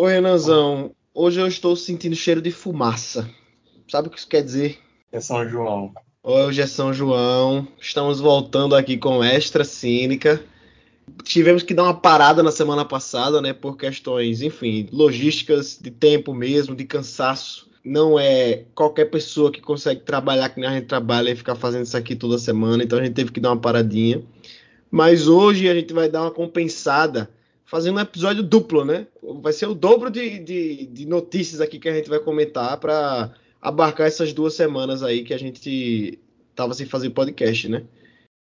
[0.00, 0.92] Oi, Renanzão.
[1.12, 3.28] Hoje eu estou sentindo cheiro de fumaça.
[3.90, 4.78] Sabe o que isso quer dizer?
[5.10, 5.92] É São João.
[6.22, 7.66] Hoje é São João.
[7.80, 10.40] Estamos voltando aqui com Extra Cínica.
[11.24, 13.52] Tivemos que dar uma parada na semana passada, né?
[13.52, 17.68] Por questões, enfim, logísticas, de tempo mesmo, de cansaço.
[17.84, 21.86] Não é qualquer pessoa que consegue trabalhar que nem a gente trabalha e ficar fazendo
[21.86, 22.84] isso aqui toda semana.
[22.84, 24.22] Então a gente teve que dar uma paradinha.
[24.92, 27.28] Mas hoje a gente vai dar uma compensada
[27.68, 29.06] fazendo um episódio duplo, né?
[29.42, 33.34] Vai ser o dobro de, de, de notícias aqui que a gente vai comentar para
[33.60, 36.18] abarcar essas duas semanas aí que a gente
[36.54, 37.84] tava sem fazer podcast, né?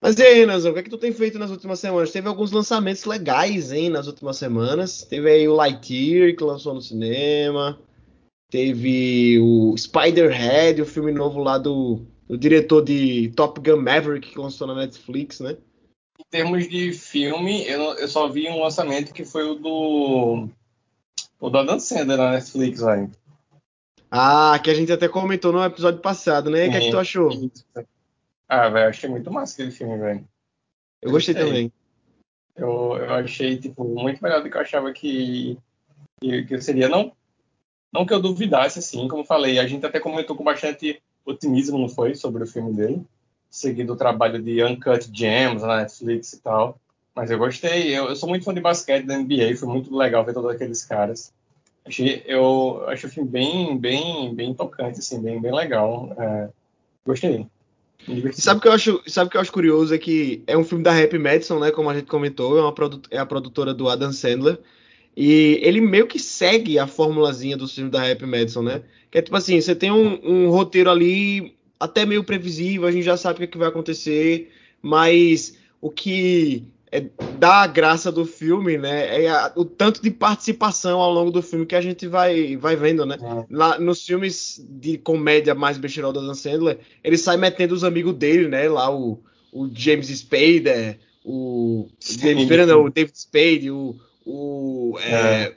[0.01, 2.11] Mas e aí, Renanzão, o que é que tu tem feito nas últimas semanas?
[2.11, 5.03] Teve alguns lançamentos legais, hein, nas últimas semanas.
[5.03, 7.77] Teve aí o Lightyear, que lançou no cinema.
[8.49, 11.99] Teve o Spider-Head, o filme novo lá do,
[12.29, 15.57] do diretor de Top Gun Maverick, que lançou na Netflix, né?
[16.29, 20.47] Em termos de filme, eu, eu só vi um lançamento que foi o do.
[21.39, 23.11] O Adam Sandler na Netflix, velho.
[24.11, 26.67] Ah, que a gente até comentou no episódio passado, né?
[26.67, 27.31] O que é que tu achou?
[28.47, 30.27] Ah, velho, achei muito massa aquele filme, velho.
[31.01, 31.73] Eu gostei também.
[32.55, 35.57] Eu, eu achei, tipo, muito melhor do que eu achava que,
[36.21, 36.87] que, que seria.
[36.87, 37.11] Não,
[37.91, 41.89] não que eu duvidasse, assim, como falei, a gente até comentou com bastante otimismo, não
[41.89, 42.13] foi?
[42.13, 43.03] Sobre o filme dele
[43.49, 46.79] seguindo o trabalho de Uncut Gems na Netflix e tal.
[47.15, 50.23] Mas eu gostei, eu, eu, sou muito fã de basquete da NBA, foi muito legal
[50.23, 51.33] ver todos aqueles caras.
[51.85, 56.15] Achei, eu achei o filme bem, bem, bem tocante, assim, bem, bem legal.
[56.17, 56.49] É,
[57.05, 57.47] gostei.
[58.33, 60.63] Sabe o que eu acho, sabe o que eu acho curioso é que é um
[60.63, 61.71] filme da Happy Madison, né?
[61.71, 62.73] Como a gente comentou, é, uma
[63.11, 64.59] é a produtora do Adam Sandler.
[65.15, 68.83] E ele meio que segue a formulazinha do filme da Happy Madison, né?
[69.11, 73.03] Que é tipo assim, você tem um, um roteiro ali até meio previsível, a gente
[73.03, 77.05] já sabe o que, é que vai acontecer, mas o que é,
[77.37, 81.41] dá a graça do filme, né, é a, o tanto de participação ao longo do
[81.41, 83.17] filme que a gente vai, vai vendo, né?
[83.21, 83.45] É.
[83.49, 88.15] Lá, nos filmes de comédia mais besteirol da Dan Sandler, ele sai metendo os amigos
[88.15, 88.67] dele, né?
[88.67, 89.19] Lá o,
[89.53, 95.13] o James Spader, o James Spader, não, o David Spade, o, o é.
[95.13, 95.55] é.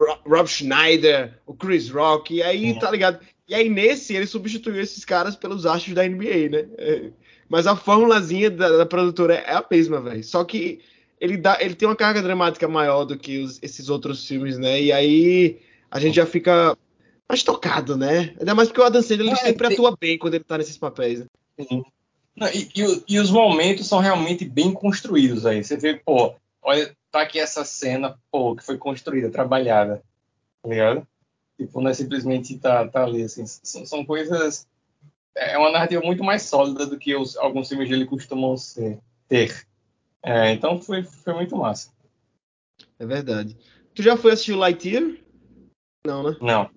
[0.00, 2.78] Rob Schneider, o Chris Rock, e aí, é.
[2.78, 3.20] tá ligado?
[3.48, 6.68] E aí, nesse, ele substituiu esses caras pelos astros da NBA, né?
[6.76, 7.10] É,
[7.48, 10.22] mas a formulazinha da, da produtora é a mesma, velho.
[10.22, 10.80] Só que
[11.18, 14.80] ele, dá, ele tem uma carga dramática maior do que os, esses outros filmes, né?
[14.82, 15.60] E aí
[15.90, 16.76] a gente já fica
[17.28, 18.34] mais tocado, né?
[18.38, 19.76] Ainda mais porque o Adam Sandler ele é, sempre tem...
[19.76, 21.20] atua bem quando ele tá nesses papéis.
[21.20, 21.26] Né?
[21.66, 21.82] Sim.
[22.36, 25.64] Não, e, e, e, os momentos são realmente bem construídos aí.
[25.64, 30.02] Você vê, pô, olha, tá aqui essa cena, pô, que foi construída, trabalhada.
[30.62, 31.06] Tá ligado?
[31.58, 34.66] Tipo, não é simplesmente tá, tá ali, assim, são, são coisas...
[35.36, 38.98] É uma narrativa muito mais sólida do que os, alguns filmes dele costumam ser,
[39.28, 39.66] ter.
[40.22, 41.90] É, então foi, foi muito massa.
[42.98, 43.56] É verdade.
[43.94, 45.16] Tu já foi assistir o Lightyear?
[46.04, 46.36] Não, né?
[46.40, 46.70] Não.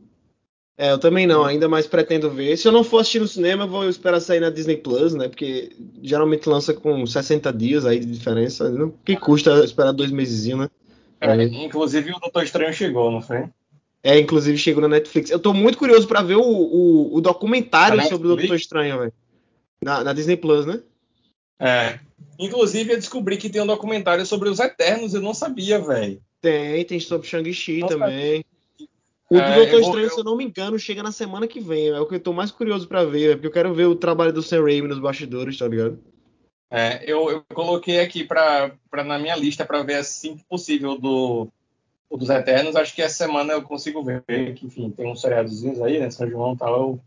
[0.77, 2.57] É, eu também não, ainda mais pretendo ver.
[2.57, 5.27] Se eu não for assistir no cinema, eu vou esperar sair na Disney Plus, né?
[5.27, 8.71] Porque geralmente lança com 60 dias aí de diferença.
[9.05, 10.67] Que custa esperar dois meses, né?
[11.19, 13.47] É, inclusive o Doutor Estranho chegou, não foi?
[14.03, 15.29] É, inclusive chegou na Netflix.
[15.29, 19.13] Eu tô muito curioso para ver o, o, o documentário sobre o Doutor Estranho, velho.
[19.83, 20.81] Na, na, Disney Plus, né?
[21.59, 21.99] É.
[22.39, 26.21] Inclusive, eu descobri que tem um documentário sobre os Eternos, eu não sabia, velho.
[26.41, 28.43] Tem, tem sobre Shang-Chi também.
[29.29, 30.09] O do é, Doutor Estranho, eu...
[30.09, 31.89] se eu não me engano, chega na semana que vem.
[31.89, 34.33] É o que eu tô mais curioso para ver, porque eu quero ver o trabalho
[34.33, 35.99] do Sam Raimi nos bastidores, tá ligado?
[36.69, 40.97] É, eu, eu coloquei aqui pra, pra, na minha lista para ver assim que possível
[40.97, 41.47] do
[42.11, 44.21] o dos Eternos, acho que essa semana eu consigo ver,
[44.53, 46.75] que enfim, tem uns seriadozinhos aí, né, São João e tal.
[46.75, 46.99] Eu,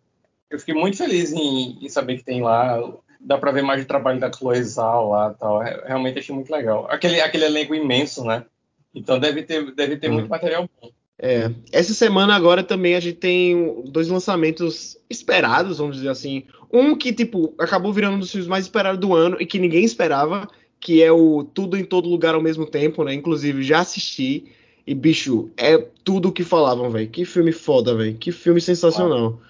[0.48, 2.82] eu fiquei muito feliz em, em, saber que tem lá.
[3.20, 5.60] Dá para ver mais o trabalho da Chloe Zhao lá tal.
[5.60, 6.86] Realmente achei muito legal.
[6.90, 8.46] Aquele, aquele elenco imenso, né?
[8.94, 10.14] Então deve ter, deve ter hum.
[10.14, 10.90] muito material bom.
[11.18, 16.44] É, essa semana agora também a gente tem dois lançamentos esperados, vamos dizer assim.
[16.72, 19.84] Um que, tipo, acabou virando um dos filmes mais esperados do ano e que ninguém
[19.84, 20.48] esperava,
[20.80, 23.12] que é o Tudo em Todo Lugar ao mesmo tempo, né?
[23.12, 24.46] Inclusive, já assisti.
[24.86, 27.08] E, bicho, é tudo o que falavam, velho.
[27.08, 28.14] Que filme foda, velho.
[28.16, 29.40] Que filme sensacional.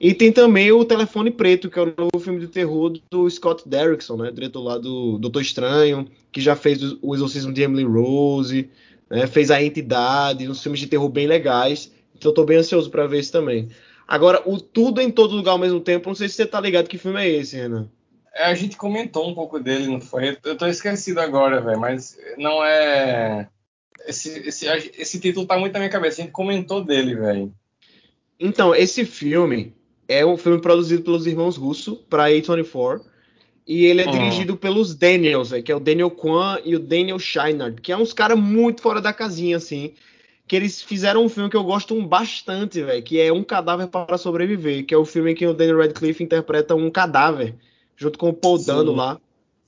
[0.00, 3.68] E tem também o Telefone Preto, que é o novo filme de terror do Scott
[3.68, 4.32] Derrickson, né?
[4.32, 8.68] Diretor lá do Doutor Estranho, que já fez o Exorcismo de Emily Rose,
[9.08, 9.28] né?
[9.28, 11.92] fez A Entidade, uns filmes de terror bem legais.
[12.16, 13.68] Então tô bem ansioso para ver isso também.
[14.08, 16.88] Agora, o Tudo em Todo Lugar ao mesmo tempo, não sei se você tá ligado
[16.88, 17.88] que filme é esse, Renan.
[18.34, 20.36] É, a gente comentou um pouco dele, não foi?
[20.42, 23.48] Eu tô esquecido agora, velho, mas não é
[24.06, 24.66] esse, esse,
[24.98, 26.20] esse título tá muito na minha cabeça.
[26.20, 27.52] A gente comentou dele, velho.
[28.38, 29.74] Então, esse filme
[30.08, 33.00] é um filme produzido pelos irmãos Russo para A24.
[33.66, 34.10] E ele é hum.
[34.10, 37.96] dirigido pelos Daniels, véio, que é o Daniel Kwan e o Daniel Scheinert, que é
[37.96, 39.92] uns caras muito fora da casinha, assim.
[40.48, 44.18] que eles fizeram um filme que eu gosto bastante, velho, que é Um Cadáver para
[44.18, 47.54] Sobreviver, que é o filme em que o Daniel Radcliffe interpreta um cadáver,
[47.96, 49.20] junto com o Paul Dano lá.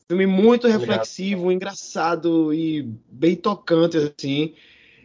[0.06, 4.52] Filme muito reflexivo, engraçado e bem tocante, assim.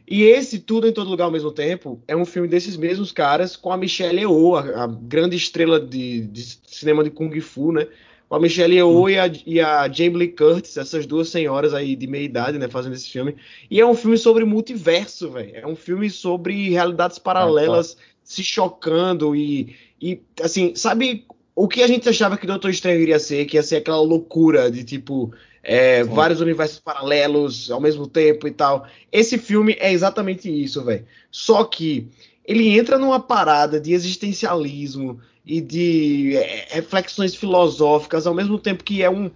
[0.06, 3.56] E esse Tudo em Todo Lugar ao mesmo tempo é um filme desses mesmos caras
[3.56, 7.88] com a Michelle Yeoh, a, a grande estrela de, de, cinema de Kung Fu, né?
[8.28, 9.10] Com a Michelle Yeoh hum.
[9.10, 12.68] e, a, e a Jamie Lee Curtis, essas duas senhoras aí de meia idade, né,
[12.68, 13.38] fazendo esse filme.
[13.72, 15.56] E é um filme sobre multiverso, velho.
[15.56, 18.02] É um filme sobre realidades paralelas tá.
[18.22, 21.26] se chocando e, e, assim, sabe
[21.60, 24.72] o que a gente achava que Doutor Estranho iria ser, que ia ser aquela loucura
[24.72, 28.88] de tipo é, vários universos paralelos ao mesmo tempo e tal.
[29.12, 31.06] Esse filme é exatamente isso, velho.
[31.30, 32.08] Só que
[32.46, 39.04] ele entra numa parada de existencialismo e de é, reflexões filosóficas ao mesmo tempo que
[39.04, 39.30] é um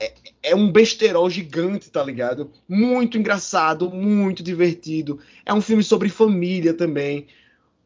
[0.00, 2.50] é, é um besterol gigante, tá ligado?
[2.68, 5.20] Muito engraçado, muito divertido.
[5.46, 7.28] É um filme sobre família também.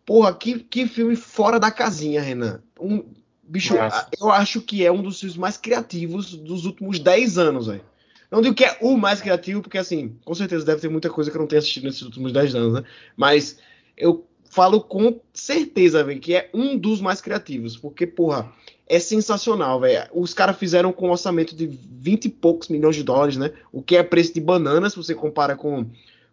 [0.07, 2.63] Porra, que, que filme fora da casinha, Renan.
[2.81, 3.05] Um,
[3.49, 4.09] Bicho, Nossa.
[4.21, 7.85] eu acho que é um dos filmes mais criativos dos últimos 10 anos, velho.
[8.31, 11.31] Não digo que é o mais criativo, porque assim, com certeza deve ter muita coisa
[11.31, 12.85] que eu não tenho assistido nesses últimos 10 anos, né?
[13.17, 13.59] Mas
[13.97, 18.51] eu falo com certeza, velho, que é um dos mais criativos, porque, porra,
[18.87, 20.09] é sensacional, velho.
[20.13, 23.53] Os caras fizeram com um orçamento de 20 e poucos milhões de dólares, né?
[23.73, 25.87] O que é preço de banana, se você compara com,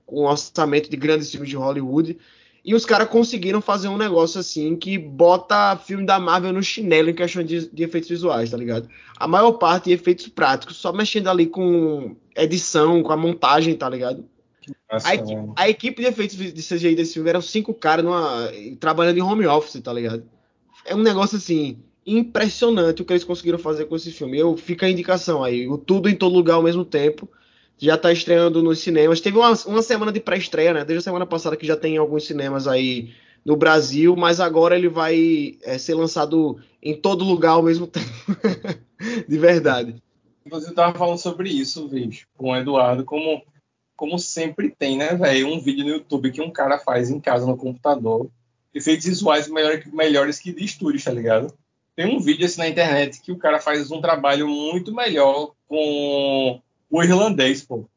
[0.06, 2.18] com o orçamento de grandes filmes de Hollywood.
[2.66, 7.10] E os caras conseguiram fazer um negócio assim que bota filme da Marvel no chinelo
[7.10, 8.88] em questão de, de, efeitos visuais, tá ligado?
[9.18, 13.90] A maior parte de efeitos práticos, só mexendo ali com edição, com a montagem, tá
[13.90, 14.26] ligado?
[14.90, 18.50] Nossa, a, equipe, a, equipe de efeitos de CGI desse filme eram cinco caras numa,
[18.80, 20.24] trabalhando em home office, tá ligado?
[20.86, 24.38] É um negócio assim impressionante o que eles conseguiram fazer com esse filme.
[24.38, 27.28] Eu fica a indicação aí, o tudo em todo lugar ao mesmo tempo
[27.78, 29.22] já está estreando nos cinemas.
[29.22, 30.86] Teve uma, uma semana de pré-estreia, né?
[30.86, 34.88] Desde a semana passada que já tem alguns cinemas aí no Brasil, mas agora ele
[34.88, 38.08] vai é, ser lançado em todo lugar ao mesmo tempo.
[39.28, 40.02] de verdade.
[40.46, 43.42] Você estava falando sobre isso, vídeo, com o Eduardo, como,
[43.96, 45.48] como sempre tem, né, velho?
[45.48, 48.30] Um vídeo no YouTube que um cara faz em casa no computador,
[48.74, 51.54] efeitos visuais melhor, melhores que de tá ligado?
[51.96, 56.62] Tem um vídeo assim na internet que o cara faz um trabalho muito melhor com
[56.94, 57.90] o irlandês, pô.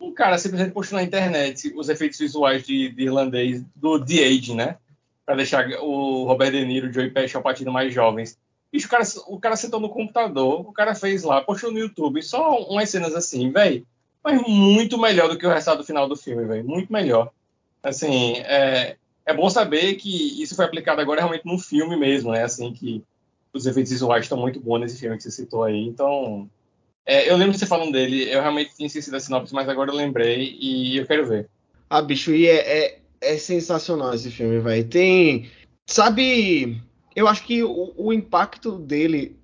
[0.00, 4.54] Um cara simplesmente postou na internet os efeitos visuais de, de irlandês do The Age,
[4.54, 4.78] né?
[5.26, 8.38] Pra deixar o Robert De Niro o Joey Pesci ao partido mais jovens.
[8.72, 12.22] Bicho, o cara, o cara sentou no computador, o cara fez lá, postou no YouTube,
[12.22, 13.86] só umas cenas assim, velho.
[14.24, 16.64] Mas muito melhor do que o resultado final do filme, velho.
[16.64, 17.30] Muito melhor.
[17.82, 18.96] Assim, é,
[19.26, 22.44] é bom saber que isso foi aplicado agora realmente no filme mesmo, né?
[22.44, 23.04] Assim, que
[23.52, 25.86] os efeitos visuais estão muito bons nesse filme que você citou aí.
[25.86, 26.48] Então,
[27.08, 29.90] é, eu lembro de você falando dele, eu realmente tinha esquecido a sinopse, mas agora
[29.90, 31.48] eu lembrei e eu quero ver.
[31.88, 34.86] Ah, bicho, e é, é, é sensacional esse filme, velho.
[34.86, 35.50] Tem.
[35.86, 36.82] Sabe.
[37.16, 39.34] Eu acho que o, o, impacto dele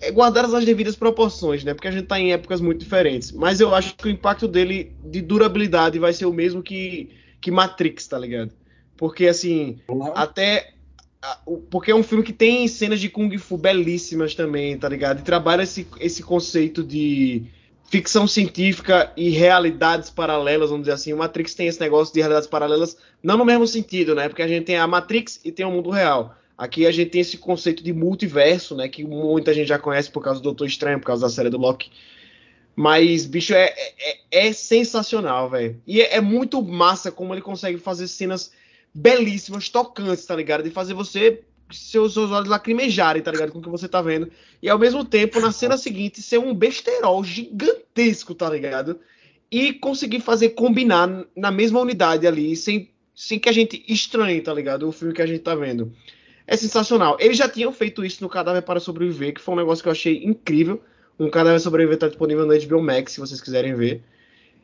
[0.00, 1.74] é guardar as devidas proporções, né?
[1.74, 3.32] Porque a gente tá em épocas muito diferentes.
[3.32, 7.10] Mas eu acho que o impacto dele de durabilidade vai ser o mesmo que,
[7.40, 8.52] que Matrix, tá ligado?
[8.96, 10.12] Porque, assim, uhum.
[10.14, 10.74] até
[11.70, 15.20] porque é um filme que tem cenas de Kung Fu belíssimas também, tá ligado?
[15.20, 17.44] E trabalha esse, esse conceito de
[17.84, 21.12] ficção científica e realidades paralelas, vamos dizer assim.
[21.12, 24.28] O Matrix tem esse negócio de realidades paralelas, não no mesmo sentido, né?
[24.28, 26.36] Porque a gente tem a Matrix e tem o mundo real.
[26.56, 28.88] Aqui a gente tem esse conceito de multiverso, né?
[28.88, 31.58] Que muita gente já conhece por causa do Doutor Estranho, por causa da série do
[31.58, 31.90] Loki.
[32.76, 35.80] Mas, bicho, é, é, é sensacional, velho.
[35.86, 38.52] E é, é muito massa como ele consegue fazer cenas
[38.94, 40.62] belíssimas, tocantes, tá ligado?
[40.62, 43.52] De fazer você seus, seus olhos lacrimejarem, tá ligado?
[43.52, 44.30] Com o que você tá vendo.
[44.62, 48.98] E ao mesmo tempo, na cena seguinte, ser um besterol gigantesco, tá ligado?
[49.50, 54.52] E conseguir fazer combinar na mesma unidade ali, sem, sem que a gente estranhe, tá
[54.52, 54.88] ligado?
[54.88, 55.92] O filme que a gente tá vendo.
[56.46, 57.16] É sensacional.
[57.20, 59.92] Eles já tinham feito isso no Cadáver para Sobreviver, que foi um negócio que eu
[59.92, 60.82] achei incrível.
[61.18, 64.02] Um Cadáver Sobreviver tá disponível no HBO Max, se vocês quiserem ver.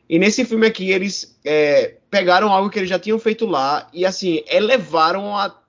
[0.07, 4.05] E nesse filme aqui, eles é, pegaram algo que eles já tinham feito lá e,
[4.05, 5.59] assim, elevaram a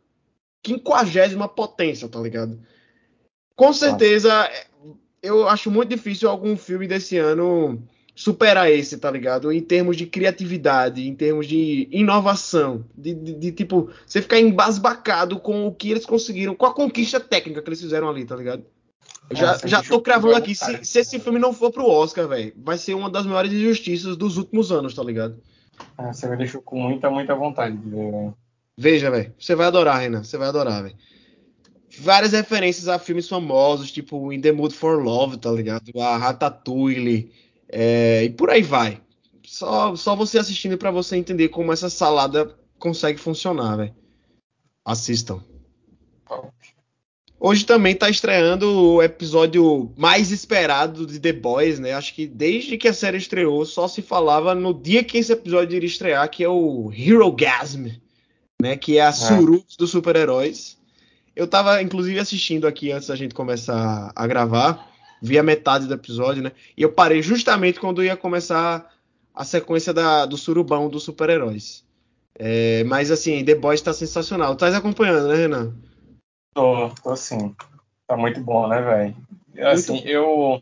[0.63, 2.59] quinquagésima potência, tá ligado?
[3.55, 4.51] Com certeza,
[5.23, 7.83] eu acho muito difícil algum filme desse ano
[8.15, 9.53] superar esse, tá ligado?
[9.53, 15.39] Em termos de criatividade, em termos de inovação, de, de, de, tipo, você ficar embasbacado
[15.39, 18.65] com o que eles conseguiram, com a conquista técnica que eles fizeram ali, tá ligado?
[19.33, 22.79] Já, já tô cravando aqui, se, se, esse filme não for pro Oscar, velho, vai
[22.79, 25.41] ser uma das maiores injustiças dos últimos anos, tá ligado?
[25.99, 28.35] Ah, você me deixou com muita, muita vontade de ver, velho.
[28.77, 30.97] Veja, velho, você vai adorar, Renan, você vai adorar, velho.
[31.99, 35.91] Várias referências a filmes famosos, tipo In the Mood for Love, tá ligado?
[35.99, 37.33] A Ratatouille,
[37.69, 39.01] é, e por aí vai.
[39.45, 43.95] só, só você assistindo para você entender como essa salada consegue funcionar, velho.
[44.85, 45.43] Assistam.
[47.49, 51.93] Hoje também tá estreando o episódio mais esperado de The Boys, né?
[51.93, 55.77] Acho que desde que a série estreou, só se falava no dia que esse episódio
[55.77, 57.87] iria estrear, que é o Hero Gasm,
[58.61, 58.77] né?
[58.77, 59.77] Que é a é.
[59.79, 60.77] dos super-heróis.
[61.37, 64.91] Eu tava, inclusive, assistindo aqui antes da gente começar a gravar.
[65.23, 66.51] Vi a metade do episódio, né?
[66.77, 68.93] E eu parei justamente quando ia começar
[69.33, 71.85] a sequência da, do surubão dos super-heróis.
[72.37, 74.57] É, mas assim, The Boys tá sensacional.
[74.57, 75.73] Tá acompanhando, né, Renan?
[76.57, 77.55] Tô, tô sim.
[78.07, 79.17] Tá muito bom, né, velho?
[79.69, 80.59] Assim, eu,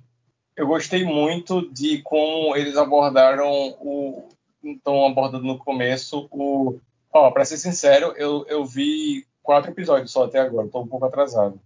[0.56, 3.48] eu gostei muito de como eles abordaram
[3.80, 4.28] o.
[4.64, 6.80] Estão abordando no começo o.
[7.12, 11.06] Ó, pra ser sincero, eu, eu vi quatro episódios só até agora, tô um pouco
[11.06, 11.60] atrasado.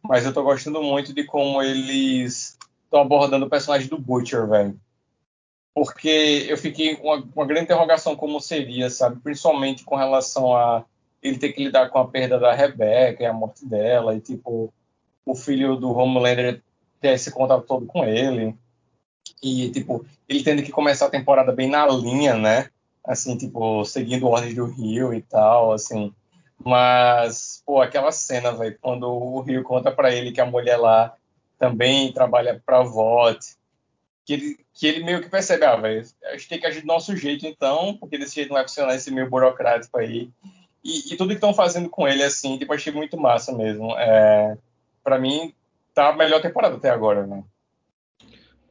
[0.00, 4.78] Mas eu tô gostando muito de como eles estão abordando o personagem do Butcher, velho.
[5.74, 9.20] Porque eu fiquei com uma, uma grande interrogação como seria, sabe?
[9.20, 10.84] Principalmente com relação a
[11.22, 14.72] ele ter que lidar com a perda da Rebecca e a morte dela, e tipo,
[15.24, 16.62] o filho do Homelander
[17.00, 18.56] ter esse contato todo com ele.
[19.42, 22.70] E, tipo, ele tendo que começar a temporada bem na linha, né?
[23.04, 26.14] Assim, tipo, seguindo ordens do Rio e tal, assim.
[26.64, 31.14] Mas, pô, aquela cena, velho, quando o Rio conta para ele que a mulher lá
[31.58, 33.56] também trabalha pra VOT,
[34.24, 36.86] que ele, que ele meio que percebe, ah, velho, a gente tem que agir do
[36.86, 40.30] nosso jeito então, porque desse jeito não vai funcionar esse meio burocrático aí.
[40.84, 43.96] E, e tudo que estão fazendo com ele, assim, tipo, achei muito massa mesmo.
[43.98, 44.56] É,
[45.02, 45.54] para mim,
[45.94, 47.44] tá a melhor temporada até agora, né?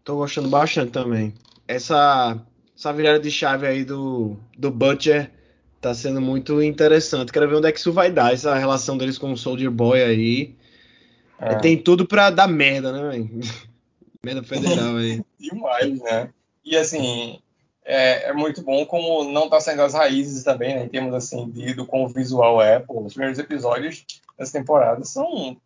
[0.04, 1.34] Tô gostando bastante também.
[1.68, 2.40] Essa,
[2.78, 5.32] essa virada de chave aí do, do Butcher
[5.80, 7.32] tá sendo muito interessante.
[7.32, 10.02] Quero ver onde é que isso vai dar, essa relação deles com o Soldier Boy
[10.02, 10.56] aí.
[11.40, 11.56] É.
[11.56, 13.30] Tem tudo pra dar merda, né, velho?
[14.24, 15.22] merda federal aí.
[15.40, 16.30] Demais, né?
[16.64, 17.40] E assim,
[17.84, 21.50] é, é, muito bom como não está saindo as raízes também, né, em termos assim
[21.50, 22.80] de, do como o visual é.
[22.80, 24.06] Pô, os primeiros episódios
[24.38, 25.58] dessa temporada são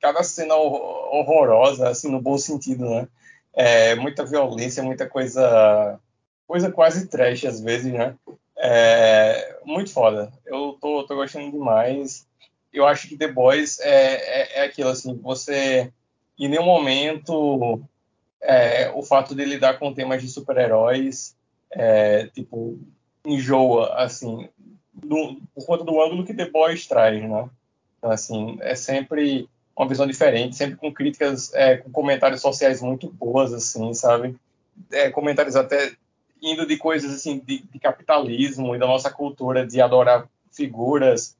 [0.00, 3.08] cada cena horrorosa, assim, no bom sentido, né?
[3.54, 5.98] É, muita violência, muita coisa,
[6.46, 8.14] coisa quase trash às vezes, né?
[8.56, 10.32] É, muito foda.
[10.46, 12.26] Eu tô, tô gostando demais.
[12.72, 15.92] Eu acho que The Boys é, é, é aquilo, assim, você
[16.38, 17.82] em nenhum momento
[18.40, 21.36] é, o fato de lidar com temas de super-heróis
[21.70, 22.78] é, tipo,
[23.24, 24.48] enjoa, assim,
[24.94, 27.48] do, por conta do ângulo que The Boys traz, né?
[27.98, 33.08] Então, assim, é sempre uma visão diferente, sempre com críticas, é, com comentários sociais muito
[33.08, 34.36] boas, assim, sabe?
[34.90, 35.92] É, comentários até
[36.42, 41.36] indo de coisas, assim, de, de, capitalismo e da nossa cultura de adorar figuras,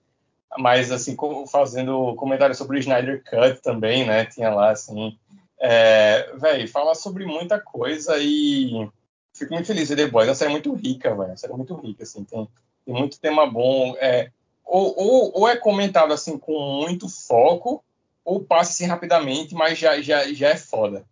[0.58, 1.16] mas, assim,
[1.50, 4.24] fazendo comentários sobre o Snyder Cut também, né?
[4.26, 5.16] Tinha lá, assim...
[5.60, 8.88] É, velho, fala sobre muita coisa e
[9.38, 10.28] fico muito feliz de The Boys.
[10.28, 11.32] A série é muito rica, velho.
[11.32, 12.24] A série é muito rica, assim.
[12.24, 12.48] Tem,
[12.84, 13.94] tem muito tema bom.
[13.98, 14.30] É,
[14.64, 16.52] ou, ou, ou, é comentado, assim, com
[16.82, 17.82] muito foco,
[18.24, 21.04] ou passa, assim, rapidamente, mas já, já, já é foda.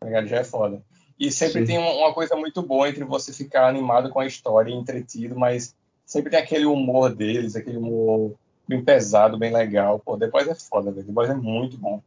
[0.00, 0.26] Tá ligado?
[0.26, 0.82] Já é foda.
[1.18, 1.66] E sempre Sim.
[1.66, 5.74] tem uma coisa muito boa entre você ficar animado com a história e entretido, mas
[6.04, 8.34] sempre tem aquele humor deles, aquele humor
[8.66, 9.98] bem pesado, bem legal.
[9.98, 11.06] Pô, The Boys é foda, velho.
[11.06, 12.02] The Boys é muito bom.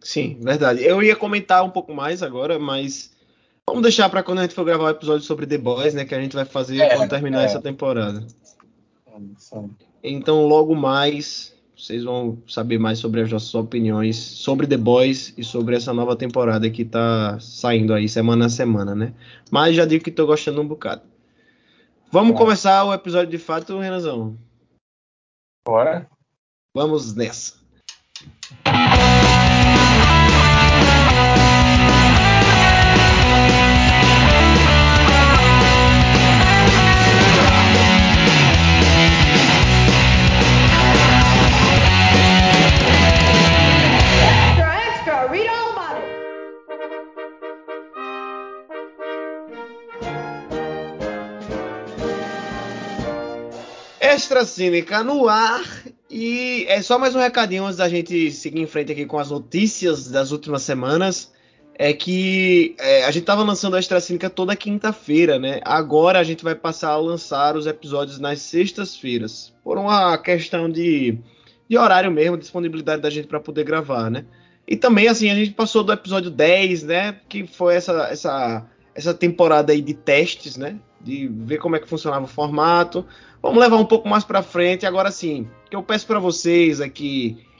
[0.00, 0.84] Sim, verdade.
[0.84, 3.12] Eu ia comentar um pouco mais agora, mas
[3.68, 6.06] Vamos deixar para quando a gente for gravar o um episódio sobre The Boys, né?
[6.06, 7.44] Que a gente vai fazer é, quando terminar é.
[7.44, 8.26] essa temporada.
[9.36, 9.70] Sim.
[10.02, 15.44] Então, logo mais, vocês vão saber mais sobre as nossas opiniões sobre The Boys e
[15.44, 19.12] sobre essa nova temporada que tá saindo aí semana a semana, né?
[19.50, 21.02] Mas já digo que tô gostando um bocado.
[22.10, 22.38] Vamos é.
[22.38, 24.34] começar o episódio de fato, Renazão?
[25.66, 26.08] Bora.
[26.74, 27.57] Vamos nessa.
[54.18, 55.62] Extra Cínica no ar.
[56.10, 59.30] E é só mais um recadinho antes da gente seguir em frente aqui com as
[59.30, 61.32] notícias das últimas semanas.
[61.72, 65.60] É que é, a gente tava lançando a Extra Cínica toda quinta-feira, né?
[65.64, 69.54] Agora a gente vai passar a lançar os episódios nas sextas-feiras.
[69.62, 71.16] Por uma questão de,
[71.70, 74.24] de horário mesmo, disponibilidade da gente para poder gravar, né?
[74.66, 77.20] E também, assim, a gente passou do episódio 10, né?
[77.28, 80.76] Que foi essa, essa, essa temporada aí de testes, né?
[81.00, 83.06] De ver como é que funcionava o formato.
[83.42, 84.86] Vamos levar um pouco mais para frente.
[84.86, 86.90] Agora sim, o que eu peço para vocês é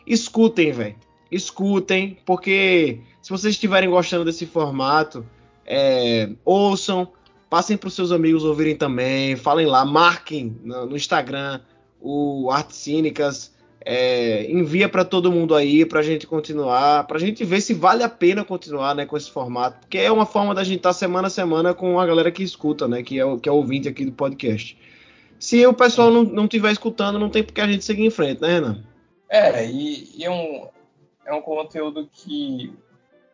[0.06, 0.96] escutem, velho.
[1.30, 5.24] Escutem, porque se vocês estiverem gostando desse formato,
[5.66, 7.12] é, ouçam,
[7.50, 9.34] Passem para os seus amigos ouvirem também.
[9.34, 11.60] Falem lá, marquem no, no Instagram
[12.00, 13.54] o Artes Cínicas.
[13.84, 17.72] É, envia para todo mundo aí para a gente continuar, para a gente ver se
[17.72, 20.90] vale a pena continuar né, com esse formato, porque é uma forma da gente estar
[20.90, 23.88] tá semana a semana com a galera que escuta, né, que é, que é ouvinte
[23.88, 24.76] aqui do podcast.
[25.38, 28.42] Se o pessoal não, não tiver escutando, não tem porque a gente seguir em frente,
[28.42, 28.84] né, Renan?
[29.30, 30.66] É, e, e é, um,
[31.24, 32.72] é um conteúdo que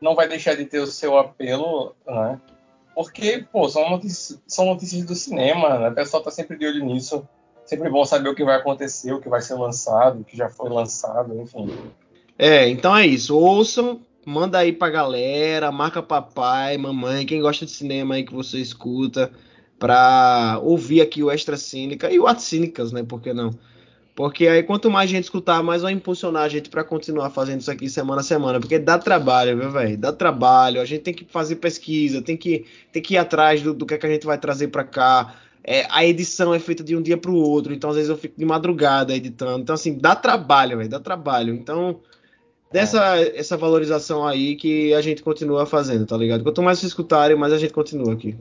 [0.01, 2.39] não vai deixar de ter o seu apelo, né?
[2.95, 5.89] Porque, pô, são notícias, são notícias do cinema, né?
[5.89, 7.27] O pessoal tá sempre de olho nisso.
[7.65, 10.49] Sempre bom saber o que vai acontecer, o que vai ser lançado, o que já
[10.49, 11.71] foi lançado, enfim.
[12.39, 13.37] É, então é isso.
[13.37, 18.59] Ouçam, manda aí pra galera, marca papai, mamãe, quem gosta de cinema aí que você
[18.59, 19.31] escuta,
[19.79, 23.03] pra ouvir aqui o Extra Cínica e o At Cínicas, né?
[23.03, 23.51] Por que não?
[24.15, 27.71] Porque aí quanto mais gente escutar, mais vai impulsionar a gente para continuar fazendo isso
[27.71, 28.61] aqui semana a semana.
[28.61, 29.99] Porque dá trabalho, viu, velho?
[29.99, 30.81] Dá trabalho.
[30.81, 33.95] A gente tem que fazer pesquisa, tem que, tem que ir atrás do, do que,
[33.95, 35.35] é que a gente vai trazer para cá.
[35.67, 38.19] É, a edição é feita de um dia para o outro, então às vezes eu
[38.19, 39.63] fico de madrugada editando.
[39.63, 41.55] Então, assim, dá trabalho, velho, dá trabalho.
[41.55, 42.01] Então,
[42.71, 43.39] dessa é.
[43.39, 46.45] essa valorização aí que a gente continua fazendo, tá ligado?
[46.45, 48.37] Quanto mais vocês escutarem, mais a gente continua aqui.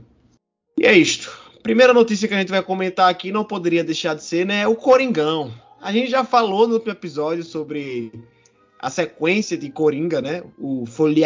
[0.77, 1.32] E é isto.
[1.63, 4.68] Primeira notícia que a gente vai comentar aqui, não poderia deixar de ser, né?
[4.68, 5.53] O Coringão.
[5.82, 8.12] A gente já falou no último episódio sobre
[8.80, 10.44] a sequência de Coringa, né?
[10.60, 11.24] O Folie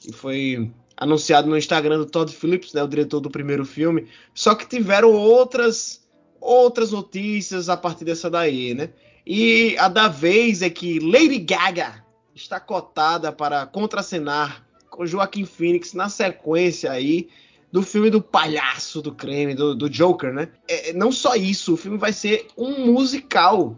[0.00, 4.06] que foi anunciado no Instagram do Todd Phillips, né, o diretor do primeiro filme.
[4.32, 6.02] Só que tiveram outras
[6.40, 8.90] outras notícias a partir dessa daí, né?
[9.26, 15.94] E a da vez é que Lady Gaga está cotada para contracenar com Joaquim Phoenix
[15.94, 17.28] na sequência aí
[17.72, 20.48] do filme do palhaço do creme, do, do Joker, né?
[20.68, 23.74] É, não só isso, o filme vai ser um musical.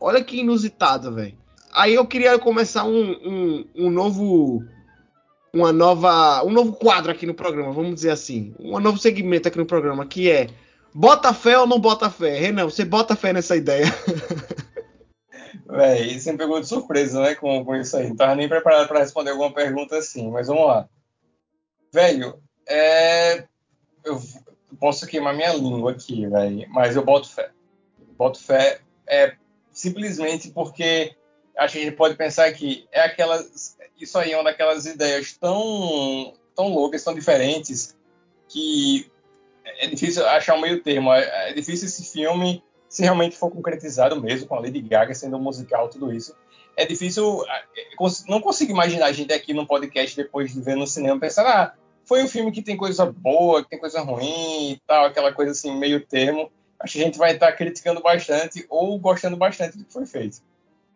[0.00, 1.38] Olha que inusitado, velho.
[1.72, 4.64] Aí eu queria começar um, um, um novo
[5.52, 9.58] uma nova, um novo quadro aqui no programa, vamos dizer assim, um novo segmento aqui
[9.58, 10.48] no programa, que é
[10.94, 12.38] bota fé ou não bota fé?
[12.38, 13.86] Renan, você bota fé nessa ideia?
[15.68, 18.08] Véi, você me pegou de surpresa, né, com, com isso aí.
[18.08, 20.88] Não tava nem preparado para responder alguma pergunta assim, mas vamos lá.
[21.92, 23.44] Velho, é...
[24.04, 24.20] eu
[24.80, 27.50] posso queimar minha língua aqui, velho, mas eu boto fé.
[28.16, 29.34] Boto fé é
[29.70, 31.14] simplesmente porque
[31.56, 35.32] acho que a gente pode pensar que é aquelas isso aí é uma daquelas ideias
[35.32, 37.96] tão, tão loucas, tão diferentes,
[38.48, 39.10] que
[39.64, 41.12] é difícil achar um meio termo.
[41.12, 45.36] É, é difícil esse filme, se realmente for concretizado mesmo, com a Lady Gaga sendo
[45.36, 46.34] um musical, tudo isso.
[46.76, 47.64] É difícil, é,
[48.28, 51.74] não consigo imaginar a gente aqui no podcast depois de ver no cinema pensar, ah,
[52.04, 55.52] foi um filme que tem coisa boa, que tem coisa ruim e tal, aquela coisa
[55.52, 56.50] assim, meio termo.
[56.80, 60.40] Acho que a gente vai estar criticando bastante ou gostando bastante do que foi feito.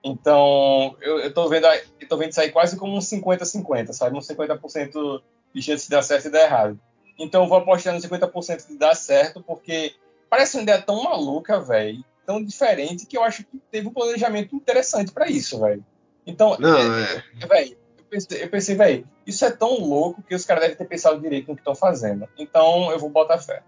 [0.04, 4.16] Então, eu, eu tô vendo, eu tô vendo isso aí quase como um 50-50, sabe?
[4.16, 5.22] Um 50%
[5.54, 6.80] de chance de dar certo e dar errado.
[7.18, 9.94] Então, eu vou apostar no 50% de dar certo, porque
[10.28, 14.56] parece uma ideia tão maluca, velho, tão diferente, que eu acho que teve um planejamento
[14.56, 15.84] interessante para isso, velho.
[16.26, 17.46] Então, Não, é, é...
[17.46, 20.84] velho, eu pensei, eu pensei velho, isso é tão louco que os caras devem ter
[20.84, 22.28] pensado direito no que estão fazendo.
[22.36, 23.62] Então, eu vou botar fé.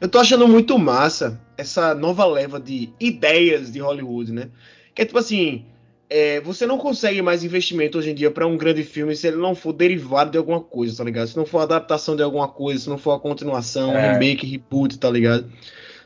[0.00, 4.50] Eu tô achando muito massa essa nova leva de ideias de Hollywood, né?
[4.96, 5.66] Que é tipo assim,
[6.08, 9.36] é, você não consegue mais investimento hoje em dia para um grande filme se ele
[9.36, 11.28] não for derivado de alguma coisa, tá ligado?
[11.28, 14.14] Se não for adaptação de alguma coisa, se não for a continuação, é.
[14.14, 15.52] remake, reboot, tá ligado?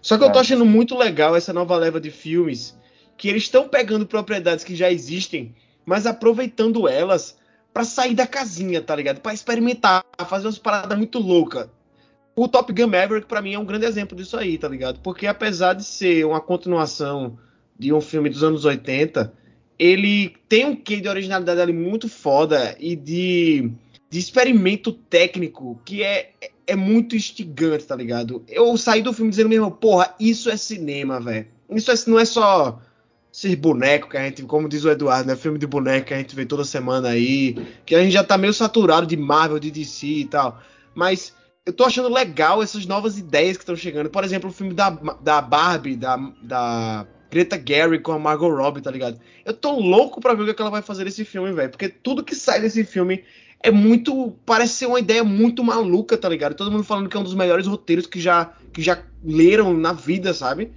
[0.02, 0.26] Só que é.
[0.26, 0.42] eu tô é.
[0.42, 2.76] achando muito legal essa nova leva de filmes
[3.16, 5.54] que eles estão pegando propriedades que já existem,
[5.86, 7.38] mas aproveitando elas
[7.72, 9.20] para sair da casinha, tá ligado?
[9.20, 11.68] Para experimentar, fazer umas paradas muito loucas.
[12.34, 14.98] O Top Gun Maverick para mim é um grande exemplo disso aí, tá ligado?
[15.00, 17.38] Porque apesar de ser uma continuação
[17.80, 19.32] de um filme dos anos 80,
[19.78, 23.72] ele tem um quê de originalidade ali muito foda e de,
[24.10, 26.32] de experimento técnico que é,
[26.66, 28.44] é muito instigante, tá ligado?
[28.46, 31.46] Eu saí do filme dizendo mesmo, porra, isso é cinema, velho.
[31.70, 32.82] Isso é, não é só
[33.32, 35.34] ser boneco que a gente, como diz o Eduardo, né?
[35.34, 38.36] Filme de boneco que a gente vê toda semana aí, que a gente já tá
[38.36, 40.60] meio saturado de Marvel, de DC e tal.
[40.94, 41.32] Mas
[41.64, 44.10] eu tô achando legal essas novas ideias que estão chegando.
[44.10, 48.82] Por exemplo, o filme da, da Barbie, da, da Greta Gary com a Margot Robbie,
[48.82, 49.20] tá ligado?
[49.44, 51.70] Eu tô louco pra ver o que ela vai fazer nesse filme, velho.
[51.70, 53.22] Porque tudo que sai desse filme
[53.62, 54.32] é muito.
[54.44, 56.54] Parece ser uma ideia muito maluca, tá ligado?
[56.54, 59.92] Todo mundo falando que é um dos melhores roteiros que já, que já leram na
[59.92, 60.72] vida, sabe?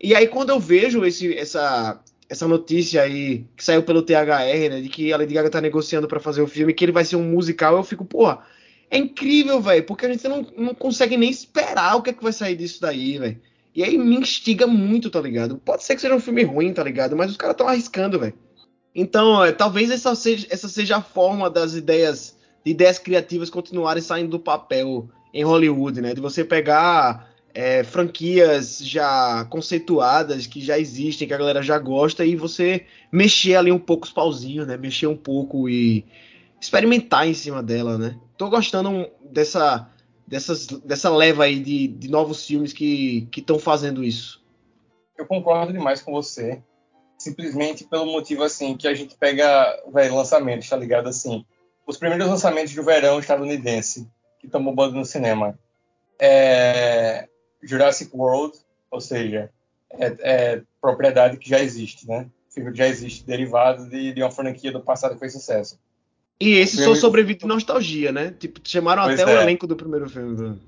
[0.00, 4.80] E aí, quando eu vejo esse, essa, essa notícia aí que saiu pelo THR, né?
[4.80, 7.16] De que a Lady Gaga tá negociando para fazer o filme, que ele vai ser
[7.16, 8.40] um musical, eu fico, porra,
[8.90, 9.84] é incrível, velho.
[9.84, 12.80] Porque a gente não, não consegue nem esperar o que é que vai sair disso
[12.80, 13.40] daí, velho.
[13.74, 15.56] E aí me instiga muito, tá ligado?
[15.56, 17.16] Pode ser que seja um filme ruim, tá ligado?
[17.16, 18.34] Mas os caras estão arriscando, velho.
[18.94, 24.30] Então, talvez essa seja, essa seja a forma das ideias, de ideias criativas continuarem saindo
[24.30, 26.14] do papel em Hollywood, né?
[26.14, 32.24] De você pegar é, franquias já conceituadas, que já existem, que a galera já gosta,
[32.24, 34.76] e você mexer ali um pouco os pauzinhos, né?
[34.76, 36.04] Mexer um pouco e
[36.60, 38.16] experimentar em cima dela, né?
[38.38, 39.88] Tô gostando dessa,
[40.26, 44.44] dessas, dessa leva aí de, de novos filmes que estão fazendo isso.
[45.16, 46.62] Eu concordo demais com você.
[47.16, 51.08] Simplesmente pelo motivo, assim, que a gente pega, velho, lançamentos, tá ligado?
[51.08, 51.44] Assim,
[51.86, 54.08] os primeiros lançamentos do verão estadunidense
[54.40, 55.58] que estão bombando no cinema.
[56.18, 57.28] É
[57.62, 58.58] Jurassic World,
[58.90, 59.50] ou seja,
[59.90, 62.28] é, é, propriedade que já existe, né?
[62.50, 65.78] Filme que já existe, derivado de, de uma franquia do passado que fez sucesso.
[66.40, 68.34] E esse só sobrevive de nostalgia, né?
[68.38, 69.38] Tipo, chamaram pois até é.
[69.38, 70.60] o elenco do primeiro filme.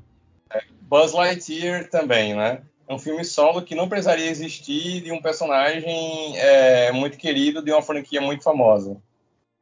[0.52, 2.62] É, Buzz Lightyear também, né?
[2.88, 7.72] É um filme solo que não precisaria existir de um personagem é, muito querido de
[7.72, 8.96] uma franquia muito famosa.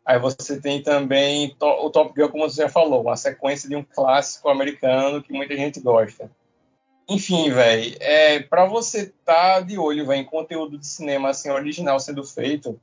[0.04, 3.82] Aí você tem também o Top Gun, como você já falou, uma sequência de um
[3.82, 6.30] clássico americano que muita gente gosta.
[7.08, 11.48] Enfim, velho, é, para você estar tá de olho véio, em conteúdo de cinema assim,
[11.50, 12.78] original sendo feito,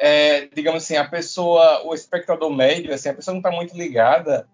[0.00, 4.48] é, digamos assim, a pessoa, o espectador médio, assim, a pessoa não está muito ligada,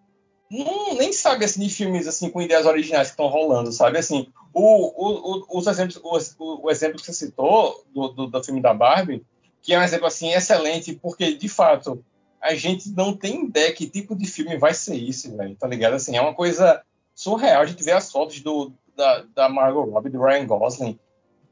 [0.50, 3.96] não, nem sabe assim, de filmes assim com ideias originais que estão rolando, sabe?
[3.96, 8.44] Assim, o, o, o, os exemplos, o, o, exemplo que você citou do, do, do
[8.44, 9.24] filme da Barbie,
[9.62, 12.04] que é um exemplo assim excelente, porque de fato
[12.40, 15.94] a gente não tem ideia que tipo de filme vai ser isso, velho, tá ligado?
[15.94, 16.82] Assim, é uma coisa
[17.14, 17.62] surreal.
[17.62, 20.98] A gente vê as fotos do, da, da Margot Robbie, do Ryan Gosling.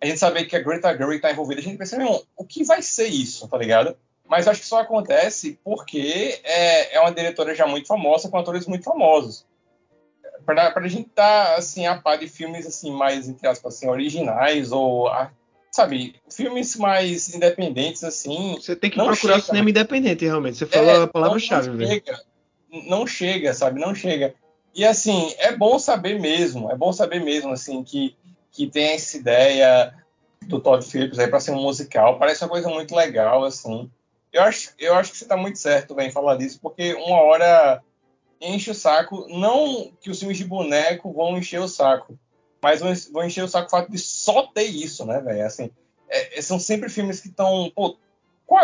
[0.05, 1.63] A gente sabe que a Greta Gerwig tá envolvida.
[1.63, 3.97] A gente pensa, meu, o que vai ser isso, tá ligado?
[4.29, 8.67] Mas acho que só acontece porque é, é uma diretora já muito famosa, com atores
[8.67, 9.47] muito famosos.
[10.45, 13.89] Para a gente estar tá, assim, a par de filmes assim, mais, entre aspas, assim,
[13.89, 15.09] originais ou
[15.73, 18.57] sabe, filmes mais independentes, assim.
[18.61, 20.59] Você tem que procurar chega, cinema independente, realmente.
[20.59, 21.89] Você falou é, a palavra-chave, velho.
[21.89, 22.21] Chega,
[22.89, 23.81] não chega, sabe?
[23.81, 24.35] Não chega.
[24.75, 28.15] E assim, é bom saber mesmo, é bom saber mesmo, assim, que,
[28.55, 29.93] que tem essa ideia
[30.43, 32.19] do Todd Phillips aí para ser um musical.
[32.19, 33.91] Parece uma coisa muito legal, assim.
[34.33, 37.83] Eu acho, eu acho que você está muito certo em falar disso, porque uma hora
[38.41, 39.27] enche o saco.
[39.29, 42.17] Não que os filmes de boneco vão encher o saco,
[42.63, 45.45] mas vão, encher o saco o fato de só ter isso, né, velho?
[45.45, 45.69] Assim,
[46.09, 47.73] é, é, são sempre filmes que estão.
[47.75, 47.99] Qual,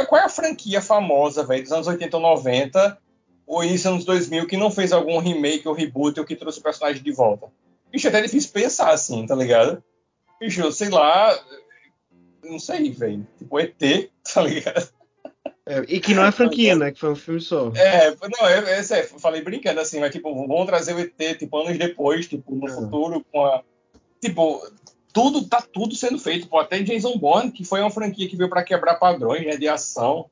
[0.06, 2.98] qual, é a franquia famosa, velho, dos anos 80 ou 90,
[3.44, 6.60] ou início dos anos 2000, que não fez algum remake ou reboot ou que trouxe
[6.60, 7.48] o personagem de volta?
[7.90, 9.82] Bicho, é até difícil pensar assim, tá ligado?
[10.40, 11.38] Bicho, sei lá.
[12.42, 13.26] Não sei, velho.
[13.38, 13.78] Tipo, ET,
[14.32, 14.88] tá ligado?
[15.66, 16.90] É, e que não é franquia, né?
[16.90, 17.70] Que foi um filme só.
[17.74, 21.58] É, não, é, é, é, falei brincando assim, mas tipo, vão trazer o ET, tipo,
[21.58, 22.70] anos depois, tipo, no é.
[22.70, 23.62] futuro, com a,
[24.20, 24.60] tipo,
[25.12, 26.48] tudo tá tudo sendo feito.
[26.48, 29.68] Pô, até Jason Bourne, que foi uma franquia que veio para quebrar padrões né, de
[29.68, 30.30] ação,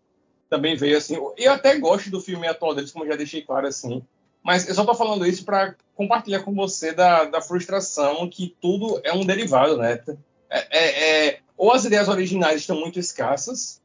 [0.48, 1.16] também veio assim.
[1.36, 4.02] Eu até gosto do filme atual deles, como eu já deixei claro assim.
[4.42, 9.00] Mas eu só tô falando isso para compartilhar com você da, da, frustração que tudo
[9.04, 10.00] é um derivado, né?
[10.48, 13.80] É, é, é, ou as ideias originais estão muito escassas,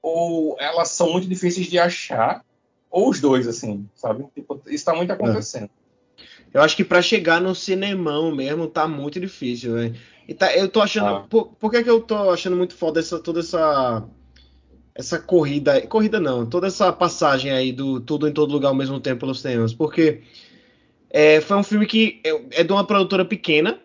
[0.00, 2.44] ou elas são muito difíceis de achar,
[2.90, 4.24] ou os dois, assim, sabe?
[4.34, 5.64] Tipo, isso está muito acontecendo.
[5.64, 5.78] É.
[6.54, 9.94] Eu acho que para chegar no cinemão mesmo tá muito difícil, velho.
[10.38, 11.08] Tá, eu tô achando.
[11.08, 11.20] Ah.
[11.28, 14.04] Por, por, que, que eu tô achando muito foda essa, toda essa.
[14.98, 15.80] Essa corrida.
[15.86, 19.40] Corrida não, toda essa passagem aí do tudo em todo lugar ao mesmo tempo pelos
[19.40, 19.72] temas.
[19.72, 20.22] Porque
[21.08, 23.78] é, foi um filme que é, é de uma produtora pequena,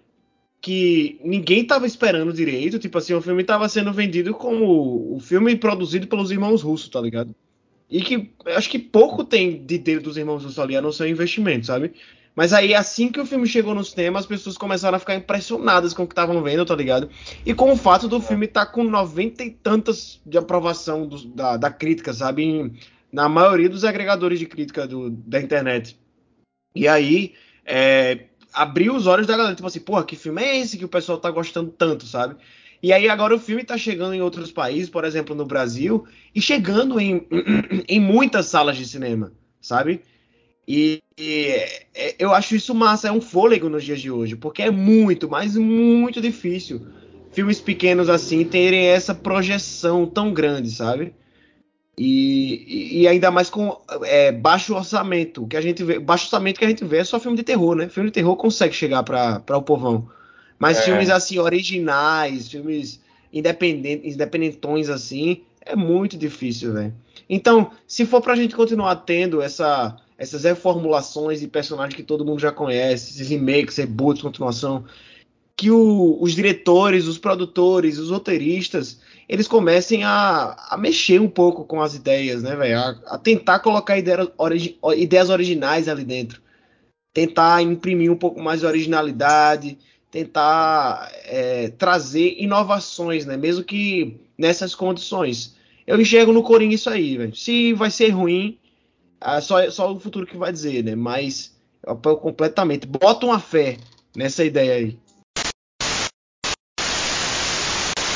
[0.60, 2.80] que ninguém tava esperando direito.
[2.80, 7.00] Tipo assim, o filme tava sendo vendido como o filme produzido pelos irmãos russos, tá
[7.00, 7.36] ligado?
[7.88, 11.08] E que acho que pouco tem de dele dos irmãos russos ali, a não ser
[11.10, 11.94] investimento, sabe?
[12.36, 15.94] Mas aí, assim que o filme chegou nos temas, as pessoas começaram a ficar impressionadas
[15.94, 17.10] com o que estavam vendo, tá ligado?
[17.46, 21.28] E com o fato do filme estar tá com noventa e tantas de aprovação do,
[21.28, 22.74] da, da, crítica, sabe?
[23.12, 26.00] Na maioria dos agregadores de crítica do, da internet.
[26.76, 30.78] E aí, é, abriu os olhos da galera, tipo assim, porra, que filme é esse
[30.78, 32.36] que o pessoal tá gostando tanto, sabe?
[32.82, 36.42] E aí agora o filme tá chegando em outros países, por exemplo, no Brasil, e
[36.42, 37.28] chegando em,
[37.88, 40.02] em muitas salas de cinema, sabe?
[40.68, 41.48] E, e
[41.94, 45.30] é, eu acho isso massa, é um fôlego nos dias de hoje, porque é muito,
[45.30, 46.82] mas muito difícil
[47.34, 51.14] filmes pequenos assim terem essa projeção tão grande, sabe?
[51.98, 56.66] E, e ainda mais com é, baixo orçamento, que a gente vê, baixo orçamento que
[56.66, 57.90] a gente vê é só filme de terror, né?
[57.90, 60.10] Filme de terror consegue chegar para o povão.
[60.58, 60.82] Mas é.
[60.84, 66.94] filmes assim originais, filmes independentes, independentões assim, é muito difícil, velho.
[67.30, 72.40] Então, se for pra gente continuar tendo essa essas reformulações de personagens que todo mundo
[72.40, 74.86] já conhece, esses remakes, reboots, continuação,
[75.56, 79.00] que o, os diretores, os produtores, os roteiristas,
[79.30, 82.78] eles comecem a, a mexer um pouco com as ideias, né, velho?
[82.78, 86.42] A, a, tentar colocar ideias, origi, ideias originais ali dentro.
[87.14, 89.78] tentar imprimir um pouco mais de originalidade,
[90.12, 93.38] tentar é, trazer inovações, né?
[93.38, 95.56] Mesmo que nessas condições.
[95.86, 97.36] Eu enxergo no Coringa isso aí, velho.
[97.36, 98.58] Se vai ser ruim,
[99.24, 100.96] é só, só o futuro que vai dizer, né?
[100.96, 101.56] Mas
[101.86, 102.86] eu apoio completamente.
[102.86, 103.78] Bota uma fé
[104.16, 104.98] nessa ideia aí.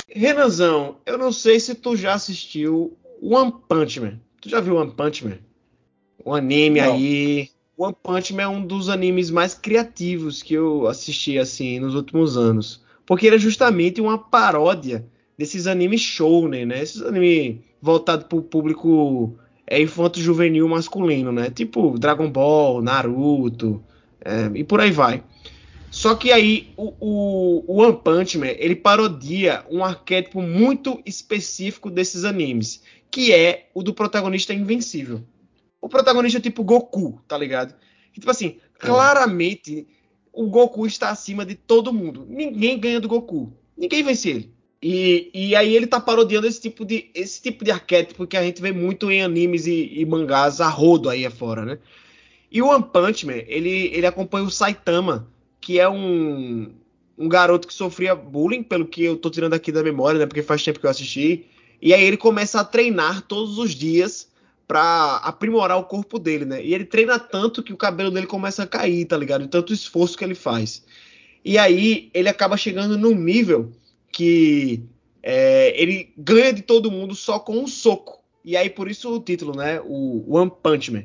[0.09, 4.19] Renanzão, eu não sei se tu já assistiu One Punch Man.
[4.41, 5.37] Tu já viu One Punch Man?
[6.25, 6.93] Um anime não.
[6.93, 7.49] aí.
[7.77, 12.35] One Punch Man é um dos animes mais criativos que eu assisti assim nos últimos
[12.35, 15.05] anos, porque ele é justamente uma paródia
[15.37, 16.81] desses animes shounen, né?
[16.81, 19.37] Esses animes voltados para o público
[19.69, 21.49] é, infanto juvenil masculino, né?
[21.49, 23.83] Tipo Dragon Ball, Naruto
[24.23, 25.23] é, e por aí vai.
[25.91, 31.89] Só que aí o, o, o, One Punch Man ele parodia um arquétipo muito específico
[31.89, 35.23] desses animes, que é o do protagonista invencível.
[35.81, 37.73] O protagonista é tipo Goku, tá ligado?
[38.15, 39.87] E, tipo assim, claramente
[40.33, 42.25] o Goku está acima de todo mundo.
[42.27, 43.53] Ninguém ganha do Goku.
[43.77, 44.56] Ninguém vence ele.
[44.81, 48.43] E, e aí ele tá parodiando esse tipo de esse tipo de arquétipo que a
[48.43, 51.79] gente vê muito em animes e, e mangás a rodo aí afora, né?
[52.51, 55.27] E o One Punch Man, ele, ele acompanha o Saitama,
[55.59, 56.71] que é um,
[57.17, 60.25] um garoto que sofria bullying, pelo que eu tô tirando aqui da memória, né?
[60.25, 61.45] Porque faz tempo que eu assisti.
[61.81, 64.29] E aí ele começa a treinar todos os dias
[64.67, 66.63] para aprimorar o corpo dele, né?
[66.63, 69.41] E ele treina tanto que o cabelo dele começa a cair, tá ligado?
[69.41, 70.83] De tanto esforço que ele faz.
[71.43, 73.71] E aí ele acaba chegando num nível
[74.11, 74.83] que
[75.21, 78.23] é, ele ganha de todo mundo só com um soco.
[78.43, 79.81] E aí por isso o título, né?
[79.83, 81.03] O One Punch Man.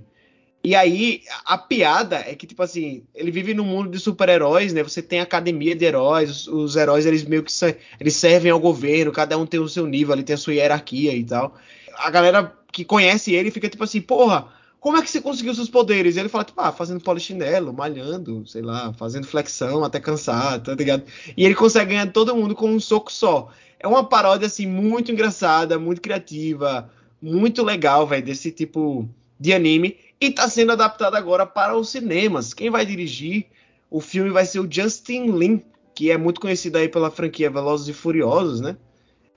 [0.65, 4.81] E aí, a piada é que, tipo assim, ele vive num mundo de super-heróis, né?
[4.85, 7.53] Você tem academia de heróis, os, os, heróis, eles meio que
[7.99, 11.13] eles servem ao governo, cada um tem o seu nível, ali tem a sua hierarquia
[11.17, 11.57] e tal.
[11.97, 14.53] A galera que conhece ele fica tipo assim, porra,
[14.83, 16.17] como é que você conseguiu seus poderes?
[16.17, 20.75] E ele fala, tipo, ah, fazendo polichinelo, malhando, sei lá, fazendo flexão até cansar, tá
[20.75, 21.05] ligado?
[21.37, 23.49] E ele consegue ganhar todo mundo com um soco só.
[23.79, 26.91] É uma paródia, assim, muito engraçada, muito criativa,
[27.23, 29.99] muito legal, velho, desse tipo de anime.
[30.21, 32.53] E está sendo adaptado agora para os cinemas.
[32.53, 33.47] Quem vai dirigir
[33.89, 35.63] o filme vai ser o Justin Lin,
[35.95, 38.77] que é muito conhecido aí pela franquia Velozes e Furiosos, né?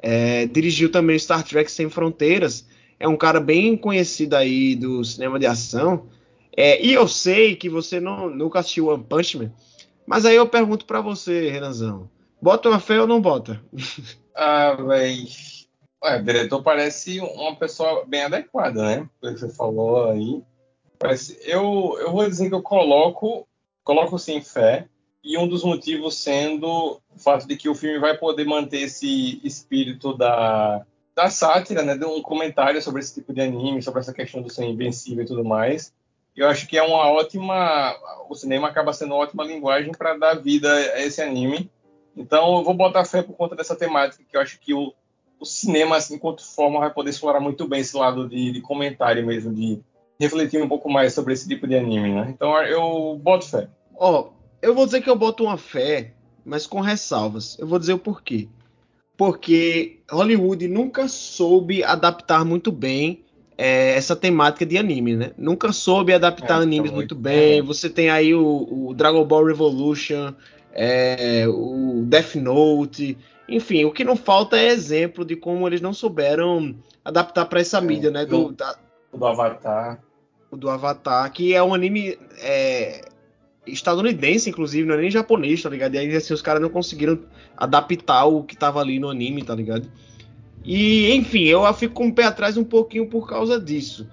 [0.01, 2.65] É, dirigiu também Star Trek Sem Fronteiras.
[2.99, 6.07] É um cara bem conhecido aí do cinema de ação.
[6.55, 9.51] É, e eu sei que você não, nunca assistiu One Punch Man,
[10.05, 12.09] mas aí eu pergunto para você, Renanzão.
[12.41, 13.61] Bota uma fé ou não bota?
[14.37, 15.27] Ah, véi.
[16.03, 19.09] o diretor parece uma pessoa bem adequada, né?
[19.23, 20.43] O que você falou aí.
[21.01, 23.47] Mas eu, eu vou dizer que eu coloco,
[23.81, 24.89] coloco sim fé,
[25.23, 29.39] e um dos motivos sendo o fato de que o filme vai poder manter esse
[29.41, 34.13] espírito da, da sátira, né, de um comentário sobre esse tipo de anime, sobre essa
[34.13, 35.93] questão do ser invencível e tudo mais.
[36.35, 37.95] Eu acho que é uma ótima,
[38.29, 41.71] o cinema acaba sendo uma ótima linguagem para dar vida a esse anime.
[42.17, 44.93] Então eu vou botar fé por conta dessa temática, que eu acho que o,
[45.39, 49.25] o cinema, assim, enquanto forma, vai poder explorar muito bem esse lado de, de comentário
[49.25, 49.79] mesmo, de
[50.19, 52.27] refletir um pouco mais sobre esse tipo de anime, né?
[52.29, 53.69] Então eu boto fé.
[53.95, 57.57] Ó, oh, eu vou dizer que eu boto uma fé, mas com ressalvas.
[57.57, 58.49] Eu vou dizer o porquê.
[59.17, 63.23] Porque Hollywood nunca soube adaptar muito bem
[63.57, 65.31] é, essa temática de anime, né?
[65.37, 67.59] Nunca soube adaptar é, animes então, muito bem.
[67.59, 67.61] É.
[67.61, 70.33] Você tem aí o, o Dragon Ball Revolution,
[70.73, 75.93] é, o Death Note, enfim, o que não falta é exemplo de como eles não
[75.93, 78.25] souberam adaptar para essa é, mídia, né?
[78.25, 78.75] Do, da,
[79.13, 79.99] do Avatar.
[80.51, 83.01] O do Avatar, que é um anime é,
[83.67, 85.95] estadunidense, inclusive, não é nem japonês, tá ligado?
[85.95, 87.19] E aí, assim, os caras não conseguiram
[87.55, 89.89] adaptar o que tava ali no anime, tá ligado?
[90.63, 94.07] E, enfim, eu fico com o pé atrás um pouquinho por causa disso.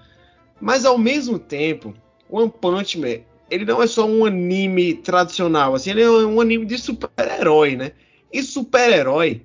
[0.60, 1.94] Mas, ao mesmo tempo,
[2.28, 6.64] One Punch Man, ele não é só um anime tradicional, assim, ele é um anime
[6.64, 7.92] de super-herói, né?
[8.32, 9.42] E super-herói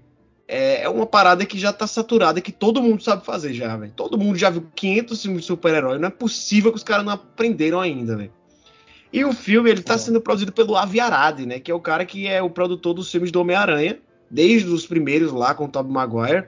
[0.48, 3.92] é, é uma parada que já tá saturada, que todo mundo sabe fazer já, velho.
[3.94, 6.00] Todo mundo já viu 500 filmes de super-herói.
[6.00, 8.32] Não é possível que os caras não aprenderam ainda, velho.
[9.18, 9.98] E o filme, ele tá é.
[9.98, 11.60] sendo produzido pelo Avi Arad, né?
[11.60, 13.98] Que é o cara que é o produtor dos filmes do Homem-Aranha.
[14.30, 16.46] Desde os primeiros lá com o Tobey Maguire.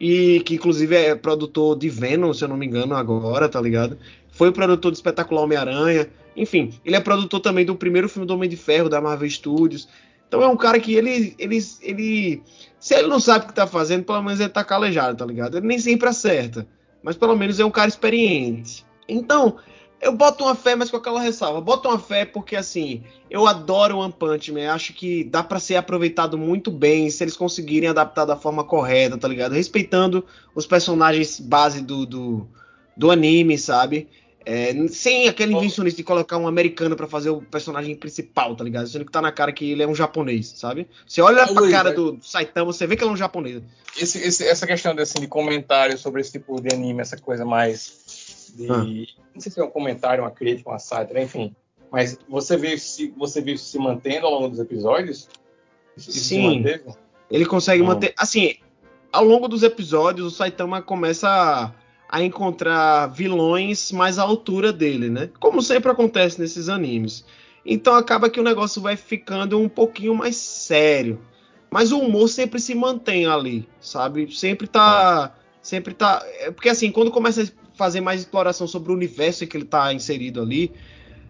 [0.00, 3.96] E que inclusive é produtor de Venom, se eu não me engano, agora, tá ligado?
[4.32, 6.08] Foi o produtor do espetacular Homem-Aranha.
[6.36, 9.88] Enfim, ele é produtor também do primeiro filme do Homem de Ferro, da Marvel Studios.
[10.26, 12.42] Então é um cara que ele, ele, ele
[12.80, 15.56] se ele não sabe o que tá fazendo, pelo menos ele tá calejado, tá ligado?
[15.56, 16.66] Ele nem sempre acerta,
[17.00, 18.84] mas pelo menos é um cara experiente.
[19.08, 19.56] Então,
[20.02, 21.60] eu boto uma fé, mas com aquela ressalva.
[21.60, 24.72] Boto uma fé porque, assim, eu adoro One Punch Man.
[24.72, 29.16] Acho que dá para ser aproveitado muito bem se eles conseguirem adaptar da forma correta,
[29.16, 29.52] tá ligado?
[29.52, 30.24] Respeitando
[30.56, 32.48] os personagens base do, do,
[32.96, 34.08] do anime, sabe?
[34.44, 38.88] É, sem aquele invencionismo de colocar um americano para fazer o personagem principal, tá ligado?
[38.88, 40.88] Sendo que tá na cara que ele é um japonês, sabe?
[41.06, 43.62] Você olha pra cara do Saitama, você vê que ele é um japonês.
[43.96, 48.21] Esse, esse, essa questão assim, de comentário sobre esse tipo de anime, essa coisa mais
[48.56, 48.70] de.
[48.70, 48.84] Ah.
[49.34, 51.54] Não sei se é um comentário, uma crítica, uma sátira, enfim.
[51.90, 55.28] Mas você viu se você viu se mantendo ao longo dos episódios?
[55.96, 56.64] Isso Sim.
[57.30, 57.88] Ele consegue não.
[57.88, 58.14] manter.
[58.16, 58.56] Assim,
[59.12, 61.72] ao longo dos episódios, o Saitama começa a
[62.12, 65.30] a encontrar vilões mais à altura dele, né?
[65.40, 67.24] Como sempre acontece nesses animes.
[67.64, 71.18] Então acaba que o negócio vai ficando um pouquinho mais sério.
[71.70, 74.30] Mas o humor sempre se mantém ali, sabe?
[74.36, 75.34] Sempre tá.
[75.62, 76.22] Sempre tá.
[76.40, 79.92] É porque assim, quando começa a fazer mais exploração sobre o universo que ele tá
[79.94, 80.72] inserido ali,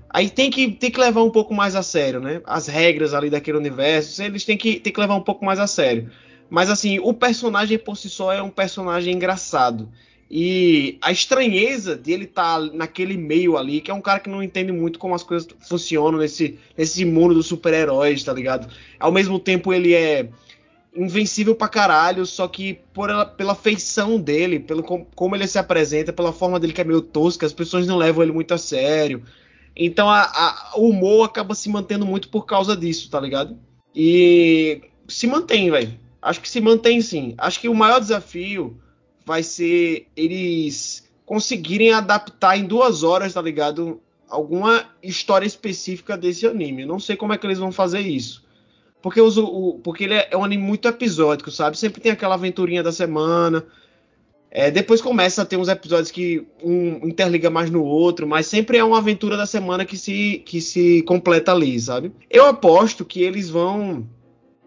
[0.08, 2.40] aí tem que, tem que levar um pouco mais a sério, né?
[2.44, 5.66] As regras ali daquele universo, eles têm que, têm que levar um pouco mais a
[5.66, 6.10] sério.
[6.48, 9.88] Mas assim, o personagem por si só é um personagem engraçado.
[10.30, 14.30] E a estranheza de ele estar tá naquele meio ali, que é um cara que
[14.30, 18.66] não entende muito como as coisas funcionam nesse, nesse mundo dos super-heróis, tá ligado?
[18.98, 20.30] Ao mesmo tempo ele é
[20.94, 25.58] invencível pra caralho, só que por ela, pela feição dele, pelo com, como ele se
[25.58, 28.58] apresenta, pela forma dele que é meio tosca, as pessoas não levam ele muito a
[28.58, 29.22] sério.
[29.74, 33.58] Então a, a, o humor acaba se mantendo muito por causa disso, tá ligado?
[33.94, 35.98] E se mantém, velho.
[36.20, 37.34] Acho que se mantém sim.
[37.38, 38.78] Acho que o maior desafio
[39.24, 44.00] vai ser eles conseguirem adaptar em duas horas, tá ligado?
[44.28, 46.84] Alguma história específica desse anime.
[46.84, 48.44] Não sei como é que eles vão fazer isso.
[49.02, 49.20] Porque,
[49.82, 51.76] porque ele é, é, um anime muito episódico, sabe?
[51.76, 53.66] Sempre tem aquela aventurinha da semana.
[54.48, 58.78] É, depois começa a ter uns episódios que um interliga mais no outro, mas sempre
[58.78, 62.12] é uma aventura da semana que se, que se completa ali, sabe?
[62.30, 64.06] Eu aposto que eles vão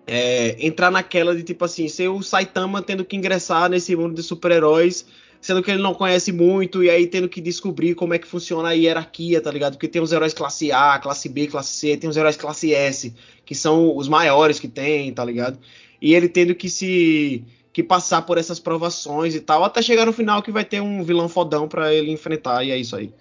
[0.07, 4.23] é, entrar naquela de tipo assim, ser o Saitama tendo que ingressar nesse mundo de
[4.23, 5.05] super-heróis,
[5.45, 8.69] sendo que ele não conhece muito, e aí tendo que descobrir como é que funciona
[8.69, 9.73] a hierarquia, tá ligado?
[9.73, 13.13] Porque tem os heróis classe A, classe B, classe C, tem os heróis classe S,
[13.45, 15.59] que são os maiores que tem, tá ligado?
[16.01, 20.13] E ele tendo que se que passar por essas provações e tal, até chegar no
[20.13, 23.13] final que vai ter um vilão fodão para ele enfrentar, e é isso aí.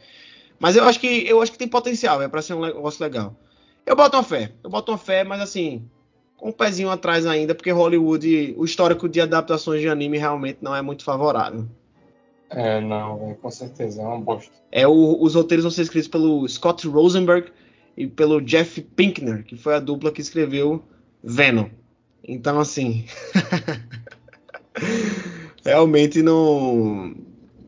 [0.59, 3.39] Mas eu acho que eu acho que tem potencial, é para ser um negócio legal.
[3.85, 5.85] Eu boto uma fé, eu boto uma fé, mas assim,
[6.39, 10.75] com um pezinho atrás ainda, porque Hollywood, o histórico de adaptações de anime realmente não
[10.75, 11.69] é muito favorável.
[12.51, 14.53] É, não, com certeza, é uma bosta.
[14.71, 17.51] É, o, os roteiros vão ser escritos pelo Scott Rosenberg
[17.97, 20.83] e pelo Jeff Pinkner, que foi a dupla que escreveu
[21.23, 21.69] Venom.
[22.23, 23.07] Então, assim.
[25.65, 27.15] realmente não.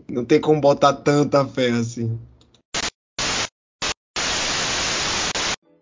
[0.09, 2.19] Não tem como botar tanta fé assim.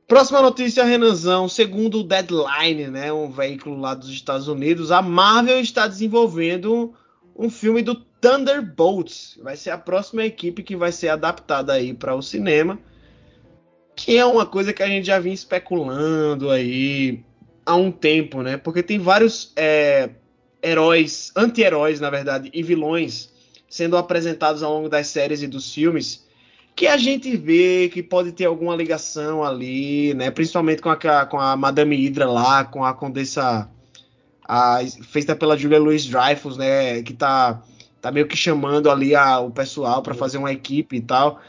[0.07, 1.49] Próxima notícia, Renanzão.
[1.49, 6.95] Segundo o Deadline, né, um veículo lá dos Estados Unidos, a Marvel está desenvolvendo
[7.37, 9.39] um filme do Thunderbolts.
[9.43, 12.79] Vai ser a próxima equipe que vai ser adaptada aí para o cinema.
[13.97, 17.25] Que é uma coisa que a gente já vinha especulando aí
[17.65, 18.57] há um tempo, né?
[18.57, 20.11] Porque tem vários é,
[20.63, 23.33] heróis, anti-heróis, na verdade, e vilões
[23.69, 26.25] sendo apresentados ao longo das séries e dos filmes
[26.77, 30.31] que a gente vê que pode ter alguma ligação ali, né?
[30.31, 33.71] Principalmente com a, com a Madame Hydra lá, com a Condessa
[34.45, 37.03] a, feita pela Julia Louis Dreyfus, né?
[37.03, 37.63] Que tá,
[38.01, 41.41] tá meio que chamando ali a, o pessoal para fazer uma equipe e tal.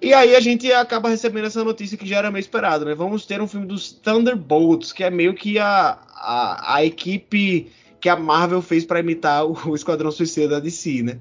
[0.00, 2.94] E aí a gente acaba recebendo essa notícia que já era meio esperado, né?
[2.94, 8.08] Vamos ter um filme dos Thunderbolts, que é meio que a, a, a equipe que
[8.08, 11.18] a Marvel fez para imitar o, o Esquadrão Suicida da DC, né?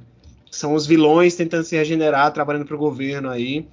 [0.52, 3.66] São os vilões tentando se regenerar, trabalhando para o governo aí.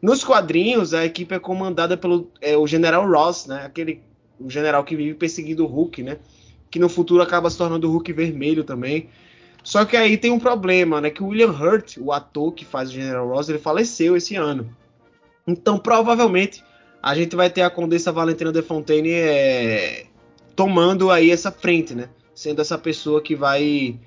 [0.00, 3.64] Nos quadrinhos, a equipe é comandada pelo é, o General Ross, né?
[3.64, 4.00] Aquele
[4.38, 6.18] o general que vive perseguindo o Hulk, né?
[6.72, 9.08] Que no futuro acaba se tornando o Hulk vermelho também.
[9.62, 11.10] Só que aí tem um problema, né?
[11.10, 14.74] Que o William Hurt, o ator que faz o General Ross, ele faleceu esse ano.
[15.46, 16.64] Então, provavelmente,
[17.00, 20.06] a gente vai ter a Condessa Valentina de Fontaine é,
[20.56, 22.08] tomando aí essa frente, né?
[22.34, 24.00] Sendo essa pessoa que vai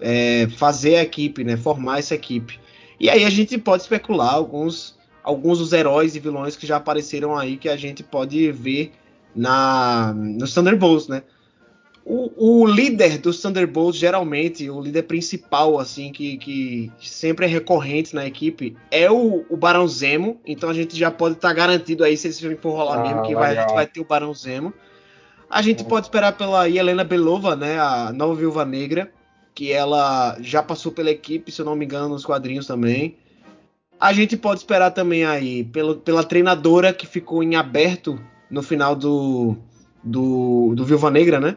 [0.00, 2.58] é, fazer a equipe, né, formar essa equipe.
[2.98, 7.36] E aí a gente pode especular alguns, alguns dos heróis e vilões que já apareceram
[7.36, 8.92] aí que a gente pode ver
[9.34, 11.22] na nos Thunderbolts, né?
[12.04, 18.14] O, o, líder dos Thunderbolts, geralmente, o líder principal, assim, que, que sempre é recorrente
[18.14, 20.40] na equipe, é o, o Barão Zemo.
[20.46, 23.02] Então a gente já pode estar tá garantido aí, se esse filme for rolar ah,
[23.02, 24.72] mesmo, que vai, vai ter o Barão Zemo.
[25.48, 27.78] A gente pode esperar pela Helena Belova, né?
[27.78, 29.12] A nova viúva negra
[29.54, 33.16] que ela já passou pela equipe, se eu não me engano, nos quadrinhos também.
[33.98, 38.18] A gente pode esperar também aí pelo, pela treinadora que ficou em aberto
[38.50, 39.56] no final do,
[40.02, 41.56] do, do Viúva Negra, né?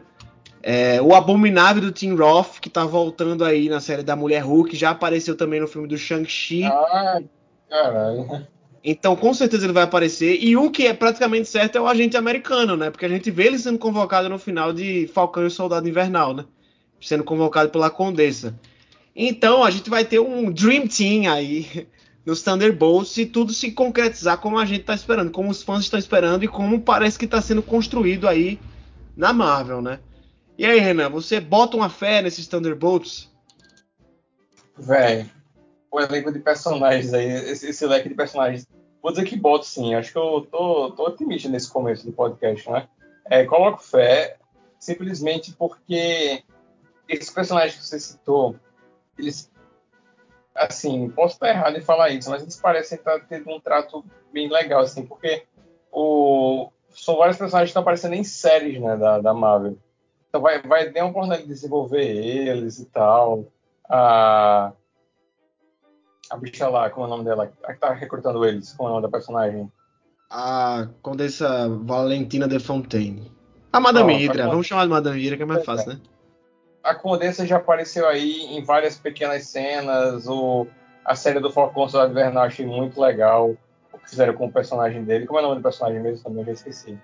[0.66, 4.74] É, o Abominável do Tim Roth, que tá voltando aí na série da Mulher Hulk,
[4.74, 6.64] já apareceu também no filme do Shang-Chi.
[6.64, 7.20] Ah,
[7.68, 8.46] Caralho.
[8.82, 10.42] Então, com certeza ele vai aparecer.
[10.42, 12.90] E um que é praticamente certo é o agente americano, né?
[12.90, 16.32] Porque a gente vê ele sendo convocado no final de Falcão e o Soldado Invernal,
[16.32, 16.46] né?
[16.98, 18.58] Sendo convocado pela Condessa.
[19.14, 21.86] Então, a gente vai ter um Dream Team aí
[22.24, 25.98] nos Thunderbolts se tudo se concretizar como a gente está esperando, como os fãs estão
[25.98, 28.58] esperando e como parece que está sendo construído aí
[29.14, 29.98] na Marvel, né?
[30.56, 33.30] E aí, Renan, você bota uma fé nesses Thunderbolts?
[34.76, 35.28] Véi,
[35.90, 38.66] o elenco de personagens aí, esse, esse, leque de personagens,
[39.02, 42.70] vou dizer que boto sim, acho que eu tô, tô otimista nesse começo do podcast,
[42.70, 42.88] né?
[43.26, 44.36] É, coloco fé
[44.78, 46.42] simplesmente porque
[47.08, 48.56] esses personagens que você citou,
[49.18, 49.50] eles
[50.54, 54.48] assim, posso estar errado em falar isso, mas eles parecem estar tendo um trato bem
[54.48, 55.44] legal, assim, porque
[55.90, 56.70] o...
[56.90, 59.76] são vários personagens que estão aparecendo em séries, né, da, da Marvel.
[60.34, 63.46] Então vai, vai ter uma oportunidade de desenvolver eles e tal.
[63.88, 64.72] A,
[66.28, 67.52] a bicha lá, como é o nome dela?
[67.62, 69.70] A que tá recrutando eles, como é o nome da personagem?
[70.28, 73.30] A Condessa Valentina de Fontaine.
[73.72, 75.64] A Madame Hydra, vamos chamar de Madame Hydra, que é mais é.
[75.64, 76.00] fácil, né?
[76.82, 80.26] a Condessa já apareceu aí em várias pequenas cenas.
[80.26, 80.66] O,
[81.04, 83.56] a série do Falcão Soldado Invernal achei muito legal
[83.92, 85.26] o que fizeram com o personagem dele.
[85.26, 86.24] Como é o nome do personagem mesmo?
[86.24, 86.98] Também já esqueci.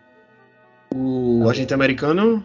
[0.93, 2.45] O agente americano?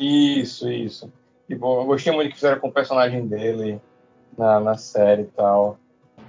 [0.00, 1.12] Isso, isso.
[1.46, 3.80] Tipo, eu gostei muito que fizeram com o personagem dele
[4.36, 5.78] na, na série e tal.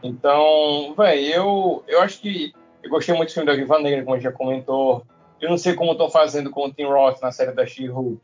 [0.04, 2.54] Então, velho, eu, eu acho que
[2.84, 5.06] eu gostei muito do filme da Viva Negra, como a gente já comentou.
[5.40, 8.22] Eu não sei como estão fazendo com o Tim Roth na série da She-Hulk,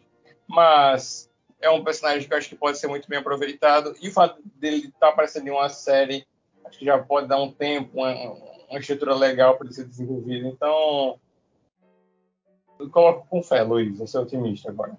[0.48, 1.30] mas
[1.62, 3.96] é um personagem que eu acho que pode ser muito bem aproveitado.
[4.02, 6.26] E o fato dele estar tá aparecendo em uma série,
[6.66, 8.12] acho que já pode dar um tempo, uma,
[8.70, 10.48] uma estrutura legal para ele ser desenvolvido.
[10.48, 11.20] Então,
[12.80, 14.00] eu coloco com fé, Luiz.
[14.00, 14.98] Eu sou otimista agora.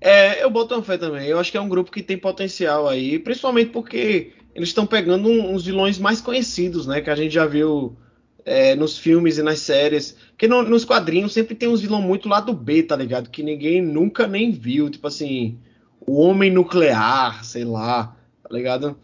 [0.00, 1.26] É, eu boto uma fé também.
[1.26, 5.28] Eu acho que é um grupo que tem potencial aí, principalmente porque eles estão pegando
[5.28, 7.00] uns vilões mais conhecidos, né?
[7.00, 7.96] Que a gente já viu
[8.44, 10.16] é, nos filmes e nas séries.
[10.30, 13.30] Porque no, nos quadrinhos sempre tem uns vilões muito lá do B, tá ligado?
[13.30, 14.88] Que ninguém nunca nem viu.
[14.88, 15.58] Tipo assim,
[16.00, 18.96] o Homem Nuclear, sei lá, tá ligado?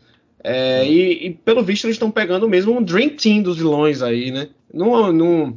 [0.42, 4.30] É, e, e, pelo visto eles estão pegando mesmo um Dream Team dos vilões aí,
[4.30, 4.48] né?
[4.72, 5.56] Não, não,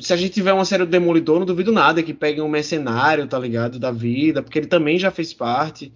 [0.00, 3.26] se a gente tiver uma série do Demolidor, não duvido nada que peguem um mercenário,
[3.26, 3.78] tá ligado?
[3.78, 5.92] Da vida, porque ele também já fez parte.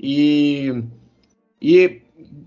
[0.00, 0.82] E,
[1.60, 2.00] e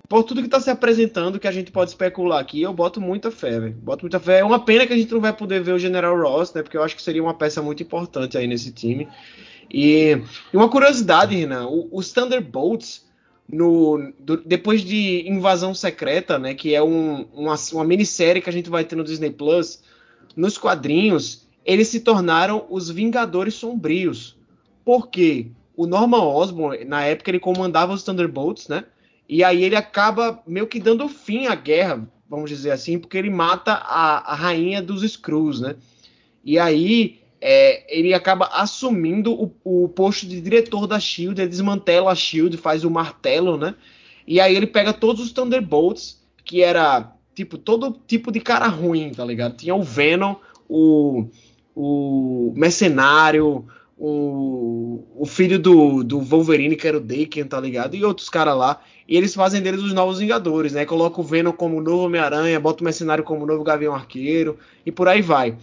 [0.08, 3.30] por tudo que está se apresentando, que a gente pode especular aqui, eu boto muita
[3.30, 3.76] fé, velho.
[3.76, 4.40] Boto muita fé.
[4.40, 6.64] É uma pena que a gente não vai poder ver o General Ross, né?
[6.64, 9.08] Porque eu acho que seria uma peça muito importante aí nesse time.
[9.72, 10.18] E,
[10.52, 13.08] e uma curiosidade, Renan, os Thunderbolts,
[13.48, 16.56] no, do, depois de Invasão Secreta, né?
[16.56, 19.84] Que é um, uma, uma minissérie que a gente vai ter no Disney Plus,
[20.40, 24.38] nos quadrinhos, eles se tornaram os Vingadores Sombrios.
[24.86, 25.52] Por quê?
[25.76, 28.86] O Norman Osborn, na época, ele comandava os Thunderbolts, né?
[29.28, 33.30] E aí ele acaba meio que dando fim à guerra, vamos dizer assim, porque ele
[33.30, 35.76] mata a, a rainha dos Skrulls, né?
[36.44, 42.12] E aí é, ele acaba assumindo o, o, posto de diretor da Shield, ele desmantela
[42.12, 43.76] a Shield, faz o martelo, né?
[44.26, 49.12] E aí ele pega todos os Thunderbolts, que era tipo todo tipo de cara ruim,
[49.12, 49.56] tá ligado?
[49.56, 50.36] Tinha o Venom,
[50.68, 51.28] o,
[51.74, 53.66] o Mercenário,
[53.98, 57.96] o, o filho do, do Wolverine, que era o Daken, tá ligado?
[57.96, 58.82] E outros caras lá.
[59.08, 60.86] E eles fazem deles os novos Vingadores, né?
[60.86, 65.08] Coloca o Venom como novo Homem-Aranha, bota o Mercenário como novo Gavião Arqueiro e por
[65.08, 65.56] aí vai.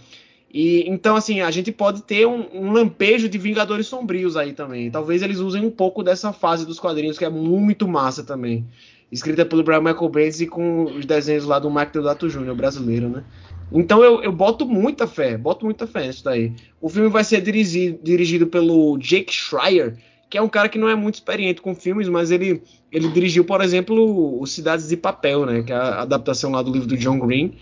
[0.51, 4.89] E então, assim, a gente pode ter um, um, lampejo de Vingadores Sombrios aí também.
[4.89, 8.65] Talvez eles usem um pouco dessa fase dos quadrinhos, que é muito massa também.
[9.11, 13.07] Escrita pelo Brian Michael Bendis e com os desenhos lá do Mike Deodato Jr., brasileiro,
[13.09, 13.23] né?
[13.71, 16.53] Então eu, eu boto muita fé, boto muita fé nisso daí.
[16.81, 19.97] O filme vai ser dirigido, dirigido pelo Jake Schreier,
[20.29, 23.45] que é um cara que não é muito experiente com filmes, mas ele, ele dirigiu,
[23.45, 26.97] por exemplo, o Cidades de Papel, né, que é a adaptação lá do livro do
[26.97, 27.53] John Green.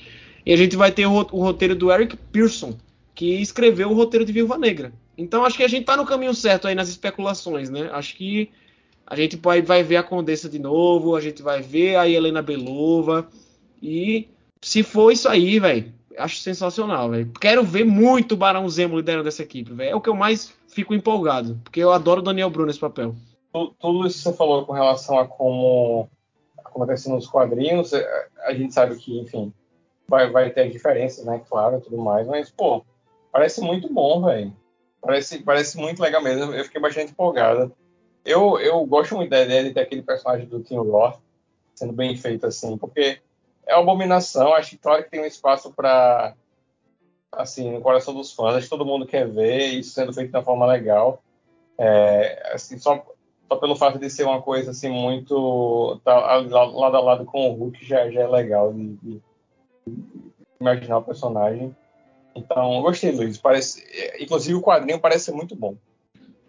[0.45, 2.75] E a gente vai ter o, o roteiro do Eric Pearson,
[3.13, 4.93] que escreveu o roteiro de Viúva Negra.
[5.17, 7.89] Então acho que a gente tá no caminho certo aí nas especulações, né?
[7.91, 8.49] Acho que
[9.07, 12.41] a gente vai, vai ver a Condessa de novo, a gente vai ver a Helena
[12.41, 13.27] Belova.
[13.81, 14.27] E
[14.61, 17.31] se for isso aí, velho, acho sensacional, velho.
[17.39, 19.91] Quero ver muito o Barão Zemo liderando essa equipe, velho.
[19.91, 23.15] É o que eu mais fico empolgado, porque eu adoro o Daniel Bruno nesse papel.
[23.79, 26.09] Tudo isso que você falou com relação a como
[26.57, 29.53] acontece nos quadrinhos, é, a gente sabe que, enfim,
[30.07, 31.41] vai, vai ter diferenças, né?
[31.47, 32.83] Claro, tudo mais, mas, pô,
[33.31, 34.53] parece muito bom, velho.
[35.01, 36.51] Parece, parece muito legal mesmo.
[36.53, 37.71] Eu fiquei bastante empolgado.
[38.25, 41.19] Eu, eu gosto muito da ideia de ter aquele personagem do Tim Roth
[41.75, 43.19] sendo bem feito assim, porque
[43.67, 44.53] é uma abominação.
[44.53, 46.33] Acho que claro que tem um espaço para
[47.31, 48.55] assim, no coração dos fãs.
[48.55, 51.21] Acho que todo mundo quer ver isso sendo feito uma forma legal.
[51.77, 53.05] É, assim, só
[53.47, 57.53] só pelo fato de ser uma coisa assim muito tá, lado a lado com o
[57.53, 59.21] Hulk já, já é legal de, de
[60.59, 61.75] imaginar o personagem.
[62.35, 63.37] Então, gostei, Luiz.
[63.37, 63.83] Parece,
[64.19, 65.75] inclusive o quadrinho parece ser muito bom.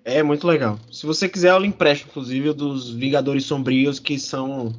[0.08, 0.78] É muito legal.
[0.88, 4.72] Se você quiser, eu lhe empresto, inclusive, dos Vingadores Sombrios, que são,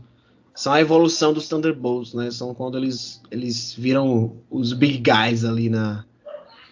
[0.55, 2.32] são a evolução dos Thunderbolts, né?
[2.32, 6.05] São quando eles, eles viram os big guys ali na,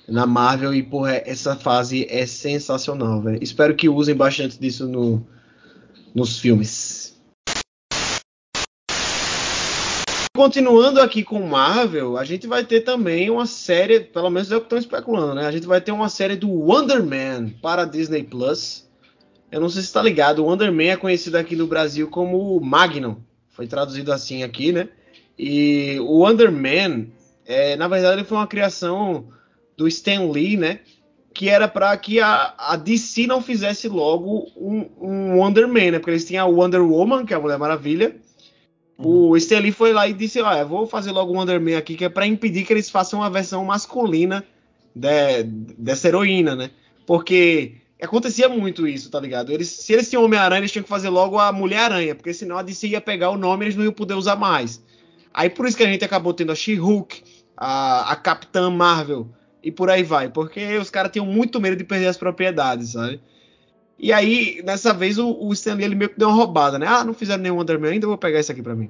[0.08, 0.74] na Marvel.
[0.74, 3.44] E, porra, essa fase é sensacional, velho.
[3.44, 5.22] Espero que usem bastante disso no,
[6.14, 7.05] nos filmes.
[10.36, 14.60] Continuando aqui com Marvel, a gente vai ter também uma série, pelo menos é o
[14.60, 15.46] que estão especulando, né?
[15.46, 18.86] A gente vai ter uma série do Wonder Man para Disney Plus.
[19.50, 22.60] Eu não sei se está ligado, o Wonder Man é conhecido aqui no Brasil como
[22.60, 23.16] Magnum.
[23.52, 24.90] Foi traduzido assim aqui, né?
[25.40, 27.06] E o Wonder Man,
[27.46, 29.30] é, na verdade, foi uma criação
[29.78, 30.82] do Stan Lee, né?
[31.34, 36.00] Que era para que a, a, DC não fizesse logo um, um Wonder Man, né?
[36.00, 38.18] Porque eles tinham a Wonder Woman, que é a Mulher Maravilha,
[38.98, 39.38] o uhum.
[39.38, 42.10] Stanley foi lá e disse: Olha, vou fazer logo o Wonder Man aqui, que é
[42.10, 44.44] para impedir que eles façam uma versão masculina
[44.94, 46.72] de, dessa heroína, né?
[47.06, 49.52] Porque acontecia muito isso, tá ligado?
[49.52, 52.62] Eles, se eles tinham Homem-Aranha, eles tinham que fazer logo a Mulher-Aranha, porque senão a
[52.62, 54.82] DC ia pegar o nome e eles não iam poder usar mais.
[55.34, 57.22] Aí por isso que a gente acabou tendo a She-Hulk,
[57.58, 59.28] a, a Capitã Marvel
[59.62, 63.20] e por aí vai, porque os caras tinham muito medo de perder as propriedades, sabe?
[63.98, 66.86] E aí, dessa vez, o, o Stanley ele meio que deu uma roubada, né?
[66.88, 68.90] Ah, não fizeram nenhum Underman ainda, vou pegar isso aqui para mim.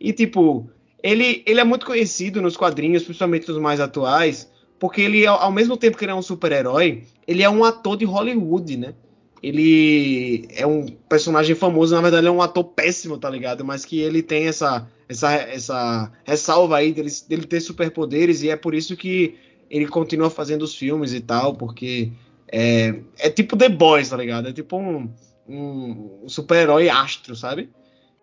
[0.00, 0.68] E, tipo,
[1.02, 5.76] ele, ele é muito conhecido nos quadrinhos, principalmente nos mais atuais, porque ele, ao mesmo
[5.76, 8.94] tempo que ele é um super-herói, ele é um ator de Hollywood, né?
[9.42, 13.64] Ele é um personagem famoso, na verdade, ele é um ator péssimo, tá ligado?
[13.64, 18.56] Mas que ele tem essa, essa, essa ressalva aí dele, dele ter superpoderes, e é
[18.56, 19.36] por isso que
[19.70, 22.10] ele continua fazendo os filmes e tal, porque
[22.52, 24.48] é, é tipo The Boys, tá ligado?
[24.48, 25.10] É tipo um,
[25.48, 27.70] um super-herói astro, sabe?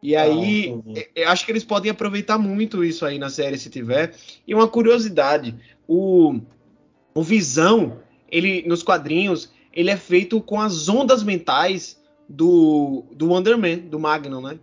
[0.02, 3.58] E ah, aí, ah, eu acho que eles podem aproveitar muito isso aí na série,
[3.58, 4.14] se tiver.
[4.46, 5.56] E uma curiosidade,
[5.88, 6.40] o,
[7.14, 8.00] o Visão,
[8.30, 14.00] ele nos quadrinhos, ele é feito com as ondas mentais do, do Wonder Man, do
[14.00, 14.60] Magnum, né?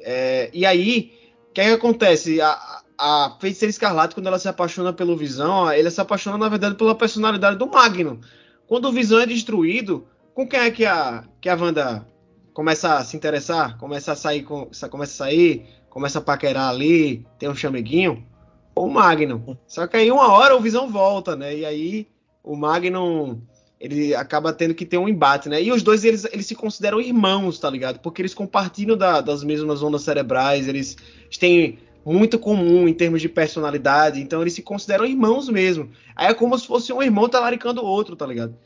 [0.00, 1.12] É, e aí,
[1.50, 2.40] o que, é que acontece?
[2.40, 6.76] A, a Feiticeira Escarlate, quando ela se apaixona pelo Visão, ele se apaixona, na verdade,
[6.76, 8.18] pela personalidade do Magnum.
[8.66, 12.06] Quando o Visão é destruído, com quem é que a, que a Wanda
[12.52, 13.78] começa a se interessar?
[13.78, 18.26] Começa a sair, com, começa a sair, começa a paquerar ali, tem um chameguinho?
[18.74, 19.56] O Magnum.
[19.66, 21.56] Só que aí uma hora o Visão volta, né?
[21.56, 22.08] E aí
[22.42, 23.40] o Magnum
[23.78, 25.62] ele acaba tendo que ter um embate, né?
[25.62, 28.00] E os dois eles, eles se consideram irmãos, tá ligado?
[28.00, 30.96] Porque eles compartilham da, das mesmas ondas cerebrais, eles
[31.38, 31.78] têm
[32.12, 35.90] muito comum em termos de personalidade, então eles se consideram irmãos mesmo.
[36.14, 38.56] Aí é como se fosse um irmão talaricando o outro, tá ligado?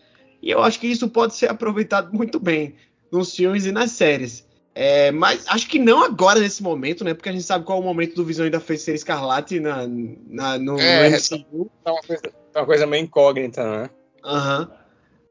[0.43, 2.75] E eu acho que isso pode ser aproveitado muito bem
[3.11, 4.47] nos filmes e nas séries.
[4.75, 7.13] É, mas acho que não agora nesse momento, né?
[7.13, 9.89] Porque a gente sabe qual é o momento do Visão ainda fez ser Escarlate na,
[10.29, 11.71] na, no, é, no MCU.
[11.83, 12.23] Tá uma, coisa,
[12.53, 13.91] tá uma coisa meio incógnita, né?
[14.25, 14.61] Aham.
[14.71, 14.79] Uhum.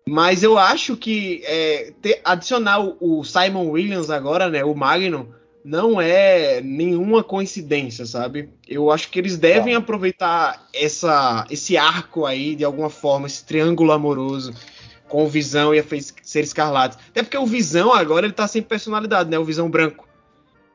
[0.09, 4.63] Mas eu acho que é, ter, adicionar o, o, Simon Williams agora, né?
[4.63, 5.27] O Magnum,
[5.67, 8.49] não é nenhuma coincidência, sabe?
[8.65, 9.79] Eu acho que eles devem tá.
[9.79, 14.53] aproveitar essa, esse arco aí de alguma forma, esse triângulo amoroso
[15.09, 15.83] com o Visão e a
[16.23, 16.97] ser Escarlate.
[17.09, 19.37] Até porque o Visão agora ele tá sem personalidade, né?
[19.37, 20.07] O Visão branco.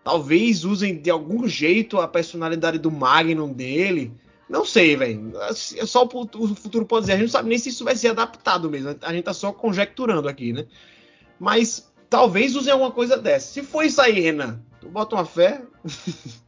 [0.05, 4.13] Talvez usem de algum jeito a personalidade do Magnum dele.
[4.47, 5.33] Não sei, velho.
[5.79, 7.13] É só o futuro pode dizer.
[7.15, 8.95] A gente não sabe nem se isso vai ser adaptado mesmo.
[9.01, 10.67] A gente tá só conjecturando aqui, né?
[11.41, 13.47] Mas talvez usem alguma coisa dessa.
[13.55, 15.63] Se for isso aí, Renan, Tu bota uma fé?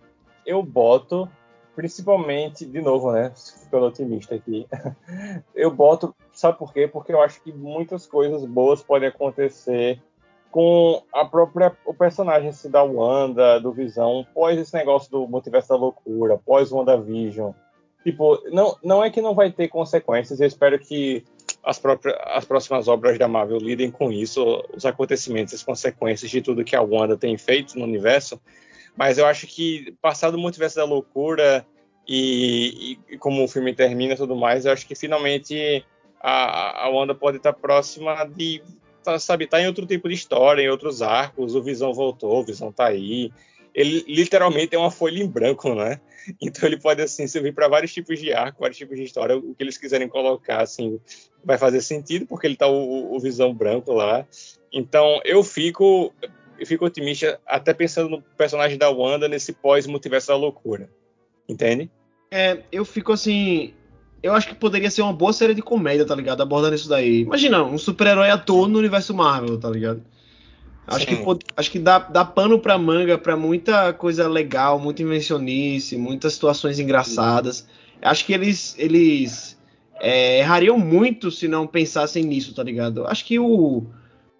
[0.45, 1.27] eu boto,
[1.75, 3.33] principalmente, de novo, né?
[3.62, 4.67] Ficando otimista aqui.
[5.55, 6.87] eu boto, sabe por quê?
[6.87, 10.03] Porque eu acho que muitas coisas boas podem acontecer
[10.51, 15.71] com a própria o personagem se da Wanda, do Visão, pós esse negócio do multiverso
[15.71, 17.53] da loucura, pós WandaVision.
[18.03, 21.25] Tipo, não, não é que não vai ter consequências, eu espero que
[21.65, 26.43] as, próprias, as próximas obras da Marvel lidem com isso, os acontecimentos, as consequências de
[26.43, 28.41] tudo que a Wanda tem feito no universo.
[28.97, 31.67] Mas eu acho que, passado o multiverso da loucura
[32.07, 35.85] e, e, como o filme termina e tudo mais, eu acho que finalmente
[36.21, 38.62] a, a Wanda pode estar próxima de,
[39.03, 41.55] tá, sabe, estar tá em outro tipo de história, em outros arcos.
[41.55, 43.33] O Visão voltou, o Visão tá aí.
[43.75, 46.01] Ele literalmente é uma folha em branco, né?
[46.41, 49.55] Então ele pode assim servir para vários tipos de arco, vários tipos de história, o
[49.55, 50.99] que eles quiserem colocar assim
[51.45, 54.27] vai fazer sentido porque ele tá o, o visão branco lá.
[54.72, 56.14] Então eu fico
[56.59, 60.89] eu fico otimista até pensando no personagem da Wanda nesse pós multiverso da loucura.
[61.49, 61.91] Entende?
[62.31, 63.75] É, eu fico assim,
[64.22, 66.43] eu acho que poderia ser uma boa série de comédia, tá ligado?
[66.43, 67.20] Abordando isso daí.
[67.20, 70.03] Imagina, um super-herói ator no universo Marvel, tá ligado?
[70.87, 71.24] Acho que,
[71.57, 76.78] acho que dá, dá pano pra manga pra muita coisa legal, muita invencionice, muitas situações
[76.78, 77.66] engraçadas.
[78.03, 79.59] Acho que eles, eles
[79.99, 83.07] é, errariam muito se não pensassem nisso, tá ligado?
[83.07, 83.85] Acho que o.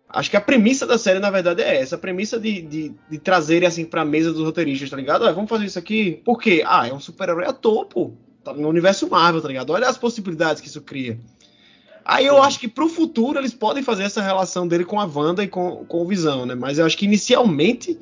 [0.07, 1.97] Acho que a premissa da série, na verdade, é essa.
[1.97, 5.27] A premissa de, de, de trazerem assim pra mesa dos roteiristas, tá ligado?
[5.27, 6.21] Ah, vamos fazer isso aqui.
[6.25, 6.63] Por quê?
[6.65, 8.17] Ah, é um super-herói à topo.
[8.45, 9.71] Tá no universo Marvel, tá ligado?
[9.71, 11.19] Olha as possibilidades que isso cria.
[12.05, 15.43] Aí eu acho que pro futuro eles podem fazer essa relação dele com a Wanda
[15.43, 16.55] e com, com o Visão, né?
[16.55, 17.99] Mas eu acho que inicialmente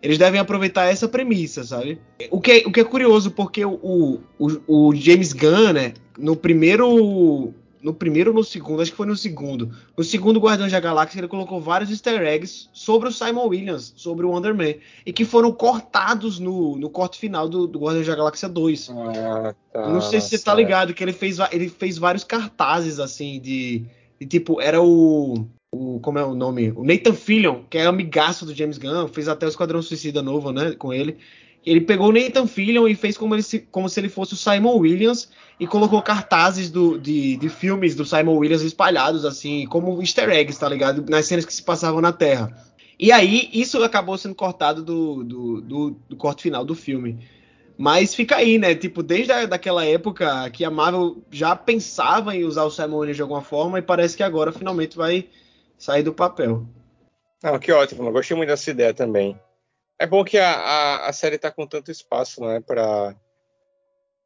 [0.00, 2.00] eles devem aproveitar essa premissa, sabe?
[2.30, 6.34] O que, é, o que é curioso, porque o, o, o James Gunn, né, no
[6.34, 9.74] primeiro no primeiro ou no segundo, acho que foi no segundo.
[9.96, 14.24] No segundo Guardiões da Galáxia, ele colocou vários easter eggs sobre o Simon Williams, sobre
[14.24, 14.74] o Wonder Man,
[15.04, 18.90] e que foram cortados no, no corte final do, do Guardiões da Galáxia 2.
[18.90, 23.00] Ah, tá, Não sei se você tá ligado, que ele fez, ele fez vários cartazes,
[23.00, 23.84] assim, de,
[24.20, 25.98] de tipo, era o, o.
[26.00, 26.70] Como é o nome?
[26.76, 30.52] O Nathan Fillion, que é amigaço do James Gunn, fez até o Esquadrão Suicida novo,
[30.52, 31.18] né, com ele.
[31.64, 34.78] Ele pegou o Nathan Fillion e fez como, ele, como se ele fosse o Simon
[34.78, 35.28] Williams
[35.62, 40.58] e colocou cartazes do, de, de filmes do Simon Williams espalhados, assim, como easter eggs,
[40.58, 41.08] tá ligado?
[41.08, 42.52] Nas cenas que se passavam na Terra.
[42.98, 47.24] E aí, isso acabou sendo cortado do, do, do, do corte final do filme.
[47.78, 48.74] Mas fica aí, né?
[48.74, 53.16] Tipo, desde a, daquela época que a Marvel já pensava em usar o Simon Williams
[53.16, 55.28] de alguma forma e parece que agora finalmente vai
[55.78, 56.66] sair do papel.
[57.40, 58.08] Não, que ótimo.
[58.08, 59.38] Eu gostei muito dessa ideia também.
[59.96, 63.14] É bom que a, a, a série tá com tanto espaço, né, para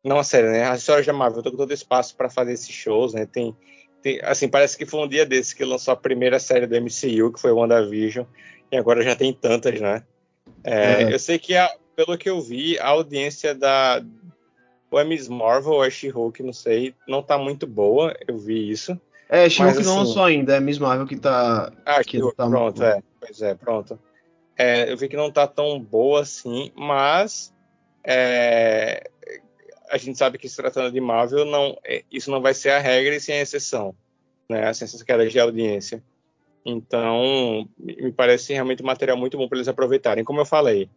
[0.07, 0.68] não a série, né?
[0.68, 3.26] A história da Marvel tá com todo espaço para fazer esses shows, né?
[3.26, 3.54] Tem,
[4.02, 7.32] tem, assim, parece que foi um dia desse que lançou a primeira série do MCU,
[7.32, 8.24] que foi o WandaVision,
[8.70, 10.04] e agora já tem tantas, né?
[10.62, 11.12] É, é.
[11.12, 14.02] Eu sei que, a, pelo que eu vi, a audiência da
[14.88, 18.70] ou é Miss Marvel ou é She-Hulk, não sei, não tá muito boa, eu vi
[18.70, 18.98] isso.
[19.28, 21.72] É, She-Hulk assim, não lançou ainda, é Miss Marvel que tá...
[21.84, 23.98] Ah, que tá pronto, é, pois é, pronto.
[24.57, 27.52] É, eu vi que não tá tão boa assim, mas
[28.04, 29.11] é,
[29.91, 32.78] a gente sabe que se tratando de Marvel, não, é, isso não vai ser a
[32.78, 33.95] regra e sim a exceção,
[34.49, 34.68] né?
[34.68, 36.03] Assim, essas quedas de audiência.
[36.64, 40.24] Então, me parece realmente um material muito bom para eles aproveitarem.
[40.24, 40.91] Como eu falei,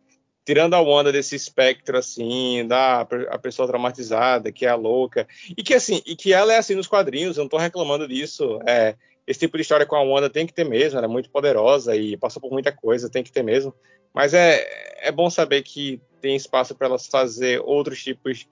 [0.44, 5.62] tirando a Wanda desse espectro assim, da a pessoa traumatizada, que é a louca, e
[5.62, 8.60] que assim, e que ela é assim nos quadrinhos, eu não estou reclamando disso.
[8.68, 8.96] É,
[9.28, 11.96] esse tipo de história com a Wanda tem que ter mesmo, ela é muito poderosa
[11.96, 13.72] e passou por muita coisa, tem que ter mesmo.
[14.12, 14.68] Mas é,
[15.02, 18.48] é bom saber que tem espaço para elas fazer outros tipos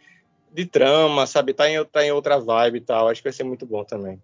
[0.54, 1.54] de trama, sabe?
[1.54, 3.08] Tá em, tá em outra vibe e tal.
[3.08, 4.22] Acho que vai ser muito bom também.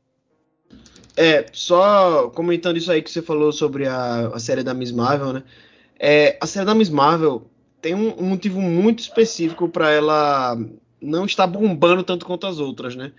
[1.16, 5.34] É, só comentando isso aí que você falou sobre a, a série da Miss Marvel,
[5.34, 5.44] né?
[6.00, 7.48] É, a série da Miss Marvel
[7.82, 10.58] tem um, um motivo muito específico para ela
[11.00, 13.12] não estar bombando tanto quanto as outras, né?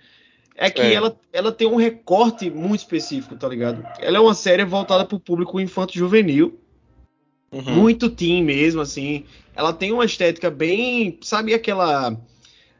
[0.55, 0.93] É que é.
[0.93, 3.85] Ela, ela tem um recorte muito específico, tá ligado?
[3.99, 6.59] Ela é uma série voltada para o público infanto-juvenil.
[7.51, 7.75] Uhum.
[7.75, 9.25] Muito teen mesmo, assim.
[9.55, 11.17] Ela tem uma estética bem.
[11.21, 12.17] Sabe aquela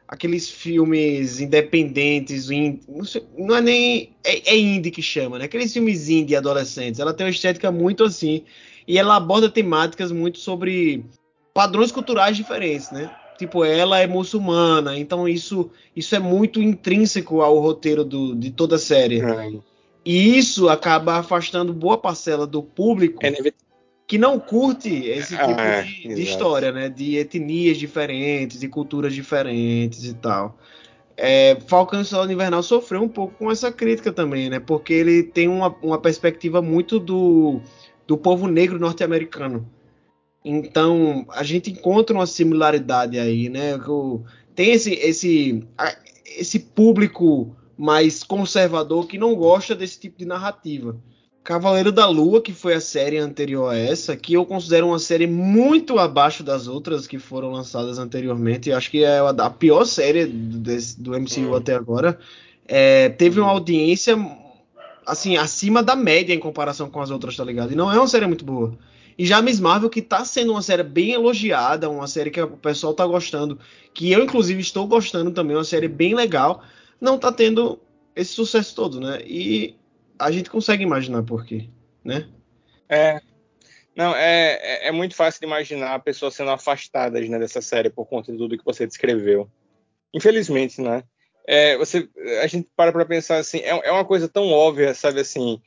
[0.08, 2.48] aqueles filmes independentes,
[2.88, 4.10] não, sei, não, é nem.
[4.24, 5.46] É, é, indie que chama, né?
[5.46, 7.00] Aqueles filmes indie adolescentes.
[7.00, 8.42] Ela tem uma estética muito assim.
[8.86, 11.04] E ela aborda temáticas muito sobre
[11.52, 13.10] padrões culturais diferentes, né?
[13.36, 18.76] Tipo, ela é muçulmana, então isso, isso é muito intrínseco ao roteiro do, de toda
[18.76, 19.20] a série.
[19.20, 19.52] É.
[20.04, 23.18] E isso acaba afastando boa parcela do público.
[23.22, 23.32] É,
[24.06, 26.88] que não curte esse ah, tipo ah, de, de, história, né?
[26.88, 30.56] De etnias diferentes, de culturas diferentes e tal.
[31.16, 34.60] É, Falcão e Soldado Invernal sofreu um pouco com essa crítica também, né?
[34.60, 37.60] Porque ele tem uma, uma perspectiva muito do,
[38.06, 39.68] do povo negro norte-americano.
[40.44, 43.72] Então, a gente encontra uma similaridade aí, né?
[44.54, 45.66] Tem esse, esse,
[46.38, 50.96] esse público mais conservador que não gosta desse tipo de narrativa.
[51.46, 55.28] Cavaleiro da Lua, que foi a série anterior a essa, que eu considero uma série
[55.28, 58.68] muito abaixo das outras que foram lançadas anteriormente.
[58.68, 61.54] Eu acho que é a pior série do, do MCU hum.
[61.54, 62.18] até agora.
[62.66, 63.52] É, teve uma hum.
[63.52, 64.16] audiência
[65.06, 67.72] assim acima da média em comparação com as outras, tá ligado?
[67.72, 68.76] E não é uma série muito boa.
[69.16, 72.56] E já Miss Marvel, que tá sendo uma série bem elogiada, uma série que o
[72.56, 73.56] pessoal tá gostando,
[73.94, 76.64] que eu inclusive estou gostando também, uma série bem legal,
[77.00, 77.78] não tá tendo
[78.16, 79.20] esse sucesso todo, né?
[79.24, 79.76] E
[80.18, 81.68] a gente consegue imaginar por quê,
[82.04, 82.28] né?
[82.88, 83.20] É.
[83.94, 88.06] Não, é, é, é muito fácil de imaginar pessoas sendo afastadas né, dessa série por
[88.06, 89.50] conta de tudo que você descreveu.
[90.12, 91.02] Infelizmente, né?
[91.46, 92.08] É, você,
[92.42, 95.62] a gente para para pensar assim, é, é uma coisa tão óbvia, sabe assim,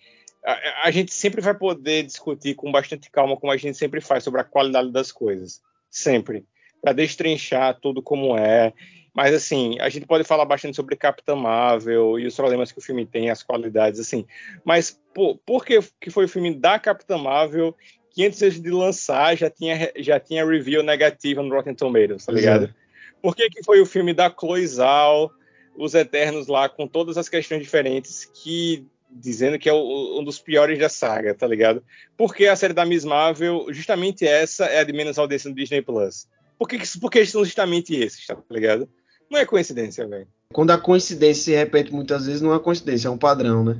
[0.46, 4.24] a, a, gente sempre vai poder discutir com bastante calma, como a gente sempre faz,
[4.24, 5.62] sobre a qualidade das coisas.
[5.90, 6.46] Sempre.
[6.82, 8.74] Para destrinchar tudo como é
[9.20, 12.82] mas, assim, a gente pode falar bastante sobre Capitã Marvel e os problemas que o
[12.82, 14.26] filme tem, as qualidades, assim.
[14.64, 17.76] Mas por, por que, que foi o filme da Capitã Marvel
[18.12, 22.68] que antes de lançar já tinha, já tinha review negativa no Rotten Tomatoes, tá ligado?
[22.68, 22.74] É.
[23.22, 25.30] Por que, que foi o filme da Chloe Zhao,
[25.76, 30.40] Os Eternos lá, com todas as questões diferentes, que dizendo que é o, um dos
[30.40, 31.84] piores da saga, tá ligado?
[32.16, 35.82] Porque a série da Miss Marvel, justamente essa é a de menos audiência no Disney
[35.82, 36.26] Plus.
[36.58, 38.88] Por que, por que são justamente esses, tá ligado?
[39.30, 40.28] Não é coincidência, velho.
[40.52, 43.78] Quando a coincidência se repete muitas vezes, não é coincidência, é um padrão, né?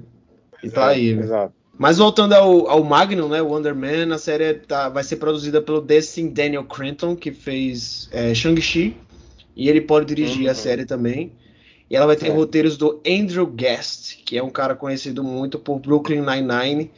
[0.64, 1.54] E tá aí, Exato.
[1.80, 5.62] Mas voltando ao, ao Magnum, né, o Wonder Man, a série tá, vai ser produzida
[5.62, 8.98] pelo Destin Daniel Cranton, que fez é, Shang-Chi,
[9.56, 10.52] e ele pode dirigir uhum.
[10.52, 11.32] a série também.
[11.90, 12.32] E ela vai ter é.
[12.32, 16.92] roteiros do Andrew Guest, que é um cara conhecido muito por Brooklyn Nine-Nine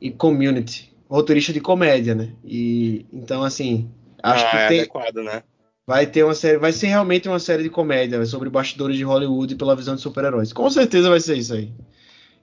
[0.00, 2.30] e Community, roteirista de comédia, né?
[2.44, 3.90] E então assim,
[4.22, 5.42] acho ah, que é tem adequado, né?
[5.88, 9.56] Vai ter uma série, vai ser realmente uma série de comédia sobre bastidores de Hollywood
[9.56, 10.52] pela visão de super-heróis.
[10.52, 11.72] Com certeza vai ser isso aí.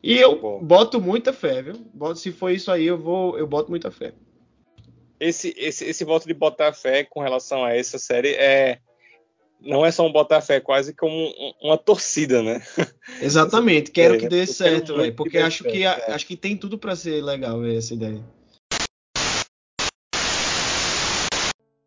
[0.01, 0.63] E eu Bom.
[0.63, 1.75] boto muita fé, viu?
[1.93, 4.13] Boto, se for isso aí, eu vou, eu boto muita fé.
[5.19, 8.79] Esse, esse, esse voto de botar fé com relação a essa série é
[9.61, 12.63] não é só um botar fé, é quase como um, uma torcida, né?
[13.21, 16.11] Exatamente, quero que dê certo, velho, porque acho que, é.
[16.11, 18.23] acho que tem tudo para ser legal véio, essa ideia.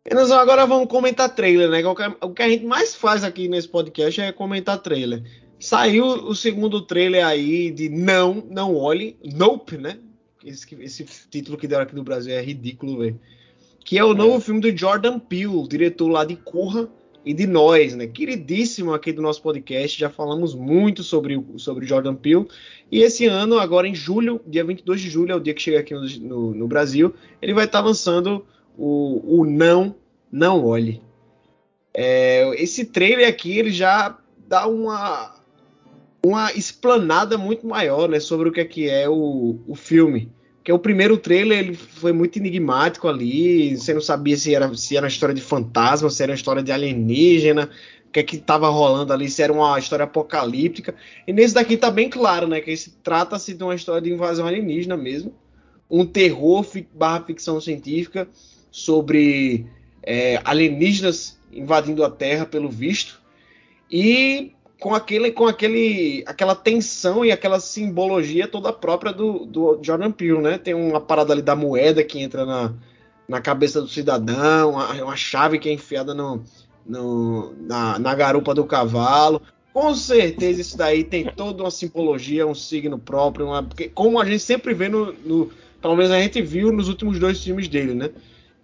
[0.09, 1.83] E nós agora vamos comentar trailer, né?
[1.85, 5.21] O que a gente mais faz aqui nesse podcast é comentar trailer.
[5.59, 9.99] Saiu o segundo trailer aí de Não, Não Olhe, Nope, né?
[10.43, 13.19] Esse, esse título que deram aqui no Brasil é ridículo, velho.
[13.85, 14.39] Que é o novo é.
[14.39, 16.89] filme do Jordan Peele, diretor lá de Corra
[17.23, 18.07] e de nós, né?
[18.07, 22.47] Queridíssimo aqui do nosso podcast, já falamos muito sobre, sobre Jordan Peele.
[22.91, 25.81] E esse ano, agora em julho, dia 22 de julho, é o dia que chega
[25.81, 28.43] aqui no, no, no Brasil, ele vai estar tá lançando
[28.79, 29.93] o, o Não,
[30.31, 31.01] Não Olhe.
[31.93, 34.17] É, esse trailer aqui, ele já
[34.47, 35.35] dá uma,
[36.23, 40.31] uma explanada muito maior, né, sobre o que é, que é o, o filme.
[40.55, 44.95] Porque o primeiro trailer ele foi muito enigmático ali, você não sabia se era, se
[44.95, 47.69] era uma história de fantasma, se era uma história de alienígena,
[48.07, 50.95] o que é que estava rolando ali, se era uma história apocalíptica.
[51.27, 52.73] E nesse daqui tá bem claro, né, que
[53.03, 55.33] trata-se de uma história de invasão alienígena mesmo,
[55.89, 58.27] um terror barra ficção científica
[58.71, 59.65] sobre
[60.03, 63.19] é, alienígenas invadindo a Terra, pelo visto,
[63.91, 70.11] e com aquele com aquele aquela tensão e aquela simbologia toda própria do, do Jordan
[70.11, 70.57] Peele, né?
[70.57, 72.73] Tem uma parada ali da moeda que entra na,
[73.27, 76.43] na cabeça do cidadão, uma, uma chave que é enfiada no,
[76.85, 79.41] no, na, na garupa do cavalo.
[79.73, 84.39] Com certeza isso daí tem toda uma simbologia, um signo próprio, uma, como a gente
[84.39, 85.51] sempre vê no, no,
[85.81, 88.09] Pelo menos a gente viu nos últimos dois filmes dele, né?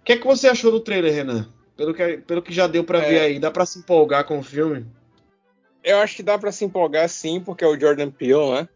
[0.06, 1.48] O que é que você achou do trailer, Renan?
[1.76, 3.08] Pelo que, pelo que já deu para é...
[3.08, 4.86] ver aí, dá para se empolgar com o filme?
[5.82, 8.68] Eu acho que dá para se empolgar sim, porque é o Jordan Peele, né?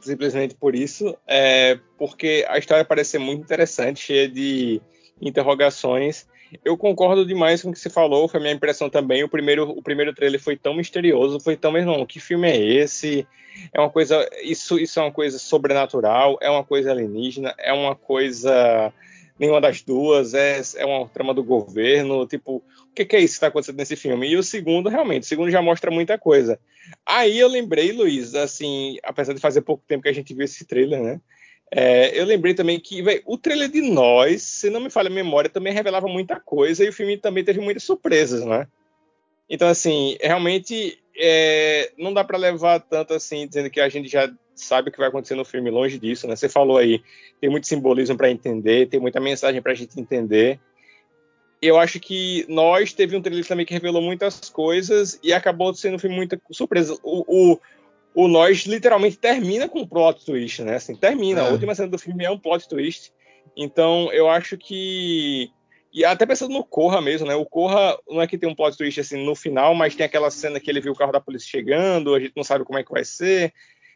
[0.00, 1.18] Simplesmente por isso.
[1.26, 4.80] É, porque a história parece ser muito interessante, cheia de
[5.20, 6.28] interrogações.
[6.64, 9.24] Eu concordo demais com o que você falou, foi a minha impressão também.
[9.24, 12.56] O primeiro, o primeiro trailer foi tão misterioso, foi tão, meu irmão, que filme é
[12.56, 13.26] esse?
[13.72, 17.96] É uma coisa, isso, isso é uma coisa sobrenatural, é uma coisa alienígena, é uma
[17.96, 18.92] coisa
[19.42, 23.32] nenhuma das duas, é, é uma trama do governo, tipo, o que, que, é isso
[23.32, 24.28] que está acontecendo nesse filme?
[24.28, 26.60] E o segundo, realmente, o segundo já mostra muita coisa.
[27.04, 30.64] Aí eu lembrei, Luiz, assim, apesar de fazer pouco tempo que a gente viu esse
[30.64, 31.20] trailer, né?
[31.72, 35.12] É, eu lembrei também que véio, o trailer de Nós, se não me falha a
[35.12, 38.68] memória, também revelava muita coisa e o filme também teve muitas surpresas, né?
[39.50, 44.32] Então, assim, realmente é, não dá para levar tanto assim, dizendo que a gente já
[44.54, 46.36] sabe o que vai acontecer no filme, longe disso, né?
[46.36, 47.02] Você falou aí,
[47.40, 50.60] tem muito simbolismo para entender, tem muita mensagem para a gente entender
[51.62, 55.94] eu acho que nós teve um trailer também que revelou muitas coisas e acabou sendo
[55.94, 56.98] um filme muita surpresa.
[57.04, 57.60] O, o,
[58.24, 60.74] o Nós literalmente termina com um plot twist, né?
[60.74, 61.42] Assim, termina.
[61.42, 61.44] É.
[61.44, 63.12] A última cena do filme é um plot twist.
[63.56, 65.52] Então, eu acho que.
[65.92, 67.36] E até pensando no Corra mesmo, né?
[67.36, 70.32] O Corra não é que tem um plot twist assim no final, mas tem aquela
[70.32, 72.82] cena que ele viu o carro da polícia chegando, a gente não sabe como é
[72.82, 73.52] que vai ser.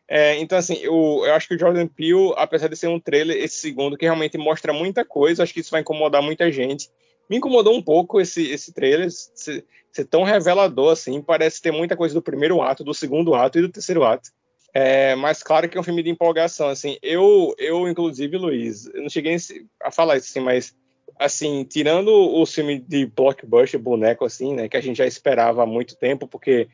[0.08, 3.36] É, então, assim, eu, eu, acho que o Jordan Peele, apesar de ser um trailer,
[3.36, 6.88] esse segundo, que realmente mostra muita coisa, acho que isso vai incomodar muita gente
[7.28, 11.20] me incomodou um pouco esse, esse trailer ser, ser, tão revelador assim.
[11.20, 14.30] Parece ter muita coisa do primeiro ato, do segundo ato e do terceiro ato.
[14.72, 16.68] É, mas claro que é um filme de empolgação.
[16.68, 19.36] Assim, eu, eu inclusive, Luiz, eu não cheguei
[19.82, 20.74] a falar isso assim, mas
[21.18, 25.66] assim, tirando o filme de blockbuster, boneco assim, né, que a gente já esperava há
[25.66, 26.68] muito tempo, porque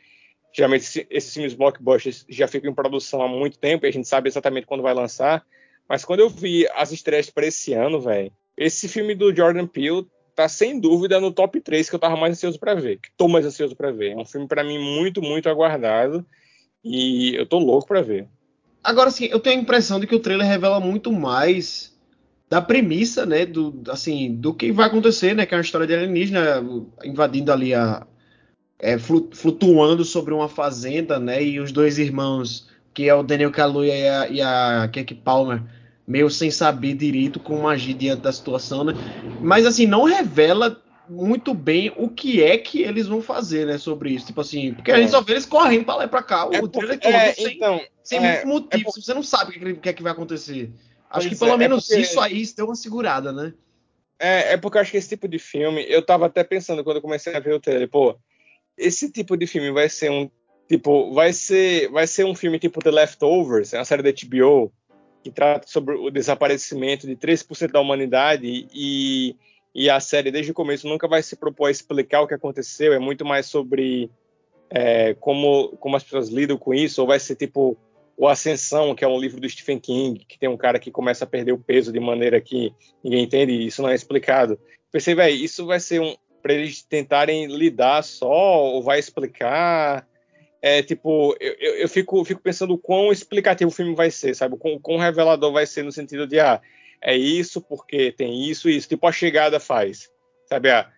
[0.53, 4.29] geralmente esses filmes blockbusters já ficam em produção há muito tempo e a gente sabe
[4.29, 5.45] exatamente quando vai lançar.
[5.89, 10.07] Mas quando eu vi as estreias para esse ano, velho, esse filme do Jordan Peele
[10.35, 13.29] tá sem dúvida no top 3 que eu tava mais ansioso para ver, que tô
[13.29, 14.13] mais ansioso para ver.
[14.13, 16.25] É um filme para mim muito, muito aguardado
[16.85, 18.29] e eu tô louco para ver.
[18.83, 21.93] Agora sim, eu tenho a impressão de que o trailer revela muito mais
[22.49, 25.95] da premissa, né, do, assim, do que vai acontecer, né, que é uma história de
[25.95, 26.63] alienígena
[27.03, 28.07] invadindo ali a,
[28.83, 33.97] é, flutuando sobre uma fazenda, né, e os dois irmãos, que é o Daniel Kaluuya
[33.97, 35.63] e a, e a Keke Palmer,
[36.05, 38.93] meio sem saber direito como agir diante da situação, né,
[39.41, 44.11] mas assim, não revela muito bem o que é que eles vão fazer, né, sobre
[44.11, 45.11] isso, tipo assim, porque a gente é.
[45.13, 47.55] só vê eles correndo para lá e para cá, o é trailer todo é, sem,
[47.55, 50.73] então, sem é, muito motivo, é você não sabe o que, é que vai acontecer.
[51.09, 52.03] Acho que pelo é, menos é porque...
[52.03, 53.53] isso aí deu uma segurada, né?
[54.19, 56.97] É, é porque eu acho que esse tipo de filme, eu tava até pensando quando
[56.97, 58.19] eu comecei a ver o trailer, pô,
[58.77, 60.31] esse tipo de filme vai ser um
[60.69, 64.73] tipo, vai ser, vai ser um filme tipo The Leftovers, é uma série da HBO
[65.23, 69.37] que trata sobre o desaparecimento de 3% da humanidade e,
[69.75, 72.93] e a série desde o começo nunca vai se propor a explicar o que aconteceu,
[72.93, 74.11] é muito mais sobre
[74.71, 77.77] é, como, como as pessoas lidam com isso, ou vai ser tipo
[78.17, 81.25] o Ascensão, que é um livro do Stephen King, que tem um cara que começa
[81.25, 84.59] a perder o peso de maneira que ninguém entende, e isso não é explicado.
[84.91, 90.07] Pensei, velho, isso vai ser um para eles tentarem lidar só ou vai explicar?
[90.61, 94.55] É tipo, eu, eu fico, fico pensando o quão explicativo o filme vai ser, sabe?
[94.55, 96.61] O quão, revelador vai ser no sentido de, ah,
[97.01, 98.89] é isso porque tem isso e isso.
[98.89, 100.11] Tipo, a chegada faz,
[100.49, 100.71] sabe?
[100.71, 100.91] Ah,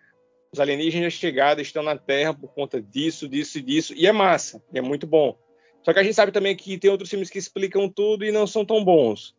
[0.51, 4.61] os alienígenas chegada estão na Terra por conta disso, disso e disso, e é massa,
[4.71, 5.37] e é muito bom.
[5.83, 8.47] Só que a gente sabe também que tem outros filmes que explicam tudo e não
[8.47, 9.35] são tão bons.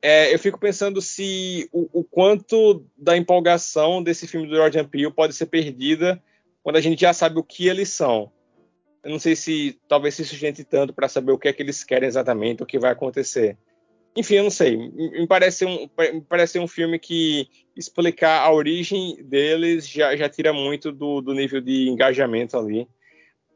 [0.00, 5.12] É, eu fico pensando se o, o, quanto da empolgação desse filme do Jordan Peele
[5.12, 6.22] pode ser perdida
[6.62, 8.30] quando a gente já sabe o que eles são.
[9.02, 11.82] Eu não sei se talvez se sustente tanto para saber o que é que eles
[11.82, 13.56] querem exatamente, o que vai acontecer.
[14.16, 14.76] Enfim, eu não sei.
[14.76, 20.52] Me parece um, me parece um filme que explicar a origem deles já, já tira
[20.52, 22.88] muito do, do nível de engajamento ali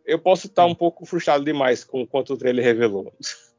[0.04, 3.12] eu posso estar um pouco frustrado demais com quanto o trailer revelou.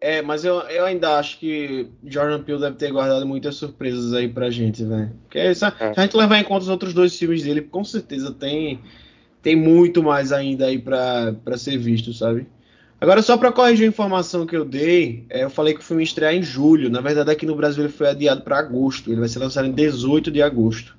[0.00, 4.28] É, mas eu, eu ainda acho que Jordan Peele deve ter guardado muitas surpresas aí
[4.28, 5.10] pra gente, velho.
[5.22, 5.94] Porque essa, é.
[5.94, 8.80] se a gente levar em conta os outros dois filmes dele, com certeza tem,
[9.42, 12.46] tem muito mais ainda aí pra, pra ser visto, sabe?
[13.00, 16.02] Agora, só para corrigir a informação que eu dei, é, eu falei que o filme
[16.02, 16.90] estrear em julho.
[16.90, 19.10] Na verdade, aqui no Brasil ele foi adiado para agosto.
[19.10, 20.96] Ele vai ser lançado em 18 de agosto.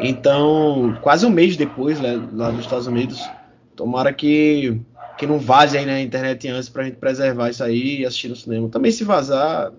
[0.00, 3.22] Então, quase um mês depois, né, lá nos Estados Unidos.
[3.74, 4.80] Tomara que,
[5.16, 8.36] que não vaze aí na internet antes pra gente preservar isso aí e assistir no
[8.36, 8.68] cinema.
[8.68, 9.72] Também se vazar,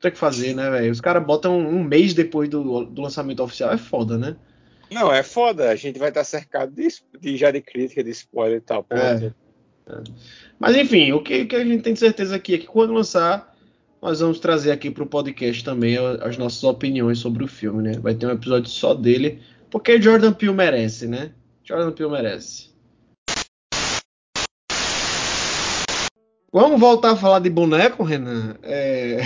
[0.00, 0.90] tem que fazer, né, velho?
[0.90, 4.36] Os caras botam um mês depois do, do lançamento oficial, é foda, né?
[4.90, 5.70] Não, é foda.
[5.70, 6.88] A gente vai estar cercado de,
[7.20, 8.84] de já de crítica, de spoiler e tal.
[8.90, 9.26] É,
[9.86, 10.02] é.
[10.58, 13.54] Mas enfim, o que, que, a gente tem certeza aqui é que quando lançar,
[14.00, 17.92] nós vamos trazer aqui para o podcast também as nossas opiniões sobre o filme, né?
[18.00, 19.40] Vai ter um episódio só dele,
[19.70, 21.32] porque Jordan Peele merece, né?
[21.62, 22.69] Jordan Peele merece.
[26.52, 28.56] Vamos voltar a falar de boneco, Renan?
[28.62, 29.18] É...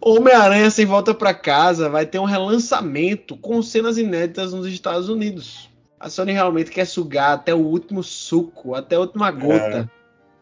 [0.00, 5.70] Homem-Aranha sem volta para casa vai ter um relançamento com cenas inéditas nos Estados Unidos.
[5.98, 9.88] A Sony realmente quer sugar até o último suco, até a última gota é.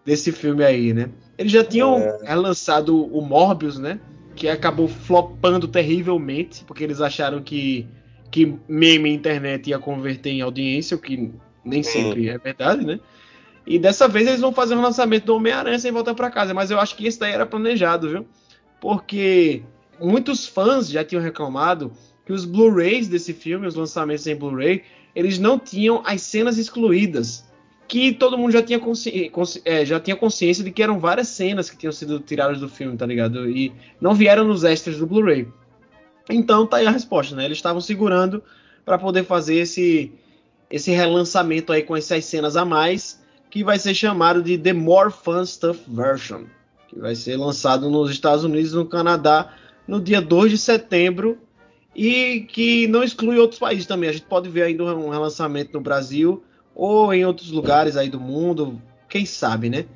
[0.05, 1.11] desse filme aí, né?
[1.37, 2.19] Eles já tinham é.
[2.25, 4.01] relançado o Morbius, né?
[4.35, 7.89] Que acabou flopando terrivelmente, porque eles acharam que,
[8.31, 11.33] que meme internet ia converter em audiência, o que
[11.65, 13.01] nem sempre é verdade, né?
[13.67, 16.71] E dessa vez eles vão fazer um lançamento do Homem-Aranha sem voltar para casa, mas
[16.71, 18.27] eu acho que isso daí era planejado, viu?
[18.81, 19.63] Porque
[20.01, 21.93] muitos fãs já tinham reclamado
[22.25, 24.85] que os Blu-rays desse filme, os lançamentos em Blu-ray,
[25.15, 27.47] eles não tinham as cenas excluídas.
[27.87, 29.31] Que todo mundo já tinha, consci...
[29.65, 32.97] é, já tinha consciência de que eram várias cenas que tinham sido tiradas do filme,
[32.97, 33.49] tá ligado?
[33.49, 35.49] E não vieram nos extras do Blu-ray.
[36.31, 37.45] Então tá aí a resposta, né?
[37.45, 38.43] Eles estavam segurando
[38.85, 40.13] para poder fazer esse,
[40.71, 45.11] esse relançamento aí com essas cenas a mais, que vai ser chamado de The More
[45.11, 46.45] Fun Stuff Version,
[46.89, 49.55] que vai ser lançado nos Estados Unidos e no Canadá
[49.87, 51.39] no dia 2 de setembro
[51.95, 54.11] e que não exclui outros países também.
[54.11, 56.45] A gente pode ver ainda um relançamento no Brasil
[56.75, 59.87] ou em outros lugares aí do mundo, quem sabe, né?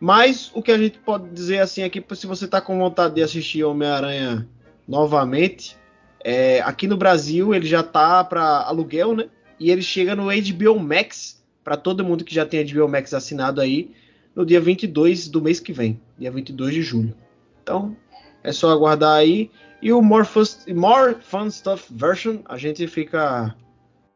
[0.00, 3.22] Mas o que a gente pode dizer assim aqui, se você está com vontade de
[3.22, 4.48] assistir Homem-Aranha
[4.86, 5.76] novamente,
[6.24, 9.26] é, aqui no Brasil ele já está para aluguel, né?
[9.58, 13.60] E ele chega no HBO Max para todo mundo que já tem HBO Max assinado
[13.60, 13.90] aí
[14.34, 17.14] no dia 22 do mês que vem, dia 22 de julho.
[17.62, 17.96] Então,
[18.42, 19.50] é só aguardar aí.
[19.80, 20.42] E o More Fun,
[20.74, 23.54] More Fun Stuff Version, a gente fica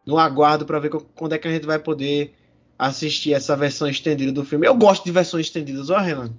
[0.05, 2.35] no aguardo para ver quando é que a gente vai poder
[2.79, 4.67] assistir essa versão estendida do filme.
[4.67, 6.33] Eu gosto de versões estendidas, ó, Renan.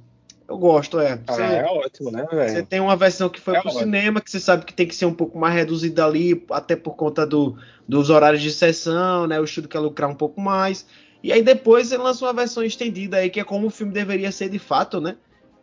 [0.50, 1.16] Eu gosto, é.
[1.28, 2.50] Você, ah, é ótimo, né, velho?
[2.50, 3.84] Você tem uma versão que foi é pro ótimo.
[3.84, 6.96] cinema, que você sabe que tem que ser um pouco mais reduzida ali, até por
[6.96, 7.56] conta do,
[7.88, 9.40] dos horários de sessão, né?
[9.40, 10.88] O estúdio quer lucrar um pouco mais.
[11.22, 14.32] E aí depois ele lança uma versão estendida aí, que é como o filme deveria
[14.32, 15.18] ser de fato, né?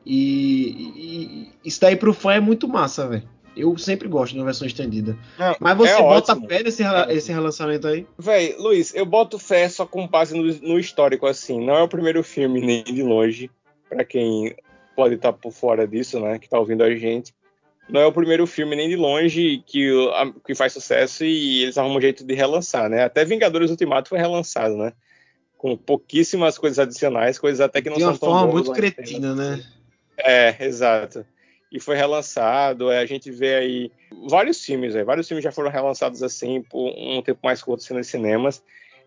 [0.04, 3.28] E, e isso daí pro fã é muito massa, velho.
[3.56, 5.18] Eu sempre gosto da versão estendida.
[5.36, 6.46] Não, Mas você é bota ótimo.
[6.46, 8.06] fé nesse, esse relançamento aí?
[8.16, 11.64] Véi, Luiz, eu boto fé só com base no, no histórico, assim.
[11.64, 13.50] Não é o primeiro filme, nem de longe,
[13.88, 14.54] pra quem
[14.96, 17.32] pode estar por fora disso, né, que tá ouvindo a gente.
[17.88, 19.88] Não é o primeiro filme, nem de longe, que,
[20.44, 23.04] que faz sucesso e eles arrumam um jeito de relançar, né?
[23.04, 24.92] Até Vingadores Ultimato foi relançado, né?
[25.56, 28.68] Com pouquíssimas coisas adicionais, coisas até que não De uma são tão forma boas, muito
[28.70, 29.62] mas- cretina, né?
[30.18, 31.24] É, exato.
[31.70, 32.90] E foi relançado.
[32.90, 33.92] é, a gente vê aí
[34.28, 37.94] vários filmes, é, vários filmes já foram relançados assim por um tempo mais curto assim,
[37.94, 38.62] nos cinemas.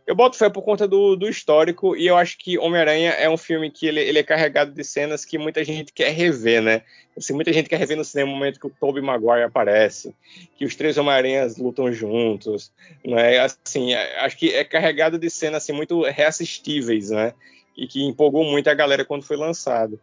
[0.10, 3.38] Eu boto fé por conta do, do histórico e eu acho que Homem-Aranha é um
[3.38, 6.82] filme que ele, ele é carregado de cenas que muita gente quer rever, né?
[7.16, 10.16] Assim, muita gente quer rever no cinema o momento que o Tobey Maguire aparece,
[10.58, 12.72] que os três Homem-Aranhas lutam juntos,
[13.06, 13.38] né?
[13.38, 17.36] Assim, é- acho que é carregado de cenas assim, muito reassistíveis, né?
[17.78, 20.00] E que empolgou muito a galera quando foi lançado.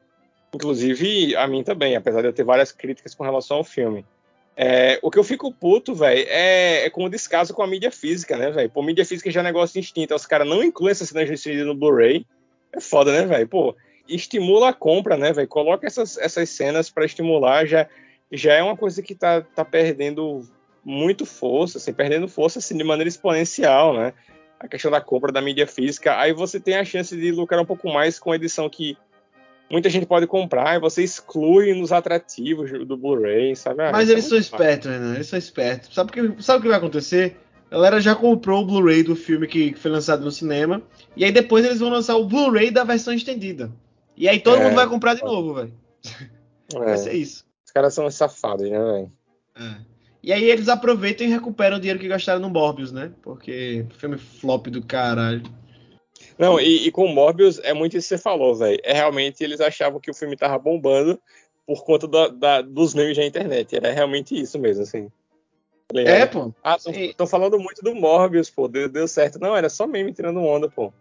[0.55, 4.07] Inclusive a mim também, apesar de eu ter várias críticas com relação ao filme.
[4.59, 7.91] É, o que eu fico puto, velho, é, é com o descaso com a mídia
[7.91, 8.71] física, né, velho?
[8.71, 10.15] Pô, mídia física já é negócio instinto.
[10.15, 12.27] Os caras não incluem essas cenas restritas no Blu-ray.
[12.73, 13.47] É foda, né, velho?
[13.47, 13.77] Pô,
[14.09, 15.47] estimula a compra, né, velho?
[15.47, 17.67] Coloca essas, essas cenas pra estimular.
[17.67, 17.87] Já,
[18.33, 20.41] já é uma coisa que tá, tá perdendo
[20.83, 24.15] muito força, assim, perdendo força assim, de maneira exponencial, né?
[24.59, 26.19] A questão da compra da mídia física.
[26.19, 28.97] Aí você tem a chance de lucrar um pouco mais com a edição que
[29.71, 33.83] muita gente pode comprar e você exclui nos atrativos do Blu-ray, sabe?
[33.83, 35.15] Ah, Mas isso é eles são espertos, Renan.
[35.15, 35.95] Eles são espertos.
[35.95, 37.37] Sabe o que, sabe o que vai acontecer?
[37.71, 40.81] A galera já comprou o Blu-ray do filme que foi lançado no cinema.
[41.17, 43.73] E aí depois eles vão lançar o Blu-ray da versão estendida.
[44.17, 44.65] E aí todo É.
[44.65, 45.73] mundo vai comprar de novo, velho.
[46.75, 47.45] É, Vai ser isso.
[47.65, 49.13] Os caras são safados, né, velho?
[49.59, 49.77] É.
[50.23, 53.13] E aí eles aproveitam e recuperam o dinheiro que gastaram no Morbius, né?
[53.23, 55.43] Porque filme flop do caralho.
[56.39, 58.79] Não, e, e com o Morbius é muito isso que você falou, velho.
[58.85, 61.19] É realmente eles achavam que o filme tava bombando
[61.67, 63.75] por conta da- da- dos memes da internet.
[63.75, 65.09] Era realmente isso mesmo, assim.
[65.89, 66.15] Tá ligado?
[66.15, 66.53] É, pô.
[66.63, 68.69] Ah, tô, E- tô falando muito do Morbius, pô.
[68.69, 69.39] Deu, deu certo.
[69.41, 70.93] Não, era só meme tirando onda, pô.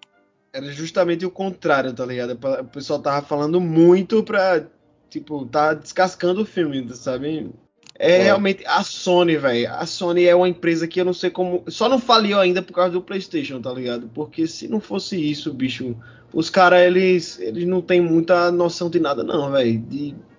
[0.53, 2.39] Era justamente o contrário, tá ligado?
[2.61, 4.65] O pessoal tava falando muito pra,
[5.09, 7.51] tipo, tá descascando o filme, sabe?
[7.97, 8.23] É, É.
[8.23, 9.71] realmente a Sony, velho.
[9.71, 11.63] A Sony é uma empresa que eu não sei como.
[11.67, 14.09] Só não faliu ainda por causa do PlayStation, tá ligado?
[14.13, 15.95] Porque se não fosse isso, bicho,
[16.33, 19.83] os caras, eles, eles não têm muita noção de nada, não, velho.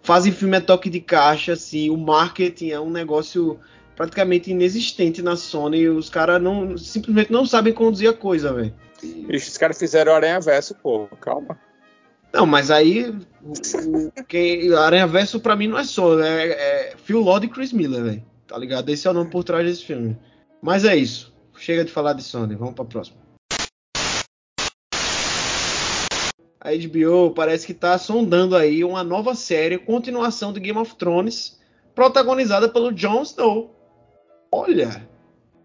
[0.02, 1.88] Fazem filme a toque de caixa, assim.
[1.90, 3.58] O marketing é um negócio
[3.96, 5.88] praticamente inexistente na Sony.
[5.88, 8.74] Os caras não, simplesmente não sabem conduzir a coisa, velho.
[9.34, 11.06] Os caras fizeram o Aranha Verso, pô.
[11.20, 11.58] Calma.
[12.32, 17.46] Não, mas aí o, Aranha Verso pra mim não é só, é, é Phil Lord
[17.46, 18.24] e Chris Miller, velho.
[18.46, 18.88] Tá ligado?
[18.88, 20.16] Esse é o nome por trás desse filme.
[20.62, 21.34] Mas é isso.
[21.56, 23.16] Chega de falar de Sony, vamos pra próxima.
[26.60, 31.60] A HBO parece que tá sondando aí uma nova série, continuação de Game of Thrones,
[31.94, 33.74] protagonizada pelo Jon Snow.
[34.50, 35.08] Olha!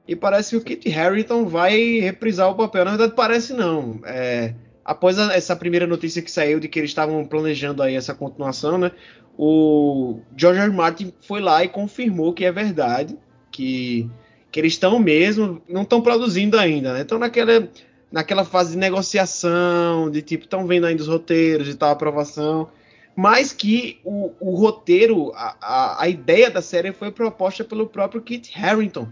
[0.07, 2.86] E parece que o Kit Harington vai reprisar o papel.
[2.86, 3.99] Na verdade, parece não.
[4.03, 4.53] É,
[4.84, 8.78] após a- essa primeira notícia que saiu de que eles estavam planejando aí essa continuação,
[8.78, 8.92] né?
[9.38, 10.72] O George R.
[10.72, 13.18] Martin foi lá e confirmou que é verdade,
[13.52, 14.10] que,
[14.52, 17.02] que eles estão mesmo, não estão produzindo ainda, né?
[17.02, 17.68] Estão naquela,
[18.12, 22.70] naquela fase de negociação, de tipo, estão vendo ainda os roteiros e tal, aprovação.
[23.16, 28.22] Mas que o, o roteiro, a, a, a ideia da série foi proposta pelo próprio
[28.22, 29.08] Kit Harington.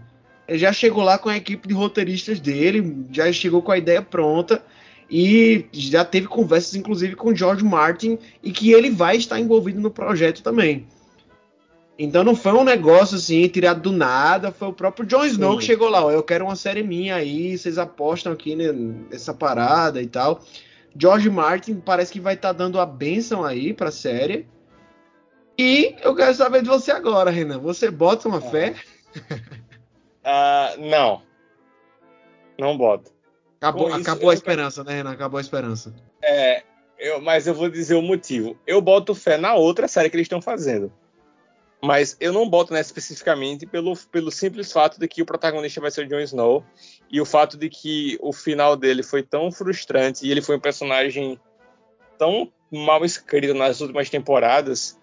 [0.48, 4.02] Ele já chegou lá com a equipe de roteiristas dele, já chegou com a ideia
[4.02, 4.62] pronta
[5.10, 9.90] e já teve conversas, inclusive, com George Martin e que ele vai estar envolvido no
[9.90, 10.86] projeto também.
[11.98, 15.58] Então não foi um negócio assim tirado do nada, foi o próprio Jon Snow Sim.
[15.58, 20.00] que chegou lá, ó, eu quero uma série minha aí, vocês apostam aqui nessa parada
[20.00, 20.40] e tal.
[20.96, 24.46] George Martin parece que vai estar dando a benção aí pra série.
[25.58, 27.58] E eu quero saber de você agora, Renan.
[27.58, 28.74] Você bota uma fé?
[30.22, 31.22] Ah, não.
[32.58, 33.10] Não boto.
[33.60, 35.12] Acabou, isso, acabou a esperança, né, Renan?
[35.12, 35.94] Acabou a esperança.
[36.22, 36.62] É,
[36.98, 38.56] eu, mas eu vou dizer o motivo.
[38.66, 40.90] Eu boto fé na outra série que eles estão fazendo.
[41.82, 45.90] Mas eu não boto nessa especificamente pelo, pelo simples fato de que o protagonista vai
[45.90, 46.64] ser o Jon Snow
[47.10, 50.60] e o fato de que o final dele foi tão frustrante e ele foi um
[50.60, 51.40] personagem
[52.18, 54.98] tão mal escrito nas últimas temporadas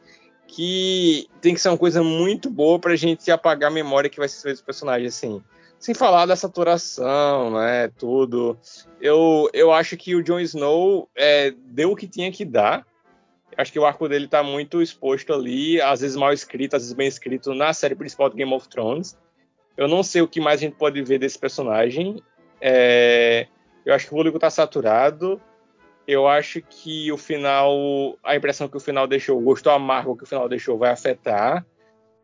[0.47, 4.29] que tem que ser uma coisa muito boa pra gente apagar a memória que vai
[4.29, 5.43] ser esse personagem assim.
[5.79, 8.57] Sem falar da saturação, né, tudo.
[8.99, 12.85] Eu, eu acho que o Jon Snow é, deu o que tinha que dar.
[13.55, 16.95] Acho que o arco dele tá muito exposto ali, às vezes mal escrito, às vezes
[16.95, 19.17] bem escrito, na série principal do Game of Thrones.
[19.75, 22.21] Eu não sei o que mais a gente pode ver desse personagem.
[22.59, 23.47] É,
[23.85, 25.39] eu acho que o público tá saturado.
[26.07, 30.23] Eu acho que o final, a impressão que o final deixou, o gosto amargo que
[30.23, 31.65] o final deixou vai afetar.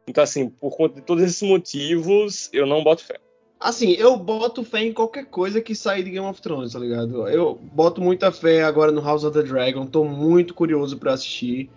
[0.07, 3.19] Então, assim, por conta de todos esses motivos, eu não boto fé.
[3.63, 7.25] Assim, eu boto fé em qualquer coisa que sair de Game of Thrones, tá ligado?
[7.29, 11.69] Eu boto muita fé agora no House of the Dragon, tô muito curioso para assistir.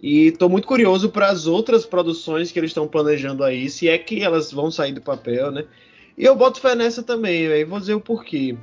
[0.00, 3.98] E tô muito curioso para as outras produções que eles estão planejando aí, se é
[3.98, 5.64] que elas vão sair do papel, né?
[6.16, 7.66] E eu boto fé nessa também, velho.
[7.66, 8.56] Vou dizer o porquê.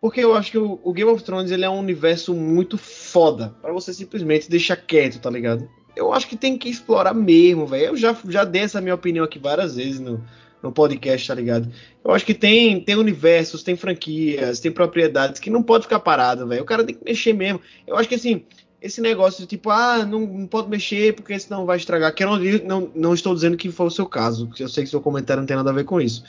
[0.00, 3.54] Porque eu acho que o, o, Game of Thrones ele é um universo muito foda
[3.62, 5.68] para você simplesmente deixar quieto, tá ligado?
[5.94, 7.84] Eu acho que tem que explorar mesmo, velho.
[7.84, 10.20] Eu já, já dei essa minha opinião aqui várias vezes no,
[10.64, 11.70] no podcast, tá ligado?
[12.02, 16.46] Eu acho que tem, tem universos, tem franquias, tem propriedades que não pode ficar parado,
[16.48, 16.62] velho.
[16.62, 17.60] O cara tem que mexer mesmo.
[17.86, 18.42] Eu acho que assim,
[18.80, 22.14] esse negócio de tipo, ah, não, não pode mexer porque senão vai estragar.
[22.14, 24.84] Que eu não, não, não estou dizendo que foi o seu caso, porque eu sei
[24.84, 26.24] que seu comentário não tem nada a ver com isso.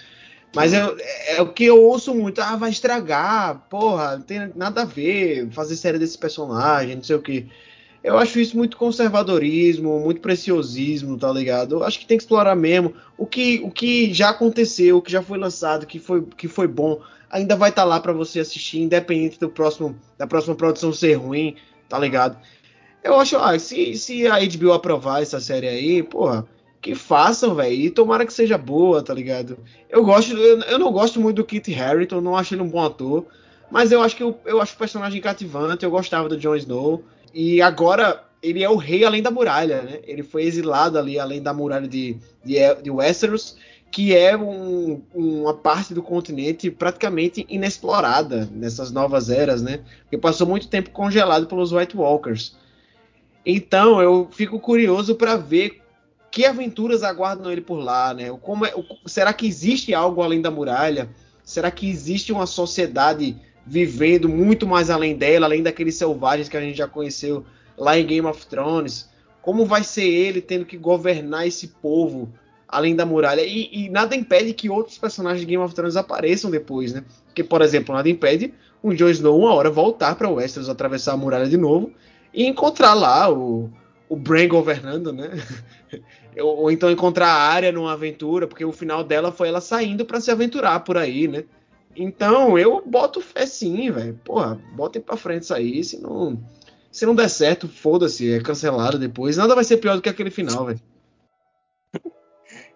[0.53, 0.85] Mas é,
[1.27, 5.49] é, o que eu ouço muito, ah, vai estragar, porra, não tem nada a ver
[5.51, 7.47] fazer série desse personagem, não sei o que.
[8.05, 11.75] Eu acho isso muito conservadorismo, muito preciosismo, tá ligado?
[11.75, 15.11] Eu acho que tem que explorar mesmo o que, o que já aconteceu, o que
[15.11, 18.39] já foi lançado, que foi, que foi bom, ainda vai estar tá lá para você
[18.39, 21.55] assistir, independente do próximo da próxima produção ser ruim
[21.87, 22.37] tá ligado?
[23.03, 26.45] Eu acho, ah, se, se a HBO aprovar essa série aí, porra,
[26.81, 27.73] que façam, velho.
[27.73, 29.57] E tomara que seja boa, tá ligado?
[29.89, 32.83] Eu gosto, eu, eu, não gosto muito do Kit Harington, não acho ele um bom
[32.83, 33.25] ator.
[33.71, 37.03] Mas eu acho que eu, eu acho o personagem cativante, eu gostava do Jon Snow.
[37.35, 39.99] E agora ele é o rei além da muralha, né?
[40.03, 43.57] Ele foi exilado ali além da muralha de, de, de Westeros
[43.91, 49.85] que é um, uma parte do continente praticamente inexplorada nessas novas eras, né?
[50.01, 52.57] Porque passou muito tempo congelado pelos White Walkers.
[53.45, 55.81] Então eu fico curioso para ver
[56.29, 58.29] que aventuras aguardam ele por lá, né?
[58.41, 58.73] Como é,
[59.05, 61.09] será que existe algo além da muralha?
[61.41, 66.61] Será que existe uma sociedade vivendo muito mais além dela, além daqueles selvagens que a
[66.61, 67.45] gente já conheceu
[67.77, 69.09] lá em Game of Thrones?
[69.41, 72.31] Como vai ser ele tendo que governar esse povo
[72.67, 73.41] além da muralha.
[73.41, 77.03] E, e, nada impede que outros personagens de Game of Thrones apareçam depois, né?
[77.25, 78.53] Porque, por exemplo, nada impede
[78.83, 81.91] o Jon Snow uma hora voltar para Westeros, atravessar a muralha de novo
[82.33, 83.69] e encontrar lá o,
[84.09, 85.31] o Bran governando, né?
[86.37, 90.05] ou, ou, então encontrar a área numa aventura, porque o final dela foi ela saindo
[90.05, 91.45] para se aventurar por aí, né?
[91.95, 94.19] Então, eu boto fé sim, velho.
[94.23, 95.83] Porra, botem pra frente isso aí.
[95.83, 96.37] Se não,
[96.91, 99.37] se não der certo, foda-se, é cancelado depois.
[99.37, 100.79] Nada vai ser pior do que aquele final, velho.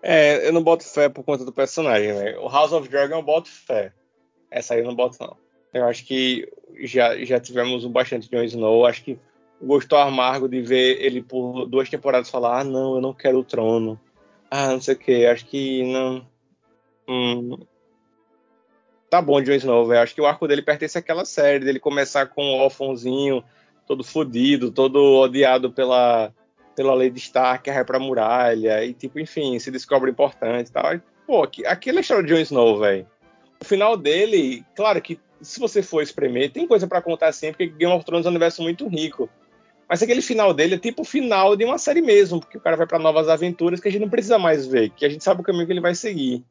[0.01, 2.37] É, eu não boto fé por conta do personagem, né?
[2.37, 3.91] O House of Dragon eu boto fé.
[4.49, 5.35] Essa aí eu não boto, não.
[5.73, 6.51] Eu acho que
[6.81, 8.85] já, já tivemos um bastante Jon Snow.
[8.85, 9.19] Acho que
[9.61, 13.43] gostou amargo de ver ele por duas temporadas falar: ah, não, eu não quero o
[13.43, 13.99] trono.
[14.49, 15.25] Ah, não sei o que.
[15.25, 16.25] Acho que não.
[17.07, 17.59] Hum,
[19.09, 20.01] tá bom, Jon Snow, velho.
[20.01, 23.43] Acho que o arco dele pertence àquela série, dele começar com o órfãozinho,
[23.87, 26.31] todo fodido, todo odiado pela,
[26.75, 30.99] pela lei de Stark, vai pra muralha, e tipo, enfim, se descobre importante e tal.
[31.25, 33.07] Pô, aquela é história de Jon Snow, velho.
[33.61, 37.79] O final dele, claro que se você for espremer, tem coisa para contar sempre, porque
[37.79, 39.29] Game of Thrones é um universo muito rico.
[39.87, 42.77] Mas aquele final dele é tipo o final de uma série mesmo, porque o cara
[42.77, 45.41] vai para novas aventuras que a gente não precisa mais ver, que a gente sabe
[45.41, 46.43] o caminho que ele vai seguir.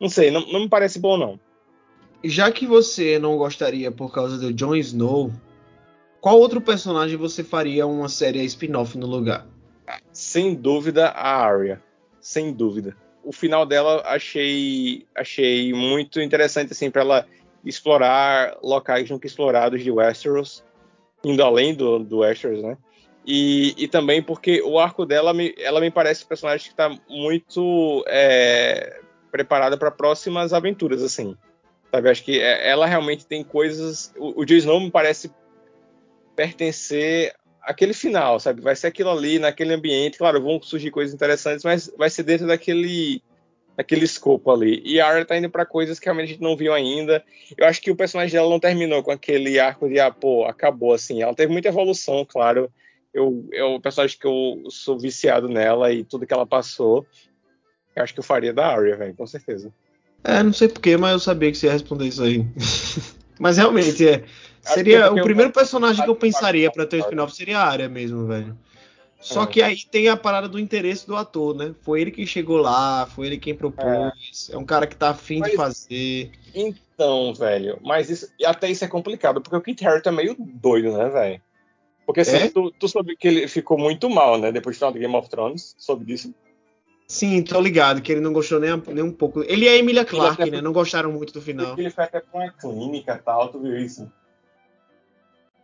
[0.00, 1.38] Não sei, não, não me parece bom, não.
[2.22, 5.32] Já que você não gostaria por causa do Jon Snow,
[6.20, 9.46] qual outro personagem você faria uma série spin-off no lugar?
[10.12, 11.82] sem dúvida a Arya,
[12.20, 12.96] sem dúvida.
[13.24, 17.26] O final dela achei achei muito interessante assim para ela
[17.64, 20.64] explorar locais nunca explorados de Westeros,
[21.24, 22.76] indo além do, do Westeros, né?
[23.26, 26.88] E, e também porque o arco dela me, ela me parece um personagem que está
[27.08, 31.36] muito é, preparada para próximas aventuras, assim.
[31.90, 32.08] Sabe?
[32.08, 34.12] Acho que é, ela realmente tem coisas.
[34.16, 35.30] O, o Jon Snow me parece
[36.36, 38.60] pertencer aquele final, sabe?
[38.60, 40.18] Vai ser aquilo ali, naquele ambiente.
[40.18, 43.22] Claro, vão surgir coisas interessantes, mas vai ser dentro daquele
[43.76, 44.82] daquele escopo ali.
[44.84, 47.24] E a Arya tá indo para coisas que realmente a gente não viu ainda.
[47.56, 50.92] Eu acho que o personagem dela não terminou com aquele arco de, ah, pô, acabou
[50.92, 51.22] assim.
[51.22, 52.70] Ela teve muita evolução, claro.
[53.12, 57.06] Eu, é o personagem que eu sou viciado nela e tudo que ela passou.
[57.96, 59.72] Eu acho que eu faria da Arya, velho, com certeza.
[60.22, 62.44] É, não sei porquê, mas eu sabia que você ia responder isso aí.
[63.38, 64.24] mas realmente, é.
[64.62, 68.26] Seria o primeiro personagem que eu pensaria para ter o spin-off seria a área mesmo,
[68.26, 68.56] velho.
[69.20, 69.46] Só é.
[69.46, 71.74] que aí tem a parada do interesse do ator, né?
[71.82, 74.50] Foi ele que chegou lá, foi ele quem propôs.
[74.50, 76.30] É, é um cara que tá afim mas, de fazer.
[76.54, 80.96] Então, velho, mas isso, até isso é complicado, porque o Kit Harington é meio doido,
[80.96, 81.42] né, velho?
[82.06, 82.48] Porque assim, é?
[82.48, 84.50] tu, tu soube que ele ficou muito mal, né?
[84.50, 86.34] Depois do final do Game of Thrones, soube disso?
[87.10, 89.42] Sim, tô ligado, que ele não gostou nem, nem um pouco.
[89.42, 90.60] Ele a Emilia Clarke, né?
[90.60, 91.76] Não gostaram muito do final.
[91.76, 94.08] Ele foi até pra uma clínica e tal, tu viu isso?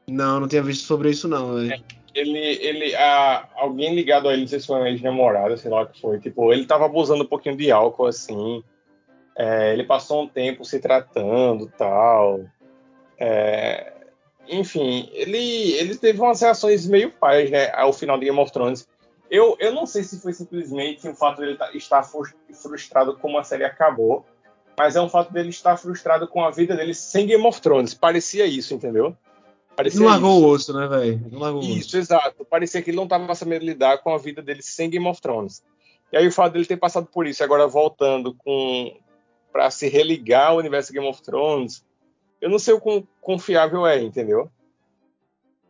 [0.08, 1.56] Não, não tinha visto sobre isso não.
[1.60, 1.80] É,
[2.12, 5.82] ele, ele, a, alguém ligado a ele, não sei se foi uma ex-namorada, sei lá
[5.82, 8.64] o que foi, tipo, ele tava abusando um pouquinho de álcool, assim,
[9.36, 12.40] é, ele passou um tempo se tratando, tal,
[13.20, 13.92] é,
[14.48, 18.88] enfim, ele, ele teve umas reações meio pais, né, ao final de Game of Thrones.
[19.30, 22.02] Eu, eu não sei se foi simplesmente o fato dele tá, estar
[22.52, 24.24] frustrado como a série acabou,
[24.78, 27.94] mas é um fato dele estar frustrado com a vida dele sem Game of Thrones.
[27.94, 29.16] Parecia isso, entendeu?
[29.74, 30.46] Parecia não largou isso.
[30.46, 31.28] o osso, né, velho?
[31.30, 32.44] Não largou isso, exato.
[32.44, 35.62] Parecia que ele não estava sabendo lidar com a vida dele sem Game of Thrones.
[36.12, 38.96] E aí o fato dele ter passado por isso, agora voltando com
[39.52, 41.82] para se religar ao universo Game of Thrones,
[42.40, 44.50] eu não sei o quão confiável é, entendeu?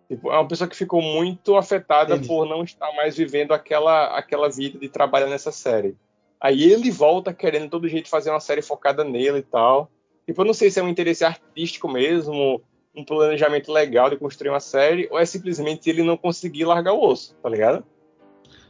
[0.09, 2.28] Tipo, é uma pessoa que ficou muito afetada Entendi.
[2.28, 5.97] por não estar mais vivendo aquela, aquela vida de trabalhar nessa série.
[6.41, 9.91] Aí ele volta querendo todo jeito fazer uma série focada nele e tal.
[10.27, 12.62] Tipo, eu não sei se é um interesse artístico mesmo,
[12.95, 17.03] um planejamento legal de construir uma série, ou é simplesmente ele não conseguir largar o
[17.03, 17.85] osso, tá ligado?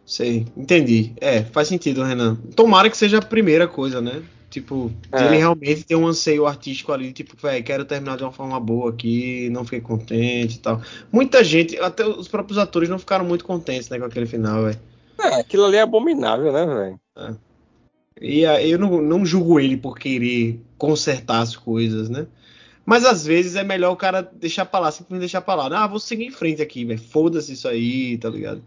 [0.04, 1.14] Sei, entendi.
[1.20, 2.36] É, faz sentido, Renan.
[2.54, 4.22] Tomara que seja a primeira coisa, né?
[4.56, 5.26] Tipo, é.
[5.26, 8.88] ele realmente tem um anseio artístico ali, tipo, velho, quero terminar de uma forma boa
[8.88, 10.80] aqui, não fiquei contente e tal.
[11.12, 14.80] Muita gente, até os próprios atores não ficaram muito contentes, né, com aquele final, velho.
[15.20, 17.00] É, aquilo ali é abominável, né, velho?
[17.18, 17.34] É.
[18.18, 22.26] E eu não, não julgo ele por querer consertar as coisas, né?
[22.86, 25.84] Mas às vezes é melhor o cara deixar pra lá, simplesmente deixar pra lá.
[25.84, 26.98] Ah, vou seguir em frente aqui, velho.
[26.98, 28.62] Foda-se isso aí, tá ligado?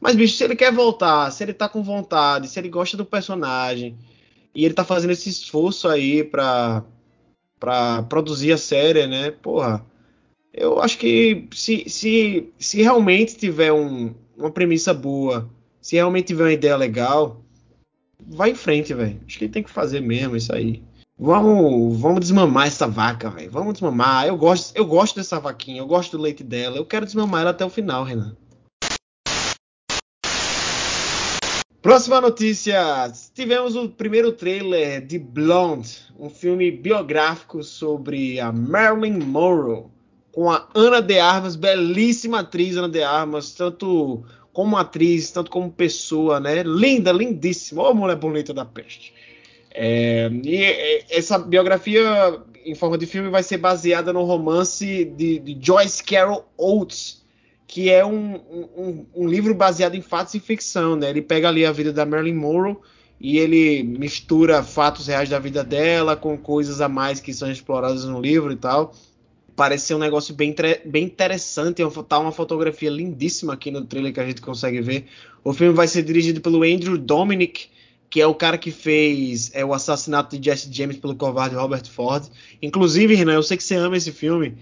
[0.00, 3.04] Mas, bicho, se ele quer voltar, se ele tá com vontade, se ele gosta do
[3.04, 3.98] personagem,
[4.54, 6.84] e ele tá fazendo esse esforço aí pra,
[7.58, 9.30] pra produzir a série, né?
[9.30, 9.84] Porra,
[10.52, 15.48] eu acho que se, se, se realmente tiver um, uma premissa boa,
[15.80, 17.42] se realmente tiver uma ideia legal,
[18.26, 19.20] vai em frente, velho.
[19.26, 20.82] Acho que tem que fazer mesmo isso aí.
[21.18, 23.50] Vamos, vamos desmamar essa vaca, velho.
[23.50, 24.26] Vamos desmamar.
[24.26, 26.76] Eu gosto, eu gosto dessa vaquinha, eu gosto do leite dela.
[26.76, 28.36] Eu quero desmamar ela até o final, Renan.
[31.82, 33.12] Próxima notícia.
[33.34, 39.86] Tivemos o primeiro trailer de Blonde, um filme biográfico sobre a Marilyn Monroe,
[40.30, 44.22] com a Ana de Armas, belíssima atriz Ana de Armas, tanto
[44.52, 46.62] como atriz, tanto como pessoa, né?
[46.62, 47.82] Linda, lindíssima.
[47.82, 49.12] Ô, oh, mulher bonita da peste.
[49.72, 55.58] É, e essa biografia em forma de filme vai ser baseada no romance de, de
[55.60, 57.21] Joyce Carol Oates,
[57.72, 61.08] que é um, um, um, livro baseado em fatos e ficção, né?
[61.08, 62.76] Ele pega ali a vida da Marilyn Monroe
[63.18, 68.04] e ele mistura fatos reais da vida dela com coisas a mais que são exploradas
[68.04, 68.94] no livro e tal
[69.56, 70.54] parece ser um negócio bem,
[70.84, 71.82] bem interessante.
[72.06, 75.06] Tá uma fotografia lindíssima aqui no trailer que a gente consegue ver.
[75.42, 77.68] O filme vai ser dirigido pelo Andrew Dominic,
[78.10, 81.88] que é o cara que fez é, o assassinato de Jesse James pelo covarde Robert
[81.88, 82.24] Ford.
[82.60, 84.58] Inclusive, Renan, eu sei que você ama esse filme.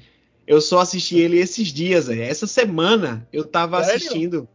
[0.50, 2.24] Eu só assisti ele esses dias, véio.
[2.24, 3.98] essa semana eu tava sério?
[3.98, 4.48] assistindo.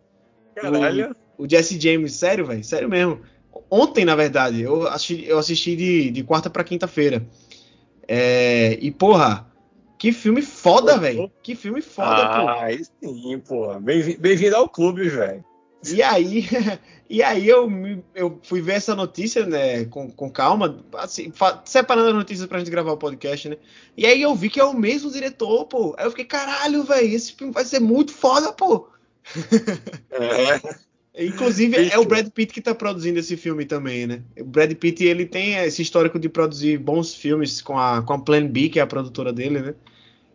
[0.54, 1.16] Caralho.
[1.38, 3.22] O, o Jesse James, sério, velho, sério mesmo.
[3.72, 7.26] Ontem, na verdade, eu assisti, eu assisti de, de quarta para quinta-feira.
[8.10, 9.50] É, e porra,
[9.98, 11.32] que filme foda, velho.
[11.42, 12.50] Que filme foda, ah, pô.
[12.50, 12.68] Ah,
[13.02, 13.80] sim, pô.
[13.80, 15.46] Bem-vindo ao clube, velho.
[15.94, 16.46] E aí,
[17.10, 17.70] e aí eu,
[18.14, 21.32] eu fui ver essa notícia, né, com, com calma, assim,
[21.66, 23.58] separando as notícias pra gente gravar o podcast, né?
[23.98, 25.96] E aí eu vi que é o mesmo diretor, pô.
[25.98, 28.90] Aí eu fiquei, caralho, velho, esse filme vai ser muito foda, pô.
[30.12, 30.86] É.
[31.18, 34.22] Inclusive, é o Brad Pitt que tá produzindo esse filme também, né?
[34.38, 38.20] O Brad Pitt, ele tem esse histórico de produzir bons filmes com a, com a
[38.20, 39.76] Plan B, que é a produtora dele, né?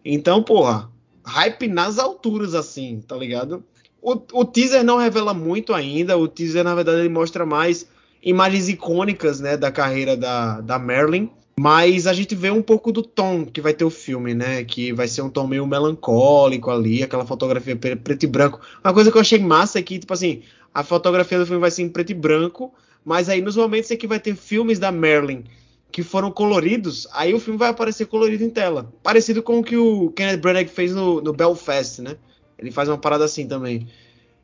[0.03, 0.91] Então, porra,
[1.23, 3.63] hype nas alturas, assim, tá ligado?
[4.03, 7.87] O, o teaser não revela muito ainda, o teaser, na verdade, ele mostra mais
[8.23, 11.29] imagens icônicas, né, da carreira da, da Marilyn,
[11.59, 14.65] mas a gente vê um pouco do tom que vai ter o filme, né?
[14.65, 18.61] Que vai ser um tom meio melancólico ali, aquela fotografia preto e branco.
[18.83, 20.41] Uma coisa que eu achei massa é que, tipo assim,
[20.73, 22.73] a fotografia do filme vai ser em preto e branco,
[23.05, 25.45] mas aí nos momentos em que vai ter filmes da Marilyn
[25.93, 28.91] que foram coloridos, aí o filme vai aparecer colorido em tela.
[29.03, 32.17] Parecido com o que o Kenneth Branagh fez no, no Belfast, né?
[32.61, 33.89] Ele faz uma parada assim também.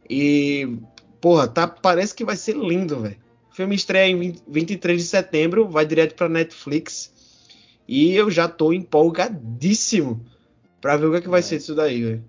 [0.08, 0.78] E,
[1.20, 3.16] porra, tá, parece que vai ser lindo, velho.
[3.50, 7.12] O filme estreia em 20, 23 de setembro, vai direto pra Netflix.
[7.86, 10.24] E eu já tô empolgadíssimo
[10.80, 11.42] pra ver o que, é que vai é.
[11.42, 12.24] ser disso daí, velho.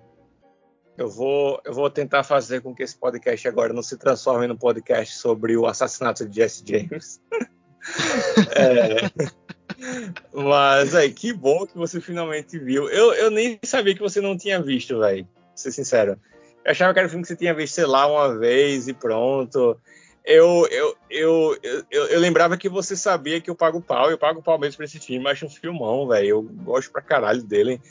[0.97, 4.57] Eu vou, eu vou tentar fazer com que esse podcast agora não se transforme num
[4.57, 7.21] podcast sobre o assassinato de Jesse James.
[8.55, 9.11] é,
[10.33, 12.89] mas aí, que bom que você finalmente viu.
[12.89, 15.27] Eu, eu nem sabia que você não tinha visto, velho.
[15.57, 16.19] Ser sincero.
[16.63, 18.93] Eu achava que era um filme que você tinha visto, sei lá, uma vez e
[18.93, 19.79] pronto.
[20.23, 21.57] Eu, eu, eu,
[21.89, 24.85] eu, eu lembrava que você sabia que eu pago pau, eu pago pau mesmo pra
[24.85, 26.27] esse filme, acho um filmão, velho.
[26.27, 27.81] Eu gosto pra caralho dele.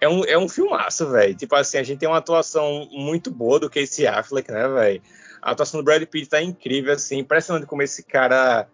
[0.00, 1.34] é um, é um filmaço, velho.
[1.34, 5.02] Tipo assim, a gente tem uma atuação muito boa do Casey Affleck, né, velho?
[5.40, 8.68] A atuação do Brad Pitt tá incrível, assim, impressionante como esse cara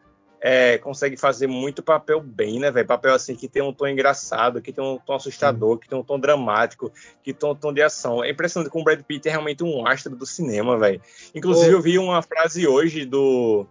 [0.47, 2.87] é, consegue fazer muito papel bem, né, velho?
[2.87, 6.03] Papel assim que tem um tom engraçado, que tem um tom assustador, que tem um
[6.03, 6.93] tom dramático,
[7.23, 8.23] que tem um tom de ação.
[8.23, 11.01] É impressionante como o Brad Pitt é realmente um astro do cinema, velho.
[11.35, 11.79] Inclusive, oh.
[11.79, 13.67] eu vi uma frase hoje do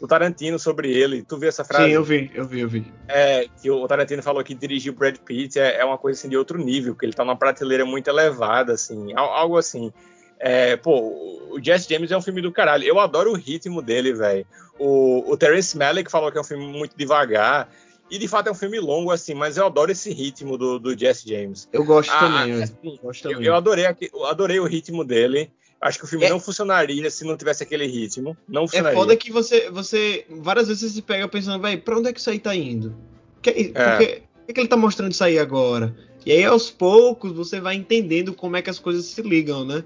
[0.00, 1.22] do Tarantino sobre ele.
[1.22, 1.86] Tu viu essa frase?
[1.86, 2.92] Sim, eu vi, eu vi, eu vi.
[3.06, 6.28] É, que o Tarantino falou que dirigir o Brad Pitt é, é, uma coisa assim
[6.28, 9.92] de outro nível, que ele tá numa prateleira muito elevada, assim, algo assim.
[10.40, 12.84] É, pô, o Jesse James é um filme do caralho.
[12.84, 14.46] Eu adoro o ritmo dele, velho.
[14.78, 17.68] O, o Terence Malick falou que é um filme muito devagar.
[18.10, 20.98] E de fato é um filme longo, assim, mas eu adoro esse ritmo do, do
[20.98, 21.68] Jesse James.
[21.72, 23.46] Eu gosto ah, também, assim, gosto eu, também.
[23.46, 23.84] Eu, adorei,
[24.26, 25.50] adorei o ritmo dele.
[25.80, 28.36] Acho que o filme é, não funcionaria se não tivesse aquele ritmo.
[28.48, 28.96] Não funcionaria.
[28.96, 32.12] É foda que você, você várias vezes você se pega pensando, velho, pra onde é
[32.12, 32.96] que isso aí tá indo?
[33.42, 33.90] Que, é.
[33.90, 35.94] Porque, por que ele tá mostrando isso aí agora?
[36.24, 39.84] E aí, aos poucos, você vai entendendo como é que as coisas se ligam, né?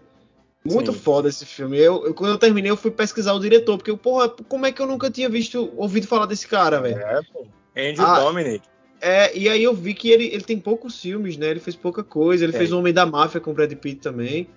[0.64, 0.98] Muito Sim.
[0.98, 1.76] foda esse filme.
[1.78, 4.80] Eu, eu, quando eu terminei, eu fui pesquisar o diretor, porque, porra, como é que
[4.80, 6.98] eu nunca tinha visto, ouvido falar desse cara, velho?
[6.98, 7.46] É, pô.
[7.76, 8.64] Andrew ah, Dominic.
[9.00, 11.48] É, e aí eu vi que ele, ele tem poucos filmes, né?
[11.48, 12.44] Ele fez pouca coisa.
[12.44, 14.48] Ele fez O Homem da Máfia com o Brad Pitt também.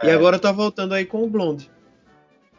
[0.00, 0.06] É.
[0.06, 1.68] E agora tá voltando aí com o Blonde.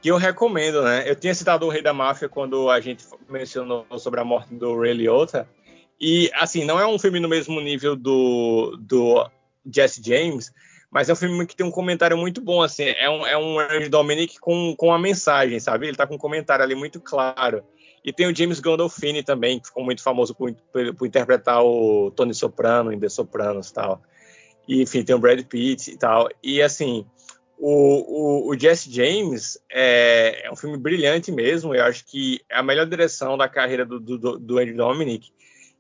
[0.02, 1.10] Que eu recomendo, né?
[1.10, 4.78] Eu tinha citado o Rei da Máfia quando a gente mencionou sobre a morte do
[4.78, 5.48] Ray Liotta.
[6.00, 9.30] E, assim, não é um filme no mesmo nível do, do
[9.70, 10.52] Jesse James,
[10.92, 12.84] mas é um filme que tem um comentário muito bom, assim.
[12.84, 15.88] É um, é um Dominic com, com a mensagem, sabe?
[15.88, 17.64] Ele tá com um comentário ali muito claro.
[18.04, 22.12] E tem o James Gandolfini também, que ficou muito famoso por, por, por interpretar o
[22.12, 24.02] Tony Soprano em The Sopranos e tal.
[24.68, 26.28] E, enfim, tem o Brad Pitt e tal.
[26.42, 27.06] E, assim,
[27.58, 31.76] o, o, o Jesse James é, é, um filme brilhante mesmo.
[31.76, 35.32] Eu acho que é a melhor direção da carreira do, do, do Andy Dominic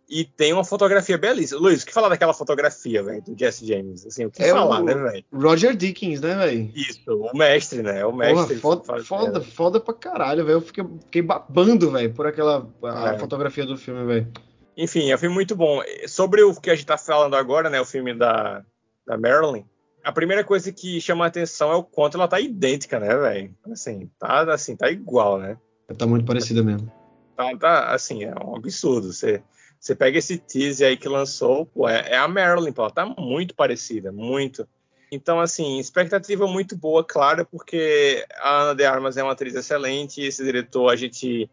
[0.09, 1.61] e tem uma fotografia belíssima.
[1.61, 4.07] Luiz, o que falar daquela fotografia, velho, do Jesse James?
[4.07, 5.25] Assim, o que é falar, o né, velho?
[5.31, 6.71] Roger Dickens, né, velho?
[6.73, 8.03] Isso, o mestre, né?
[8.03, 8.57] O mestre.
[8.57, 10.57] Porra, foda, foda, foda pra caralho, velho.
[10.57, 12.67] Eu fiquei, fiquei babando, velho, por aquela
[13.13, 13.19] é.
[13.19, 14.27] fotografia do filme, velho.
[14.75, 15.79] Enfim, é um filme muito bom.
[16.07, 18.65] Sobre o que a gente tá falando agora, né, o filme da,
[19.05, 19.63] da Marilyn,
[20.03, 23.55] a primeira coisa que chama a atenção é o quanto ela tá idêntica, né, velho?
[23.71, 25.55] Assim, tá, assim, tá igual, né?
[25.95, 26.91] Tá muito parecida mesmo.
[27.35, 29.13] Tá, tá, assim, é um absurdo.
[29.13, 29.43] Você
[29.79, 33.55] você pega esse teaser aí que lançou, pô, é, é a Marilyn, pô, tá muito
[33.55, 34.67] parecida, muito.
[35.11, 40.21] Então, assim, expectativa muito boa, claro, porque a Ana de Armas é uma atriz excelente,
[40.21, 41.49] esse diretor a gente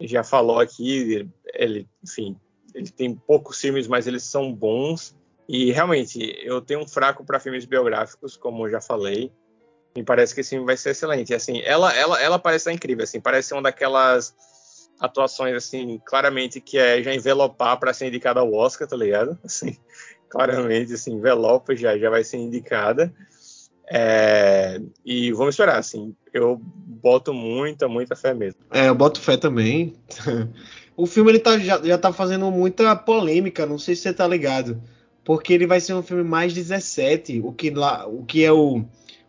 [0.00, 2.36] já falou aqui, ele, enfim,
[2.74, 5.16] ele tem poucos filmes, mas eles são bons.
[5.48, 9.32] E realmente, eu tenho um fraco para filmes biográficos, como eu já falei.
[9.96, 11.34] Me parece que esse filme vai ser excelente.
[11.34, 14.36] Assim, ela, ela, ela parece incrível, assim, parece uma daquelas
[15.00, 19.38] atuações, assim, claramente que é já envelopar para ser indicada ao Oscar, tá ligado?
[19.44, 19.76] Assim,
[20.28, 23.12] claramente, assim, envelopa já, já vai ser indicada.
[23.90, 28.60] É, e vamos esperar, assim, eu boto muita, muita fé mesmo.
[28.70, 29.94] É, eu boto fé também.
[30.94, 34.26] o filme ele tá, já, já tá fazendo muita polêmica, não sei se você tá
[34.26, 34.82] ligado.
[35.24, 38.84] Porque ele vai ser um filme mais 17, o que, lá, o que é o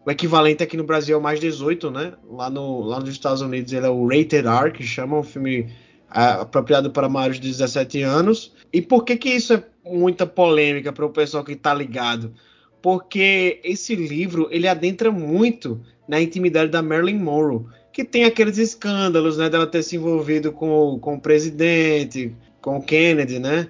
[0.09, 2.13] o equivalente aqui no Brasil é o mais 18, né?
[2.27, 5.71] Lá, no, lá nos Estados Unidos ele é o Rated R, que chama um filme
[6.11, 8.51] é, apropriado para maiores de 17 anos.
[8.73, 12.33] E por que que isso é muita polêmica para o pessoal que está ligado?
[12.81, 19.37] Porque esse livro ele adentra muito na intimidade da Marilyn Monroe, que tem aqueles escândalos,
[19.37, 23.69] né, dela ter se envolvido com, com o presidente, com o Kennedy, né?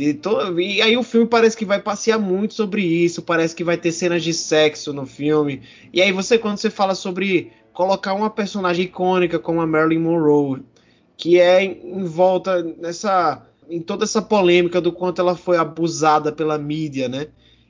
[0.00, 0.58] De todo...
[0.58, 3.92] E aí o filme parece que vai passear muito sobre isso, parece que vai ter
[3.92, 5.60] cenas de sexo no filme.
[5.92, 10.62] E aí você, quando você fala sobre colocar uma personagem icônica como a Marilyn Monroe,
[11.18, 13.46] que é em volta nessa.
[13.68, 17.26] em toda essa polêmica do quanto ela foi abusada pela mídia, né?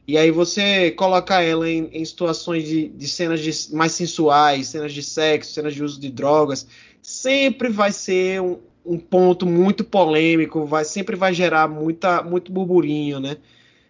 [0.07, 4.93] E aí você coloca ela em, em situações de, de cenas de, mais sensuais, cenas
[4.93, 6.65] de sexo, cenas de uso de drogas,
[7.03, 13.21] sempre vai ser um, um ponto muito polêmico, vai sempre vai gerar muita, muito burburinho,
[13.21, 13.37] né?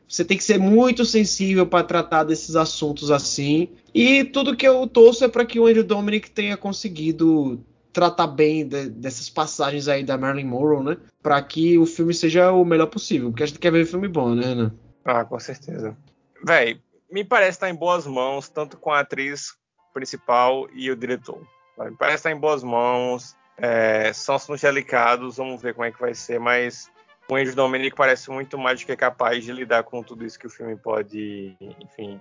[0.09, 3.69] Você tem que ser muito sensível para tratar desses assuntos assim.
[3.95, 8.67] E tudo que eu torço é para que o Andrew Dominic tenha conseguido tratar bem
[8.67, 10.97] de, dessas passagens aí da Marilyn Monroe, né?
[11.23, 14.35] Para que o filme seja o melhor possível, porque a gente quer ver filme bom,
[14.35, 14.75] né, Ana?
[15.05, 15.97] Ah, com certeza.
[16.45, 16.81] Véi,
[17.11, 19.55] me parece estar em boas mãos, tanto com a atriz
[19.93, 21.41] principal e o diretor.
[21.79, 23.37] Me parece estar em boas mãos.
[23.61, 26.91] É, são assuntos delicados, vamos ver como é que vai ser, mas
[27.29, 30.47] o Andrew Dominic parece muito mais do que capaz de lidar com tudo isso que
[30.47, 32.21] o filme pode, enfim,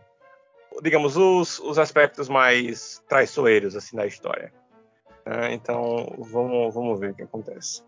[0.82, 4.52] digamos, os, os aspectos mais traiçoeiros assim da história.
[5.26, 7.84] É, então, vamos, vamos ver o que acontece.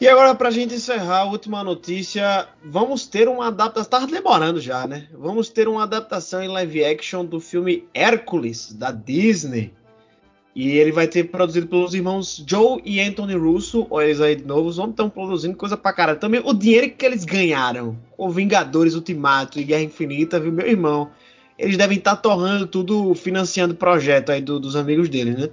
[0.00, 3.90] E agora, pra gente encerrar, a última notícia, vamos ter uma adaptação.
[3.90, 5.06] Tá demorando já, né?
[5.12, 9.74] Vamos ter uma adaptação em live action do filme Hércules, da Disney.
[10.54, 13.86] E ele vai ter produzido pelos irmãos Joe e Anthony Russo.
[13.88, 14.68] Olha eles aí de novo.
[14.68, 16.18] Os homens estão produzindo coisa pra caralho.
[16.18, 21.10] Também o dinheiro que eles ganharam com Vingadores Ultimato e Guerra Infinita, viu, meu irmão?
[21.56, 25.50] Eles devem estar tá torrando tudo, financiando o projeto aí do, dos amigos deles, né?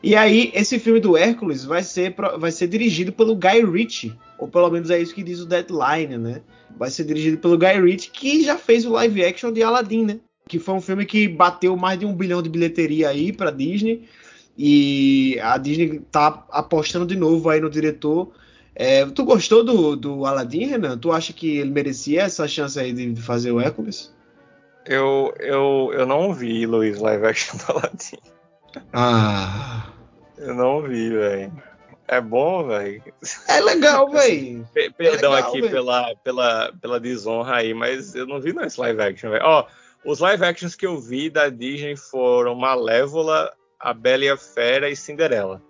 [0.00, 4.14] E aí, esse filme do Hércules vai ser, vai ser dirigido pelo Guy Ritchie.
[4.38, 6.40] Ou pelo menos é isso que diz o Deadline, né?
[6.78, 10.20] Vai ser dirigido pelo Guy Ritchie, que já fez o live action de Aladdin, né?
[10.48, 14.04] Que foi um filme que bateu mais de um bilhão de bilheteria aí pra Disney.
[14.58, 18.32] E a Disney tá apostando de novo aí no diretor.
[18.74, 20.98] É, tu gostou do, do Aladdin, Renan?
[20.98, 24.12] Tu acha que ele merecia essa chance aí de fazer o Hércules?
[24.84, 28.18] Eu, eu, eu não vi, Luiz, live action do Aladdin.
[28.92, 29.86] Ah.
[30.36, 31.52] Eu não vi, velho.
[32.06, 33.02] É bom, velho.
[33.48, 34.66] É legal, velho.
[34.96, 39.00] Perdão é legal, aqui pela, pela, pela desonra aí, mas eu não vi nesse live
[39.00, 39.44] action, velho.
[39.44, 39.66] Ó,
[40.04, 44.90] os live actions que eu vi da Disney foram Malévola, a Bela e a Fera
[44.90, 45.62] e Cinderela.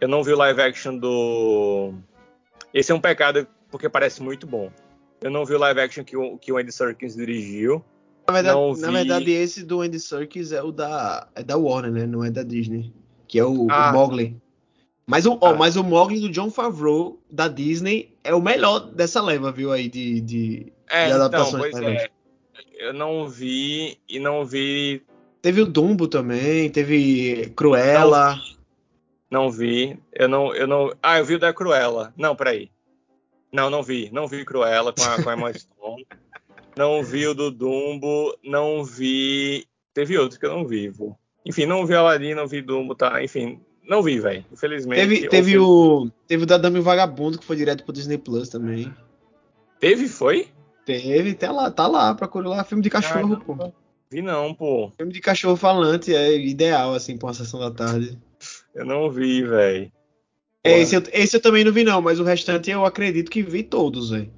[0.00, 1.94] Eu não vi o live action do.
[2.72, 4.70] Esse é um pecado porque parece muito bom.
[5.20, 7.84] Eu não vi o live action que o, que o Andy Serkis dirigiu.
[8.28, 8.80] Na verdade, vi...
[8.80, 12.06] na verdade, esse do Andy Serkis é o da, é da Warner, né?
[12.06, 12.92] Não é da Disney.
[13.26, 13.90] Que é o, ah.
[13.90, 14.36] o Mowgli.
[15.06, 15.38] Mas o, ah.
[15.40, 19.72] ó, mas o Mowgli do John Favreau, da Disney, é o melhor dessa leva, viu,
[19.72, 21.68] aí, de, de, é, de adaptações.
[21.68, 22.10] Então, pois é.
[22.78, 25.02] Eu não vi e não vi
[25.46, 28.36] Teve o Dumbo também, teve Cruella.
[29.30, 29.96] Não vi.
[30.12, 30.92] Eu não, eu não.
[31.00, 32.12] Ah, eu vi o da Cruella.
[32.16, 32.68] Não, peraí.
[33.52, 34.10] Não, não vi.
[34.12, 36.04] Não vi Cruella com a, com a Emma Stone.
[36.76, 38.36] Não vi o do Dumbo.
[38.42, 39.68] Não vi.
[39.94, 40.90] Teve outro que eu não vi.
[40.90, 41.16] Pô.
[41.46, 43.22] Enfim, não vi Aladdin, não vi Dumbo, tá?
[43.22, 44.44] Enfim, não vi, velho.
[44.52, 44.98] Infelizmente.
[44.98, 46.10] Teve, teve o.
[46.26, 48.92] Teve o da Dame Vagabundo, que foi direto pro Disney Plus também.
[49.78, 50.48] Teve, foi?
[50.84, 53.72] Teve, tá lá, tá lá, procura lá, filme de cachorro, pô.
[54.10, 54.92] Vi não, pô.
[54.96, 58.18] Filme de cachorro falante é ideal, assim, pra uma sessão da tarde.
[58.74, 59.90] Eu não vi, velho.
[60.62, 63.42] É, esse, eu, esse eu também não vi, não, mas o restante eu acredito que
[63.42, 64.32] vi todos, velho.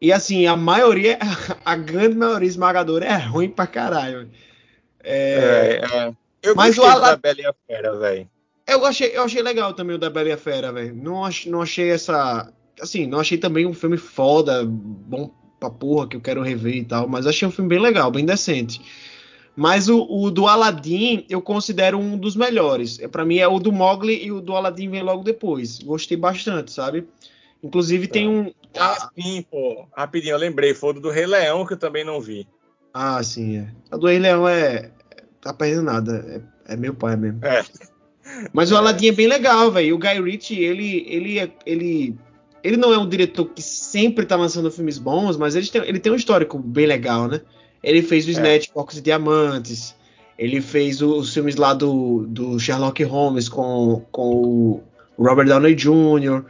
[0.00, 1.18] E assim, a maioria,
[1.64, 4.28] a grande maioria esmagadora é ruim pra caralho.
[5.02, 6.12] É, é, é.
[6.42, 7.10] Eu mas o Ala...
[7.10, 8.30] da Bela e a Fera, velho.
[8.66, 10.94] Eu achei, eu achei legal também o da Bela e a Fera, velho.
[10.94, 12.52] Não, ach, não achei essa.
[12.80, 15.32] Assim, não achei também um filme foda, bom
[15.70, 18.24] pra porra que eu quero rever e tal, mas achei um filme bem legal, bem
[18.24, 18.80] decente.
[19.54, 22.98] Mas o, o do Aladdin eu considero um dos melhores.
[23.00, 25.78] É, para mim é o do Mogli e o do Aladdin vem logo depois.
[25.78, 27.08] Gostei bastante, sabe?
[27.62, 28.52] Inclusive tem um.
[28.78, 29.86] Ah, sim, pô.
[29.96, 30.74] Rapidinho, eu lembrei.
[30.74, 32.46] Foi o do Rei Leão que eu também não vi.
[32.92, 33.68] Ah, sim, é.
[33.90, 34.90] A do Rei Leão é.
[35.40, 36.44] Tá perdendo nada.
[36.68, 37.42] É, é meu pai mesmo.
[37.42, 37.64] É.
[38.52, 39.94] Mas o Aladdin é bem legal, velho.
[39.94, 42.18] O Guy Ritchie, ele, ele, é, ele
[42.66, 46.00] ele não é um diretor que sempre tá lançando filmes bons, mas ele tem, ele
[46.00, 47.40] tem um histórico bem legal, né?
[47.80, 48.32] Ele fez o é.
[48.32, 49.94] Snatch, Focos e Diamantes.
[50.36, 54.82] Ele fez os filmes lá do, do Sherlock Holmes com, com
[55.16, 56.44] o Robert Downey Jr.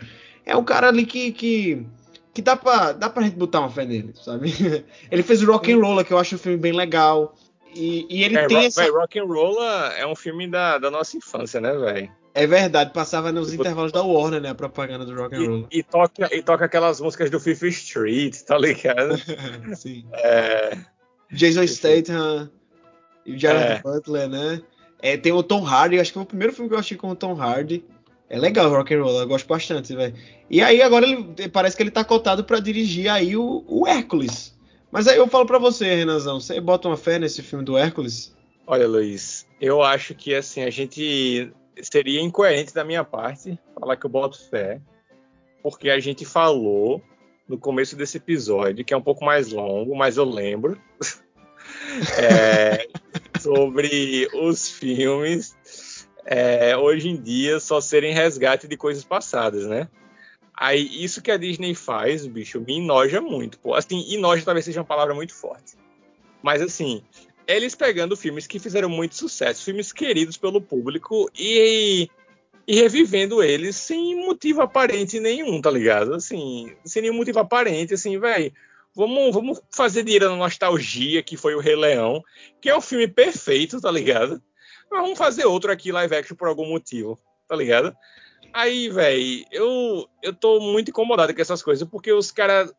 [0.47, 1.87] É um cara ali que, que,
[2.33, 4.51] que dá, pra, dá pra gente botar uma fé nele, sabe?
[5.13, 7.35] ele fez o Rock and Roller, que eu acho um filme bem legal.
[7.75, 8.81] E, e ele é, tem rock, essa...
[8.81, 12.11] Véio, rock and Roller é um filme da, da nossa infância, né, velho?
[12.37, 14.51] É verdade, passava nos tipo, intervalos da Warner, né?
[14.51, 15.69] A propaganda do rock and roll.
[15.73, 19.17] E, e, toca, e toca aquelas músicas do Fifth Street, tá ligado?
[19.75, 20.05] Sim.
[20.13, 20.77] É...
[21.33, 22.51] Jason Statham
[23.25, 23.83] e o Jared é.
[23.83, 24.61] Butler, né?
[25.01, 27.09] É, tem o Tom Hardy, acho que foi o primeiro filme que eu achei com
[27.09, 27.83] o Tom Hardy.
[28.29, 30.15] É legal o rock and roll, eu gosto bastante, velho.
[30.51, 34.55] E aí agora ele parece que ele tá cotado para dirigir aí o, o Hércules.
[34.93, 38.37] Mas aí eu falo para você, Renanzão, você bota uma fé nesse filme do Hércules?
[38.67, 41.51] Olha, Luiz, eu acho que assim a gente
[41.83, 44.81] seria incoerente da minha parte falar que eu boto fé,
[45.63, 47.03] porque a gente falou
[47.49, 50.81] no começo desse episódio, que é um pouco mais longo, mas eu lembro,
[52.19, 52.89] é,
[53.41, 59.89] sobre os filmes é, hoje em dia só serem resgate de coisas passadas, né?
[60.53, 63.59] Aí isso que a Disney faz, bicho, me enoja muito.
[63.59, 63.75] Pô.
[63.75, 65.75] Assim, enoja talvez seja uma palavra muito forte.
[66.43, 67.03] Mas assim,
[67.47, 72.09] eles pegando filmes que fizeram muito sucesso, filmes queridos pelo público e,
[72.67, 76.15] e revivendo eles sem motivo aparente nenhum, tá ligado?
[76.15, 78.53] Assim, sem nenhum motivo aparente, assim, velho.
[78.95, 82.25] Vamos, vamos fazer dinheiro na nostalgia, que foi o Rei Leão,
[82.61, 84.43] que é um filme perfeito, tá ligado?
[84.91, 87.95] Mas vamos fazer outro aqui live action por algum motivo, tá ligado?
[88.53, 92.73] Aí, velho, eu, eu tô muito incomodado com essas coisas, porque os caras.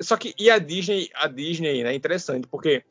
[0.00, 2.84] Só que, e a Disney, a Disney, né, é interessante, porque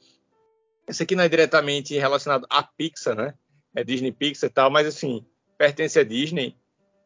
[0.87, 3.33] esse aqui não é diretamente relacionado à Pixar, né?
[3.75, 5.25] É Disney Pixar e tal, mas assim,
[5.57, 6.55] pertence à Disney.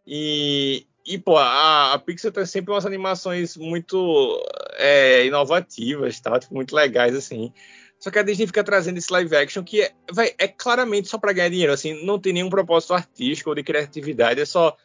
[0.06, 4.40] E e, pô, a, a, Pixar tem sempre umas animações muito
[4.78, 6.40] é, inovativas, tá?
[6.40, 7.52] Tipo, muito legais, assim.
[8.00, 9.94] Só que a Disney fica trazendo esse live action que é,
[10.38, 14.42] é claramente só para ganhar dinheiro, assim, não tem nenhum propósito artístico ou de criatividade,
[14.42, 14.76] é só.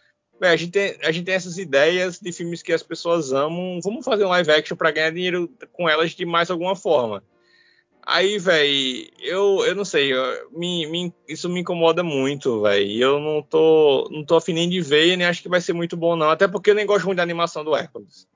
[0.40, 4.04] A, gente tem, a gente tem essas ideias de filmes que as pessoas amam, vamos
[4.04, 7.22] fazer um live action para ganhar dinheiro com elas de mais alguma forma.
[8.08, 13.02] Aí, velho, eu, eu não sei, eu, me, me, isso me incomoda muito, velho.
[13.02, 15.96] Eu não tô, não tô afim nem de ver nem acho que vai ser muito
[15.96, 16.30] bom, não.
[16.30, 18.28] Até porque eu nem gosto muito da animação do Hércules.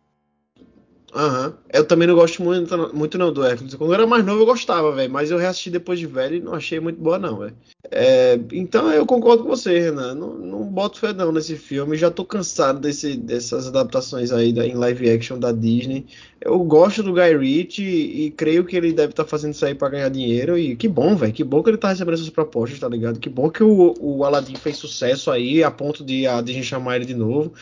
[1.13, 1.55] Aham.
[1.73, 3.75] Eu também não gosto muito, muito não do Hércules.
[3.75, 5.13] Quando eu era mais novo eu gostava, velho.
[5.13, 7.55] Mas eu reassisti depois de velho e não achei muito boa, não, velho.
[7.91, 10.15] É, então eu concordo com você, Renan.
[10.15, 11.97] Não, não boto fé não nesse filme.
[11.97, 16.07] Já tô cansado desse, dessas adaptações aí da, em live action da Disney.
[16.41, 19.67] Eu gosto do Guy Ritchie e, e creio que ele deve estar tá fazendo isso
[19.67, 20.57] aí pra ganhar dinheiro.
[20.57, 21.33] E que bom, velho.
[21.33, 23.19] Que bom que ele tá recebendo essas propostas, tá ligado?
[23.19, 26.97] Que bom que o, o Aladdin fez sucesso aí a ponto de a Disney chamar
[26.97, 27.53] ele de novo.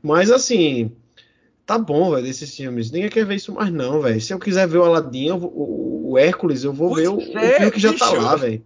[0.00, 0.92] Mas assim
[1.66, 2.90] Tá bom, velho, desses filmes.
[2.90, 4.20] Ninguém quer ver isso mais, não, velho.
[4.20, 7.54] Se eu quiser ver o Aladdin, o, o, Hércules, eu vou pois ver o, é,
[7.54, 8.64] o filme que já tá lá, velho.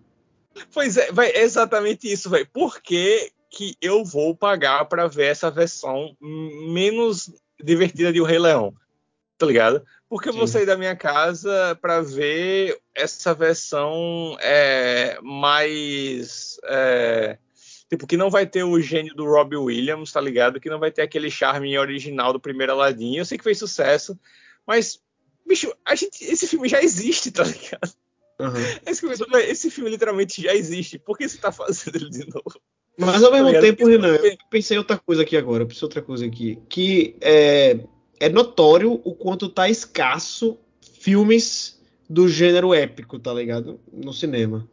[0.73, 2.49] Pois é, véio, é exatamente isso, velho.
[2.53, 7.31] Por que, que eu vou pagar para ver essa versão menos
[7.63, 8.75] divertida de O Rei Leão?
[9.37, 9.85] Tá ligado?
[10.09, 16.59] Porque eu vou sair da minha casa para ver essa versão é, mais.
[16.65, 17.39] É,
[17.89, 20.61] Tipo, que não vai ter o gênio do Robbie Williams, tá ligado?
[20.61, 23.17] Que não vai ter aquele charme original do primeiro Aladdin.
[23.17, 24.19] Eu sei que fez sucesso,
[24.67, 25.01] mas,
[25.47, 27.93] bicho, a gente, esse filme já existe, tá ligado?
[28.41, 28.53] Uhum.
[28.87, 30.97] Esse, filme, esse, filme, literalmente já existe.
[30.97, 32.61] Por que você tá fazendo ele de novo?
[32.97, 36.25] Mas ao mesmo tá tempo, Renan, eu pensei outra coisa aqui agora, pensei outra coisa
[36.25, 36.57] aqui.
[36.69, 37.81] Que é,
[38.21, 40.57] é notório o quanto tá escasso
[41.01, 43.81] filmes do gênero épico, tá ligado?
[43.93, 44.69] No cinema.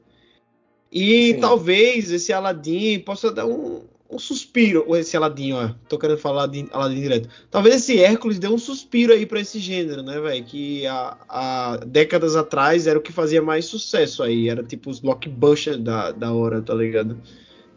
[0.96, 1.40] E Sim.
[1.42, 4.96] talvez esse Aladdin possa dar um, um suspiro.
[4.96, 5.72] Esse Aladdin, ó.
[5.90, 7.30] Tô querendo falar Aladdin, Aladdin direto.
[7.52, 10.46] Talvez esse Hércules dê um suspiro aí para esse gênero, né, velho?
[10.46, 14.48] Que há, há, décadas atrás era o que fazia mais sucesso aí.
[14.48, 17.18] Era tipo os blockbusters da, da hora, tá ligado?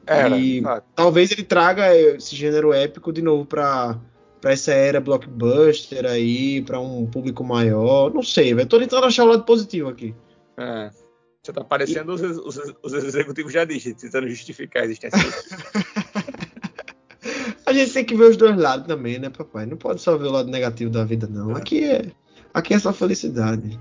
[0.07, 0.81] Era, e ah.
[0.95, 3.99] talvez ele traga esse gênero épico de novo pra,
[4.40, 8.15] pra essa era blockbuster aí, pra um público maior.
[8.15, 8.69] Não sei, velho.
[8.69, 10.15] Tô tentando achar o lado positivo aqui.
[10.57, 11.07] É.
[11.49, 12.15] Você tá parecendo e...
[12.15, 15.19] os, os, os, executivos já dizem, tentando justificar a existência.
[17.65, 19.65] a gente tem que ver os dois lados também, né, papai?
[19.65, 21.53] Não pode só ver o lado negativo da vida, não.
[21.53, 21.57] É.
[21.57, 22.12] Aqui é,
[22.53, 23.81] aqui é só felicidade.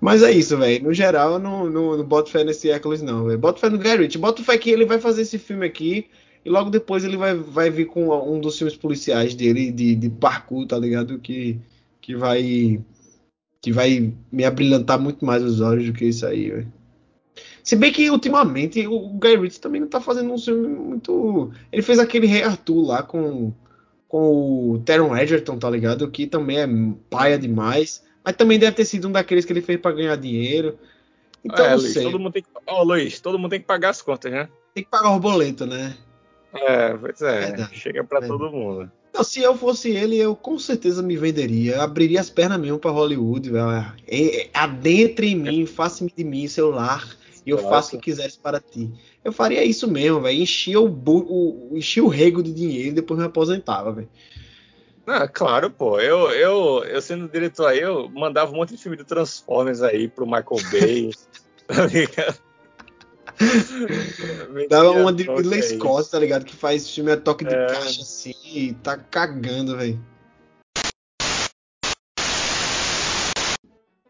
[0.00, 0.84] Mas é isso, velho.
[0.84, 3.38] No geral, eu não, não, não boto fé nesse Hércules, não, velho.
[3.38, 4.16] Boto fé no Garrett.
[4.16, 6.06] Boto fé que ele vai fazer esse filme aqui
[6.42, 10.08] e logo depois ele vai, vai vir com um dos filmes policiais dele, de, de
[10.08, 11.18] parkour, tá ligado?
[11.18, 11.60] Que,
[12.00, 12.82] que vai
[13.60, 16.81] que vai me abrilhantar muito mais os olhos do que isso aí, velho.
[17.62, 21.52] Se bem que ultimamente o Guy Ritchie também não tá fazendo um filme muito.
[21.70, 23.52] Ele fez aquele Rei Arthur lá com,
[24.08, 26.10] com o Teron Edgerton, tá ligado?
[26.10, 26.68] Que também é
[27.08, 28.02] paia demais.
[28.24, 30.76] Mas também deve ter sido um daqueles que ele fez para ganhar dinheiro.
[31.44, 32.48] Então, é, Luiz, todo mundo tem que.
[32.66, 34.48] Ó, Luiz, todo mundo tem que pagar as contas, né?
[34.74, 35.96] Tem que pagar o boleto, né?
[36.54, 37.46] É, pois é.
[37.46, 38.90] Verdade, chega para todo mundo.
[39.14, 41.76] Não, se eu fosse ele, eu com certeza me venderia.
[41.76, 43.70] Eu abriria as pernas mesmo para Hollywood, velho.
[43.70, 47.68] É, é, adentre em mim, faça-me de mim seu lar e eu Nossa.
[47.68, 48.90] faço o que quiseres para ti.
[49.24, 50.40] Eu faria isso mesmo, velho.
[50.40, 54.08] Enchia o, o, enchia o rego de dinheiro e depois me aposentava, velho.
[55.06, 55.98] Ah, claro, pô.
[55.98, 60.08] Eu, eu, eu sendo diretor aí, eu mandava um monte de filme de Transformers aí
[60.08, 61.10] pro Michael Bay.
[61.66, 62.38] tá ligado?
[64.68, 66.44] Dava uma de Ridley Scott, tá ligado?
[66.44, 67.66] Que faz filme a toque de é.
[67.66, 70.11] caixa assim e tá cagando, velho.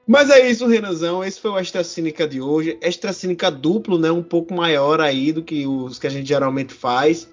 [0.06, 1.22] Mas é isso, Renanzão.
[1.22, 2.76] Esse foi o Extra Cínica de hoje.
[2.80, 4.10] Extra Cínica duplo, né?
[4.10, 7.28] Um pouco maior aí do que os que a gente geralmente faz.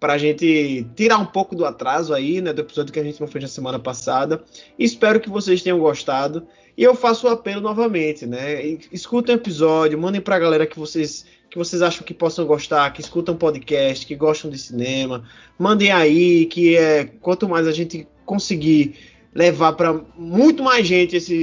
[0.00, 2.52] Pra gente tirar um pouco do atraso aí, né?
[2.52, 4.42] Do episódio que a gente não fez na semana passada.
[4.78, 6.46] Espero que vocês tenham gostado.
[6.76, 8.62] E eu faço o apelo novamente, né?
[8.90, 13.00] Escutem o episódio, mandem pra galera que vocês que vocês acham que possam gostar, que
[13.00, 15.22] escutam podcast, que gostam de cinema.
[15.56, 18.96] Mandem aí, que é quanto mais a gente conseguir
[19.34, 21.34] levar para muito mais gente esse,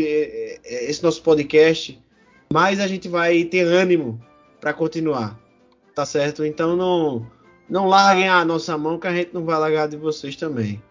[0.64, 2.02] esse nosso podcast,
[2.52, 4.20] mais a gente vai ter ânimo
[4.60, 5.40] para continuar.
[5.94, 6.46] Tá certo?
[6.46, 7.28] Então não
[7.70, 10.84] não larguem a nossa mão que a gente não vai largar de vocês também.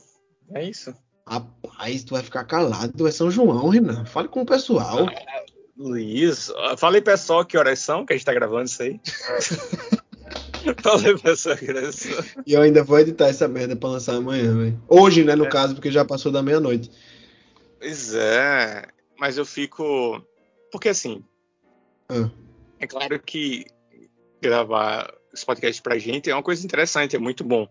[0.52, 0.96] é isso.
[1.28, 4.06] Rapaz, tu vai ficar calado, tu é São João, Renan.
[4.06, 5.08] Fale com o pessoal.
[5.08, 5.44] Ah,
[5.78, 9.00] Luiz, fala aí, pessoal, que horas são que a gente tá gravando isso aí.
[10.82, 12.24] fala aí, pessoal, que horas são.
[12.48, 14.82] E eu ainda vou editar essa merda pra lançar amanhã, velho.
[14.88, 15.50] Hoje, né, no é.
[15.50, 16.90] caso, porque já passou da meia-noite.
[17.78, 18.88] Pois é,
[19.20, 20.20] mas eu fico.
[20.72, 21.24] Porque assim.
[22.10, 22.28] Ah.
[22.80, 23.68] É claro que
[24.42, 27.68] gravar esse podcast pra gente é uma coisa interessante, é muito bom.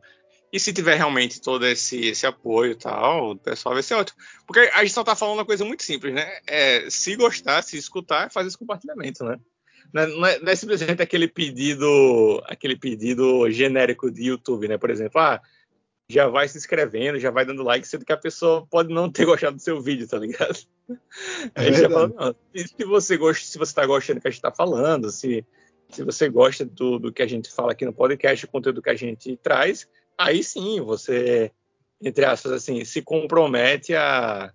[0.53, 4.19] E se tiver realmente todo esse, esse apoio e tal, o pessoal vai ser ótimo.
[4.47, 6.39] Porque a gente só tá falando uma coisa muito simples, né?
[6.47, 9.39] É, se gostar, se escutar, fazer esse compartilhamento, né?
[9.93, 14.78] Não é, não, é, não é, simplesmente aquele pedido, aquele pedido genérico de YouTube, né?
[14.78, 15.40] Por exemplo, ah,
[16.11, 19.24] já vai se inscrevendo, já vai dando like, sendo que a pessoa pode não ter
[19.27, 20.59] gostado do seu vídeo, tá ligado?
[21.55, 24.28] É a gente já fala, não, se você gosta, se você tá gostando do que
[24.28, 25.45] a gente tá falando, se,
[25.89, 28.90] se você gosta do, do que a gente fala aqui no podcast, o conteúdo que
[28.90, 31.51] a gente traz, aí sim você,
[32.02, 34.52] entre aspas, assim, se compromete a,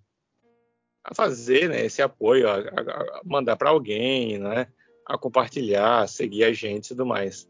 [1.03, 4.68] a fazer né, esse apoio, a, a mandar para alguém, né,
[5.05, 7.47] a compartilhar, a seguir a gente e tudo mais.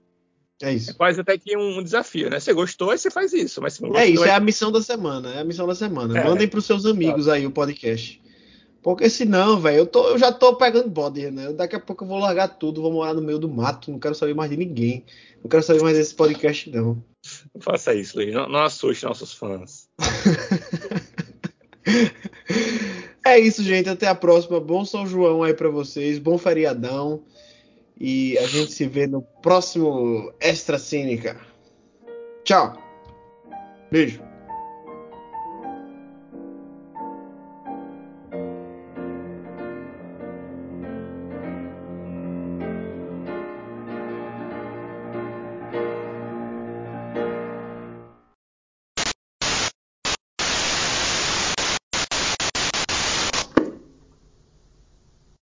[0.61, 0.91] É isso.
[0.91, 2.39] É quase até que um desafio, né?
[2.39, 3.61] Você gostou, aí você faz isso.
[3.61, 5.34] Mas gostou, é isso, é a missão da semana.
[5.34, 6.18] É a missão da semana.
[6.18, 6.23] É.
[6.23, 8.23] Mandem pros seus amigos aí o podcast.
[8.84, 11.53] Porque senão, velho, eu, tô, eu já tô pegando bode, né?
[11.53, 14.14] Daqui a pouco eu vou largar tudo, vou morar no meio do mato, não quero
[14.14, 15.05] saber mais de ninguém.
[15.41, 17.01] Não quero saber mais desse podcast, não.
[17.55, 18.34] Não faça isso, Luiz.
[18.34, 19.88] Não, não assuste nossos fãs.
[23.26, 23.89] é isso, gente.
[23.89, 24.60] Até a próxima.
[24.60, 26.19] Bom São João aí para vocês.
[26.19, 27.23] Bom feriadão.
[27.97, 31.39] E a gente se vê no próximo Extra Cínica.
[32.43, 32.77] Tchau.
[33.89, 34.32] Beijo.